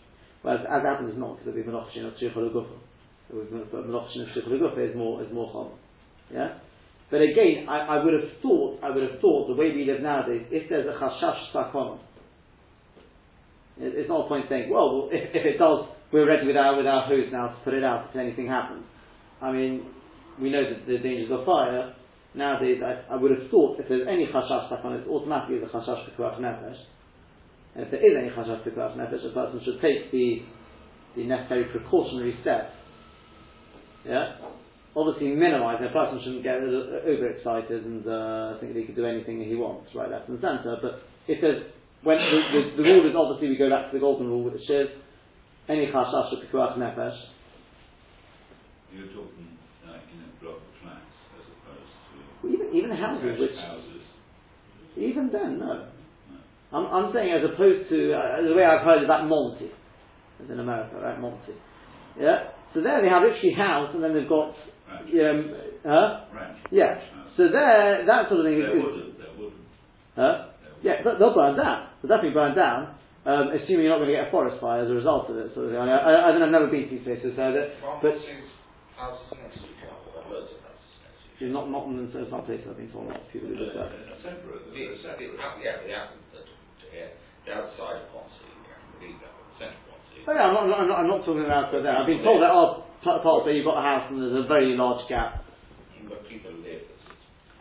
Whereas 0.42 0.66
as 0.68 0.82
happens 0.82 1.14
not, 1.16 1.38
because 1.38 1.54
there'll 1.54 1.62
be 1.62 1.70
menochin 1.70 2.06
of 2.06 2.14
shrichol 2.14 2.52
gufa. 2.52 2.78
But 3.30 3.78
of 3.78 4.04
shrichol 4.34 4.61
gufa 4.61 4.90
is 4.90 4.96
more 4.96 5.22
is 5.22 5.32
more 5.32 5.52
common. 5.52 5.78
Yeah. 6.32 6.59
But 7.11 7.22
again, 7.22 7.66
I, 7.68 7.96
I 7.96 8.04
would 8.04 8.12
have 8.12 8.30
thought, 8.42 8.80
I 8.82 8.90
would 8.90 9.02
have 9.02 9.20
thought 9.20 9.48
the 9.48 9.54
way 9.54 9.72
we 9.74 9.84
live 9.84 10.02
nowadays, 10.02 10.46
if 10.50 10.68
there's 10.68 10.86
a 10.86 10.98
chashash 10.98 11.52
sakon, 11.52 12.00
It, 13.78 13.94
it's 13.96 14.09
not 14.09 14.26
a 14.26 14.28
point 14.28 14.46
saying, 14.48 14.70
well, 14.70 14.92
well 14.92 15.09
if, 15.12 15.30
if 15.34 15.44
it 15.46 15.59
does, 15.59 15.86
we're 16.12 16.28
ready 16.28 16.46
with 16.46 16.56
our, 16.56 16.76
with 16.76 16.86
our 16.86 17.06
hose 17.06 17.28
now 17.32 17.48
to 17.48 17.56
put 17.64 17.74
it 17.74 17.84
out 17.84 18.09
if 18.11 18.16
anything 18.16 18.46
happens. 18.46 18.84
I 19.40 19.52
mean, 19.52 19.86
we 20.40 20.50
know 20.50 20.62
that 20.62 20.86
the 20.86 20.98
dangers 20.98 21.30
of 21.30 21.46
fire. 21.46 21.94
Nowadays, 22.35 22.83
I, 22.85 23.14
I 23.14 23.16
would 23.16 23.31
have 23.31 23.51
thought 23.51 23.81
if 23.81 23.89
there's 23.89 24.07
any 24.07 24.26
chashash 24.26 24.68
stuck 24.68 24.85
on 24.85 24.95
it, 24.95 25.09
automatically 25.09 25.59
the 25.59 25.66
chashash 25.66 26.05
for 26.05 26.12
kuach 26.16 26.41
nefesh. 26.41 26.76
And 27.74 27.85
if 27.85 27.91
there 27.91 28.05
is 28.05 28.16
any 28.16 28.31
chashash 28.31 28.62
for 28.64 28.70
kuach 28.70 28.97
nefesh, 28.97 29.24
a 29.24 29.33
person 29.33 29.61
should 29.64 29.81
take 29.81 30.12
the, 30.12 30.43
the 31.16 31.24
necessary 31.24 31.64
precautionary 31.64 32.37
steps. 32.43 32.72
Yeah? 34.05 34.37
Obviously 34.97 35.35
minimise, 35.35 35.81
a 35.81 35.93
person 35.93 36.20
shouldn't 36.24 36.43
get 36.43 36.57
overexcited 36.57 37.85
and 37.85 38.07
uh, 38.07 38.59
think 38.61 38.74
that 38.74 38.81
he 38.81 38.87
can 38.87 38.95
do 38.95 39.07
anything 39.07 39.43
he 39.45 39.55
wants, 39.55 39.91
right, 39.95 40.11
left 40.11 40.29
and 40.29 40.41
centre, 40.41 40.76
but 40.83 41.03
if 41.29 41.41
there's, 41.41 41.62
when 42.03 42.16
the, 42.16 42.41
the, 42.53 42.83
the 42.83 42.83
rule 42.83 43.09
is 43.09 43.14
obviously 43.14 43.49
we 43.49 43.57
go 43.57 43.68
back 43.70 43.91
to 43.91 43.97
the 43.97 44.01
golden 44.01 44.26
rule 44.26 44.43
with 44.43 44.55
the 44.55 44.64
shiz, 44.66 44.89
any 45.68 45.87
chashash 45.87 46.31
for 46.31 46.41
kuach 46.51 46.79
nefesh, 46.79 47.16
You're 48.93 49.12
talking 49.12 49.59
like 49.87 50.09
in 50.09 50.24
a 50.24 50.31
block 50.43 50.57
of 50.57 50.72
flats 50.81 51.14
as 51.37 51.45
opposed 51.45 51.93
to 52.09 52.49
Well, 52.49 52.58
even 52.73 52.91
even 52.93 52.97
houses 52.97 53.41
which 53.41 53.57
houses. 53.57 54.03
even 54.97 55.31
then 55.33 55.59
no. 55.59 55.89
I'm, 56.73 56.85
I'm 56.87 57.12
saying 57.14 57.33
as 57.33 57.45
opposed 57.49 57.89
to 57.89 58.12
uh, 58.12 58.43
the 58.45 58.55
way 58.55 58.64
I've 58.64 58.85
heard 58.85 59.03
about 59.03 59.27
Monsey, 59.27 59.71
as 60.45 60.51
in 60.51 60.61
America, 60.61 61.01
right? 61.01 61.19
Monsey. 61.19 61.57
Yeah. 62.21 62.53
So 62.75 62.83
there 62.83 63.01
they 63.01 63.09
have 63.09 63.23
literally 63.23 63.55
house, 63.57 63.91
and 63.95 64.05
then 64.05 64.12
they've 64.12 64.29
got 64.29 64.53
Ranch. 64.85 65.09
um, 65.16 65.55
huh? 65.87 66.09
Ranch. 66.35 66.59
Yeah. 66.71 67.01
House. 67.01 67.33
So 67.41 67.49
there, 67.49 68.05
that 68.05 68.29
sort 68.29 68.41
of 68.41 68.47
thing 68.47 68.61
is, 68.61 68.69
They're 68.69 68.77
is 68.77 68.85
wooden, 68.85 69.09
they're 69.16 69.37
wooden. 69.41 69.61
huh? 70.16 70.53
They're 70.83 71.01
Yeah, 71.01 71.01
but 71.05 71.16
they'll 71.19 71.33
burn 71.35 71.57
down. 71.57 71.89
They'll 72.03 72.12
definitely 72.12 72.37
burn 72.37 72.53
down. 72.55 72.95
Um, 73.25 73.49
assuming 73.57 73.89
you're 73.89 73.93
not 73.93 74.05
going 74.05 74.12
to 74.12 74.16
get 74.16 74.29
a 74.29 74.31
forest 74.31 74.61
fire 74.61 74.85
as 74.85 74.91
a 74.91 74.95
result 74.97 75.29
of 75.29 75.37
it. 75.37 75.53
Sort 75.53 75.66
of 75.69 75.73
thing. 75.73 75.81
I, 75.81 75.89
I, 75.89 76.29
I 76.29 76.31
don't 76.33 76.41
know, 76.41 76.47
I've 76.49 76.57
never 76.57 76.69
been 76.73 76.89
to 76.89 76.93
these 76.97 77.05
places, 77.05 77.33
so 77.37 77.45
that, 77.53 77.77
but 78.01 78.16
houses 78.97 79.29
next 79.37 79.57
to 79.61 79.69
each 79.69 79.85
other, 79.85 80.01
there 80.12 80.25
are 80.25 80.33
loads 80.33 80.53
of 80.53 80.59
houses 81.39 81.47
next 81.47 81.47
to 81.47 81.47
each 81.47 81.47
you're 81.47 81.55
not, 81.55 81.70
not 81.70 81.86
in 81.86 81.97
I've 82.66 82.76
been 82.76 82.91
told, 82.91 83.07
a 83.07 83.14
lot 83.14 83.22
of 83.22 83.30
people 83.30 83.49
who 83.49 83.55
there. 83.55 83.86
Uh, 83.86 84.18
separate, 84.22 84.59
other. 84.59 84.74
they're 84.74 84.91
The, 84.91 85.03
separate. 85.07 85.30
the, 85.30 85.43
out- 85.43 85.59
yeah, 85.62 85.78
the, 85.86 85.91
out, 85.95 86.09
the, 86.34 86.41
the, 86.43 87.14
the 87.47 87.51
outside 87.55 88.03
of 88.03 88.11
Ponsonby, 88.11 88.51
you 88.59 88.66
can 88.66 88.82
believe 88.99 89.18
that, 89.22 89.32
but 89.39 89.47
the 89.47 89.57
centre 89.62 89.78
of 89.78 89.86
Ponsonby. 89.86 90.26
Oh, 90.26 90.34
yeah, 90.34 90.45
I'm 90.51 90.55
not, 90.55 90.62
I'm 90.66 90.89
not, 90.91 90.99
I'm 91.07 91.11
not 91.11 91.22
talking 91.22 91.47
about 91.47 91.70
that. 91.70 91.86
I've 91.86 92.11
been 92.11 92.22
told 92.26 92.43
there 92.43 92.51
are 92.51 92.82
parts 93.03 93.47
where 93.47 93.55
you've 93.55 93.66
got 93.68 93.78
a 93.78 93.84
house 93.86 94.11
and 94.11 94.18
there's 94.18 94.45
a 94.45 94.49
very 94.51 94.74
large 94.74 95.07
gap. 95.09 95.47
But 96.11 96.26
people 96.26 96.51
live, 96.64 96.82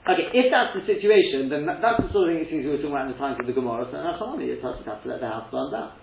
Okay, 0.07 0.31
if 0.31 0.47
that's 0.49 0.71
the 0.71 0.87
situation, 0.87 1.51
then 1.51 1.67
that, 1.67 1.83
that's 1.83 1.99
the 1.99 2.07
sort 2.15 2.31
of 2.31 2.33
thing 2.33 2.39
it 2.39 2.47
seems 2.47 2.63
we 2.63 2.71
were 2.71 2.79
talking 2.79 2.95
about 2.95 3.11
in 3.11 3.13
the 3.13 3.19
times 3.19 3.35
of 3.43 3.45
the 3.45 3.51
Gemara, 3.51 3.83
so 3.91 3.99
Nachalami, 3.99 4.47
a 4.55 4.59
person 4.63 4.87
has 4.87 5.03
to 5.03 5.07
let 5.11 5.19
the 5.19 5.27
house 5.27 5.51
burn 5.51 5.67
down. 5.67 5.99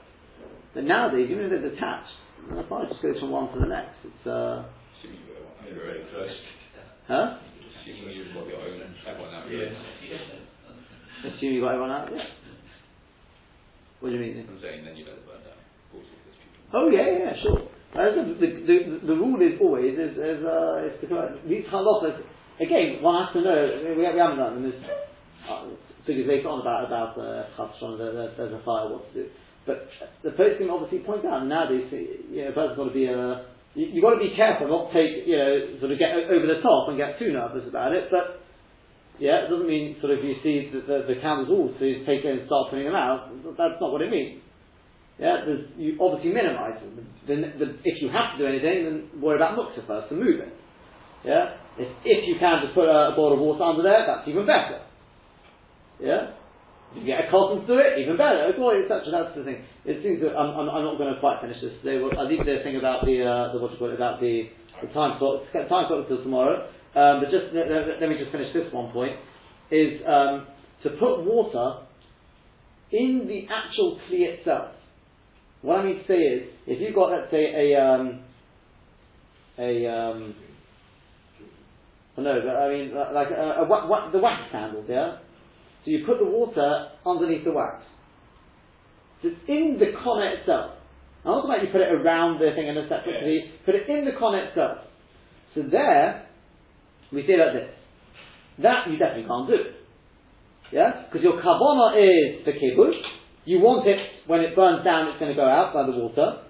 But 0.77 0.85
nowadays, 0.85 1.33
even 1.33 1.49
if 1.49 1.57
they're 1.57 1.73
detached, 1.73 2.13
the 2.53 2.69
fire 2.69 2.85
just 2.85 3.01
goes 3.01 3.17
from 3.17 3.33
one 3.33 3.49
to 3.57 3.59
the 3.65 3.71
next. 3.73 3.97
It's, 4.05 4.27
uh, 4.29 4.69
Assuming 5.01 5.25
you've 5.25 5.41
got 5.41 5.57
They're 5.65 5.73
your 5.73 5.89
very 5.89 6.05
own, 6.05 6.13
close. 6.13 6.37
huh? 7.09 7.27
assuming 7.85 8.17
you've 8.17 8.33
got 8.33 8.49
your 8.49 8.61
own, 8.65 8.81
everyone 9.05 9.35
out 9.35 9.45
Yes. 9.53 9.77
Assume 11.25 11.53
you 11.53 11.61
got 11.61 11.77
everyone 11.77 11.91
out, 11.91 12.09
yeah. 12.13 12.25
What 14.01 14.11
do 14.11 14.17
you 14.17 14.21
mean? 14.21 14.45
I'm 14.49 14.61
saying 14.61 14.85
then 14.85 14.97
you 14.97 15.05
let 15.05 15.21
it 15.21 15.25
burn 15.25 15.41
down. 15.45 15.57
Of 15.57 15.89
course, 15.93 16.09
if 16.09 16.21
there's 16.25 16.37
people. 16.41 16.69
Oh 16.73 16.89
yeah, 16.93 17.09
yeah, 17.09 17.19
yeah, 17.25 17.35
sure. 17.41 17.61
As 17.97 18.13
I 18.13 18.21
said, 18.21 18.29
the, 18.37 18.37
the, 18.37 18.49
the, 18.69 18.77
the 19.09 19.17
rule 19.17 19.41
is 19.41 19.57
always 19.61 19.97
is, 19.97 20.17
is, 20.17 20.41
uh, 20.45 20.85
is 20.85 20.97
to 21.01 21.09
these 21.49 21.65
halachas. 21.73 22.21
Again, 22.61 23.01
one 23.01 23.25
has 23.25 23.33
to 23.33 23.41
know. 23.41 23.61
We, 23.81 23.97
we 23.97 24.05
haven't 24.05 24.37
done 24.37 24.61
them. 24.61 24.65
There's 24.69 24.83
uh, 25.49 25.73
figures 26.05 26.29
later 26.29 26.49
on 26.49 26.61
about 26.61 26.85
about 26.89 27.17
uh, 27.17 27.49
chapshon, 27.57 27.97
there, 27.97 28.13
there, 28.13 28.31
there's 28.37 28.53
a 28.53 28.63
fire, 28.65 28.93
what 28.93 29.09
to 29.13 29.25
do. 29.25 29.31
But 29.65 29.89
the 30.23 30.33
post 30.37 30.61
can 30.61 30.69
obviously 30.69 31.01
point 31.01 31.25
out 31.25 31.47
nowadays, 31.47 31.89
you 31.89 32.45
know, 32.45 32.51
a 32.51 32.53
person's 32.53 32.77
got 32.77 32.89
to 32.89 32.95
be 32.95 33.07
a. 33.07 33.54
You, 33.75 33.91
you've 33.91 34.03
got 34.03 34.15
to 34.15 34.23
be 34.23 34.35
careful, 34.35 34.69
not 34.71 34.95
take, 34.95 35.27
you 35.27 35.37
know, 35.37 35.79
sort 35.81 35.91
of 35.91 35.99
get 35.99 36.15
over 36.15 36.47
the 36.47 36.63
top 36.63 36.89
and 36.89 36.97
get 36.97 37.19
too 37.19 37.35
nervous 37.35 37.67
about 37.69 37.93
it. 37.93 38.09
But 38.11 38.43
yeah, 39.19 39.47
it 39.47 39.51
doesn't 39.51 39.67
mean 39.67 39.99
sort 40.01 40.15
of 40.15 40.25
you 40.25 40.35
see 40.43 40.71
the, 40.73 40.81
the, 40.83 41.15
the 41.15 41.21
candles 41.21 41.51
all, 41.51 41.75
so 41.79 41.85
you 41.85 42.07
take 42.07 42.25
it 42.25 42.31
and 42.31 42.47
start 42.47 42.71
putting 42.71 42.87
them 42.87 42.99
out. 42.99 43.31
That's 43.59 43.79
not 43.79 43.93
what 43.93 44.03
it 44.03 44.11
means. 44.11 44.43
Yeah, 45.19 45.47
there's, 45.47 45.71
you 45.79 45.95
obviously 46.01 46.35
minimise 46.35 46.83
them. 46.83 47.07
The, 47.27 47.79
if 47.87 48.03
you 48.03 48.11
have 48.11 48.35
to 48.35 48.39
do 48.39 48.47
anything, 48.47 48.83
then 48.85 49.23
worry 49.23 49.39
about 49.39 49.55
muksa 49.55 49.87
first 49.87 50.11
and 50.11 50.19
move 50.19 50.41
it. 50.41 50.51
Yeah, 51.25 51.55
if, 51.79 51.89
if 52.05 52.29
you 52.29 52.35
can 52.39 52.63
just 52.63 52.75
put 52.75 52.91
a, 52.91 53.15
a 53.15 53.33
of 53.33 53.39
water 53.39 53.63
under 53.63 53.83
there, 53.83 54.05
that's 54.07 54.27
even 54.29 54.47
better. 54.47 54.83
Yeah, 56.03 56.35
you 56.97 57.05
get 57.07 57.27
a 57.27 57.31
cotton 57.31 57.67
to 57.67 57.75
it, 57.79 57.99
even 57.99 58.17
better. 58.17 58.53
Boy, 58.57 58.83
etc. 58.83 59.11
That's 59.11 59.37
the 59.37 59.45
thing. 59.45 59.65
It 59.85 60.03
seems 60.03 60.21
that 60.23 60.37
I'm, 60.37 60.55
I'm, 60.59 60.69
I'm 60.71 60.85
not 60.85 60.99
going 60.99 61.13
to 61.15 61.21
quite 61.21 61.41
finish 61.41 61.61
this 61.61 61.73
today. 61.83 62.03
Well, 62.03 62.13
I'll 62.19 62.29
leave 62.29 62.45
the 62.45 62.61
thing 62.63 62.77
about 62.77 63.05
the, 63.05 63.23
uh, 63.25 63.53
the 63.53 63.59
what 63.59 63.73
you 63.73 63.79
call 63.79 63.91
it, 63.91 63.95
about 63.95 64.21
the, 64.21 64.49
the 64.83 64.89
time 64.95 65.19
clock. 65.19 65.43
Time 65.53 65.69
clock 65.69 66.07
until 66.09 66.23
tomorrow. 66.23 66.69
Um, 66.95 67.21
but 67.21 67.31
just 67.31 67.53
let, 67.55 67.69
let- 67.71 68.01
let 68.01 68.09
me 68.09 68.19
just 68.19 68.31
finish 68.33 68.53
this 68.55 68.73
one 68.73 68.93
point. 68.93 69.17
Is 69.71 70.01
um, 70.07 70.47
to 70.85 70.91
put 71.01 71.25
water 71.25 71.83
in 72.93 73.27
the 73.27 73.47
actual 73.53 73.99
kli 74.09 74.29
itself. 74.39 74.71
What 75.63 75.81
I 75.81 75.85
mean 75.85 75.99
to 75.99 76.07
say 76.07 76.15
is, 76.19 76.43
if 76.67 76.81
you've 76.81 76.95
got, 76.95 77.11
let's 77.11 77.31
say, 77.31 77.73
a 77.73 77.81
um, 77.81 78.21
a 79.59 79.87
um, 79.87 80.35
oh 82.19 82.23
no, 82.23 82.41
but 82.45 82.55
I 82.57 82.69
mean, 82.69 82.93
uh, 82.97 83.11
like 83.15 83.29
a, 83.31 83.63
a, 83.63 83.65
wa- 83.67 83.89
wa- 83.89 84.11
the 84.11 84.19
wax 84.19 84.53
candles, 84.53 84.87
yeah. 84.89 85.17
So 85.85 85.91
you 85.91 86.05
put 86.07 86.19
the 86.19 86.25
water 86.25 86.89
underneath 87.05 87.45
the 87.45 87.53
wax. 87.53 87.85
So 89.23 89.29
it's 89.29 89.41
in 89.49 89.77
the 89.79 89.93
corner 90.03 90.37
itself. 90.37 90.73
Now, 91.25 91.37
not 91.37 91.45
about 91.45 91.63
you 91.63 91.73
put 91.73 91.81
it 91.81 91.93
around 91.93 92.41
the 92.41 92.53
thing 92.55 92.69
in 92.69 92.77
a 92.77 92.89
separate 92.89 93.25
Yeah. 93.25 93.29
yeah. 93.29 93.65
put 93.65 93.75
it 93.75 93.89
in 93.89 94.05
the 94.05 94.13
corner 94.13 94.45
itself. 94.45 94.79
So 95.55 95.63
there, 95.63 96.27
we 97.13 97.27
say 97.27 97.37
like 97.37 97.53
this. 97.53 97.71
That 98.61 98.89
you 98.91 98.99
definitely 98.99 99.29
can't 99.29 99.49
do. 99.49 99.61
Yeah? 100.73 101.05
Because 101.07 101.23
your 101.23 101.41
kavana 101.41 101.97
is 101.97 102.45
the 102.45 102.53
kibbutz. 102.53 103.01
You 103.45 103.61
want 103.61 103.87
it, 103.87 103.99
when 104.27 104.41
it 104.41 104.57
burns 104.57 104.85
down, 104.85 105.09
it's 105.09 105.19
going 105.19 105.31
to 105.31 105.37
go 105.37 105.45
out 105.45 105.75
by 105.75 105.85
the 105.85 105.93
water. 105.93 106.45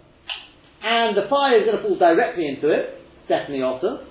And 0.83 1.17
the 1.17 1.27
fire 1.29 1.59
is 1.59 1.67
going 1.67 1.77
to 1.77 1.83
fall 1.83 1.99
directly 1.99 2.47
into 2.47 2.71
it. 2.71 3.03
Definitely 3.29 3.63
also. 3.63 4.07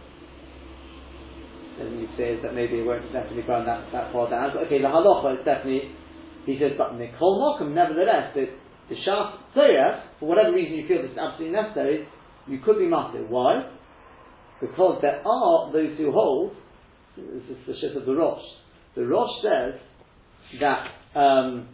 Then 1.77 1.97
you 1.99 2.07
say 2.17 2.39
that 2.41 2.53
maybe 2.53 2.79
it 2.79 2.85
won't 2.85 3.03
definitely 3.11 3.43
burn 3.43 3.65
that, 3.65 3.89
that 3.91 4.13
far 4.13 4.29
down. 4.29 4.51
But 4.53 4.67
okay, 4.67 4.81
the 4.81 4.87
halacha 4.87 5.39
is 5.39 5.45
definitely, 5.45 5.89
he 6.45 6.59
says, 6.59 6.73
but 6.77 6.93
Nikol 6.93 7.41
Mokum, 7.41 7.73
nevertheless, 7.73 8.33
the, 8.35 8.45
the 8.89 8.95
Shaf 9.07 9.37
Tzorah, 9.55 10.03
for 10.19 10.29
whatever 10.29 10.53
reason 10.53 10.77
you 10.77 10.87
feel 10.87 11.01
this 11.01 11.11
is 11.11 11.17
absolutely 11.17 11.55
necessary, 11.55 12.07
you 12.47 12.59
could 12.59 12.77
be 12.77 12.87
master. 12.87 13.25
Why? 13.27 13.69
Because 14.61 14.99
there 15.01 15.25
are 15.25 15.73
those 15.73 15.97
who 15.97 16.11
hold, 16.11 16.53
this 17.17 17.43
is 17.49 17.57
the 17.67 17.73
shit 17.81 17.97
of 17.97 18.05
the 18.05 18.13
Rosh. 18.13 18.43
The 18.95 19.05
Rosh 19.05 19.31
says 19.41 19.79
that 20.59 21.19
um, 21.19 21.69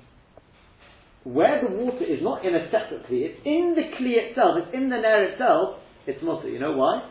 where 1.24 1.62
the 1.62 1.76
water 1.76 2.06
is 2.06 2.20
not 2.22 2.46
in 2.46 2.56
a 2.56 2.66
separate 2.72 3.06
kli, 3.10 3.26
it's 3.26 3.40
in 3.46 3.76
the 3.76 3.84
kli 3.98 4.30
itself, 4.30 4.56
it's 4.58 4.74
in 4.74 4.90
the 4.90 4.98
nair 4.98 5.32
itself, 5.32 5.78
it's 6.08 6.24
mutter. 6.24 6.48
You 6.48 6.60
know 6.60 6.78
why? 6.78 7.10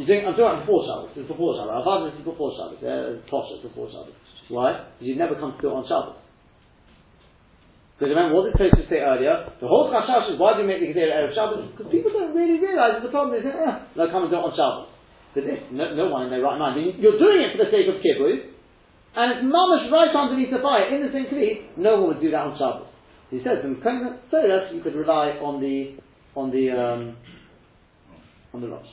You're 0.00 0.08
doing, 0.08 0.24
I'm 0.24 0.32
doing 0.32 0.56
it 0.56 0.60
before 0.64 0.80
Shabbos. 0.88 1.12
Is 1.12 1.28
before 1.28 1.60
Shabbos. 1.60 1.76
Avad, 1.84 2.08
this 2.08 2.16
is 2.16 2.24
before 2.24 2.56
Shabbos. 2.56 2.80
Yeah, 2.80 3.20
Tosha, 3.28 3.60
it's 3.60 3.68
before 3.68 3.92
Shabbos. 3.92 4.16
Why? 4.48 4.88
Because 4.96 5.04
you've 5.12 5.20
never 5.20 5.36
come 5.36 5.52
to 5.52 5.60
do 5.60 5.68
it 5.68 5.76
on 5.76 5.84
Shabbos. 5.84 6.16
Because 8.00 8.16
remember, 8.16 8.32
what 8.32 8.48
did 8.48 8.56
Tosha 8.56 8.80
say 8.88 9.04
earlier? 9.04 9.52
The 9.60 9.68
whole 9.68 9.92
Chashash 9.92 10.32
is 10.32 10.40
why 10.40 10.56
do 10.56 10.64
you 10.64 10.68
make 10.72 10.80
the 10.80 10.88
Kedera 10.88 11.20
Erev 11.20 11.36
Shabbos? 11.36 11.68
Because 11.76 11.92
people 11.92 12.16
don't 12.16 12.32
really 12.32 12.56
realise 12.56 13.04
the 13.04 13.12
problem 13.12 13.36
is, 13.36 13.44
eh, 13.44 13.52
they'll 13.92 14.08
come 14.08 14.24
and 14.24 14.32
do 14.32 14.40
it 14.40 14.46
on 14.48 14.56
Shabbos. 14.56 14.88
But 15.36 15.44
this, 15.44 15.60
no, 15.68 15.92
no 15.92 16.08
one 16.08 16.24
in 16.24 16.32
their 16.32 16.40
right 16.40 16.56
mind. 16.56 16.80
You- 16.80 16.96
You're 16.96 17.20
doing 17.20 17.44
it 17.44 17.52
for 17.52 17.60
the 17.60 17.68
sake 17.68 17.84
of 17.92 18.00
kibbutz, 18.00 18.56
and 19.20 19.26
it's 19.36 19.44
mamash 19.44 19.92
right 19.92 20.16
underneath 20.16 20.48
the 20.48 20.64
fire, 20.64 20.88
in 20.96 21.04
the 21.04 21.12
same 21.12 21.28
kli, 21.28 21.76
no 21.76 22.00
one 22.00 22.16
would 22.16 22.24
do 22.24 22.32
that 22.32 22.40
on 22.48 22.56
Shabbos. 22.56 22.88
He 23.28 23.44
says, 23.44 23.60
from 23.60 23.84
Torah, 23.84 24.72
you 24.72 24.80
could 24.80 24.96
rely 24.96 25.36
on 25.44 25.60
the, 25.60 26.00
on 26.34 26.48
the, 26.50 26.72
um, 26.72 27.16
on 28.56 28.64
the 28.64 28.68
Rosh. 28.72 28.88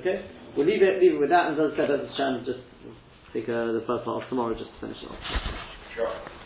Okay? 0.00 0.24
We'll 0.58 0.66
leave 0.66 0.82
it, 0.82 1.00
leave 1.00 1.14
it 1.14 1.20
with 1.20 1.30
that, 1.30 1.52
and 1.52 1.60
as 1.60 1.70
I 1.72 1.76
said, 1.76 1.88
a 1.88 2.42
just 2.44 2.58
take 3.32 3.44
uh, 3.44 3.70
the 3.78 3.84
first 3.86 4.04
part 4.04 4.24
of 4.24 4.28
tomorrow 4.28 4.58
just 4.58 4.74
to 4.74 4.80
finish 4.80 4.96
it 5.04 5.08
off. 5.08 5.22
sure. 5.94 6.37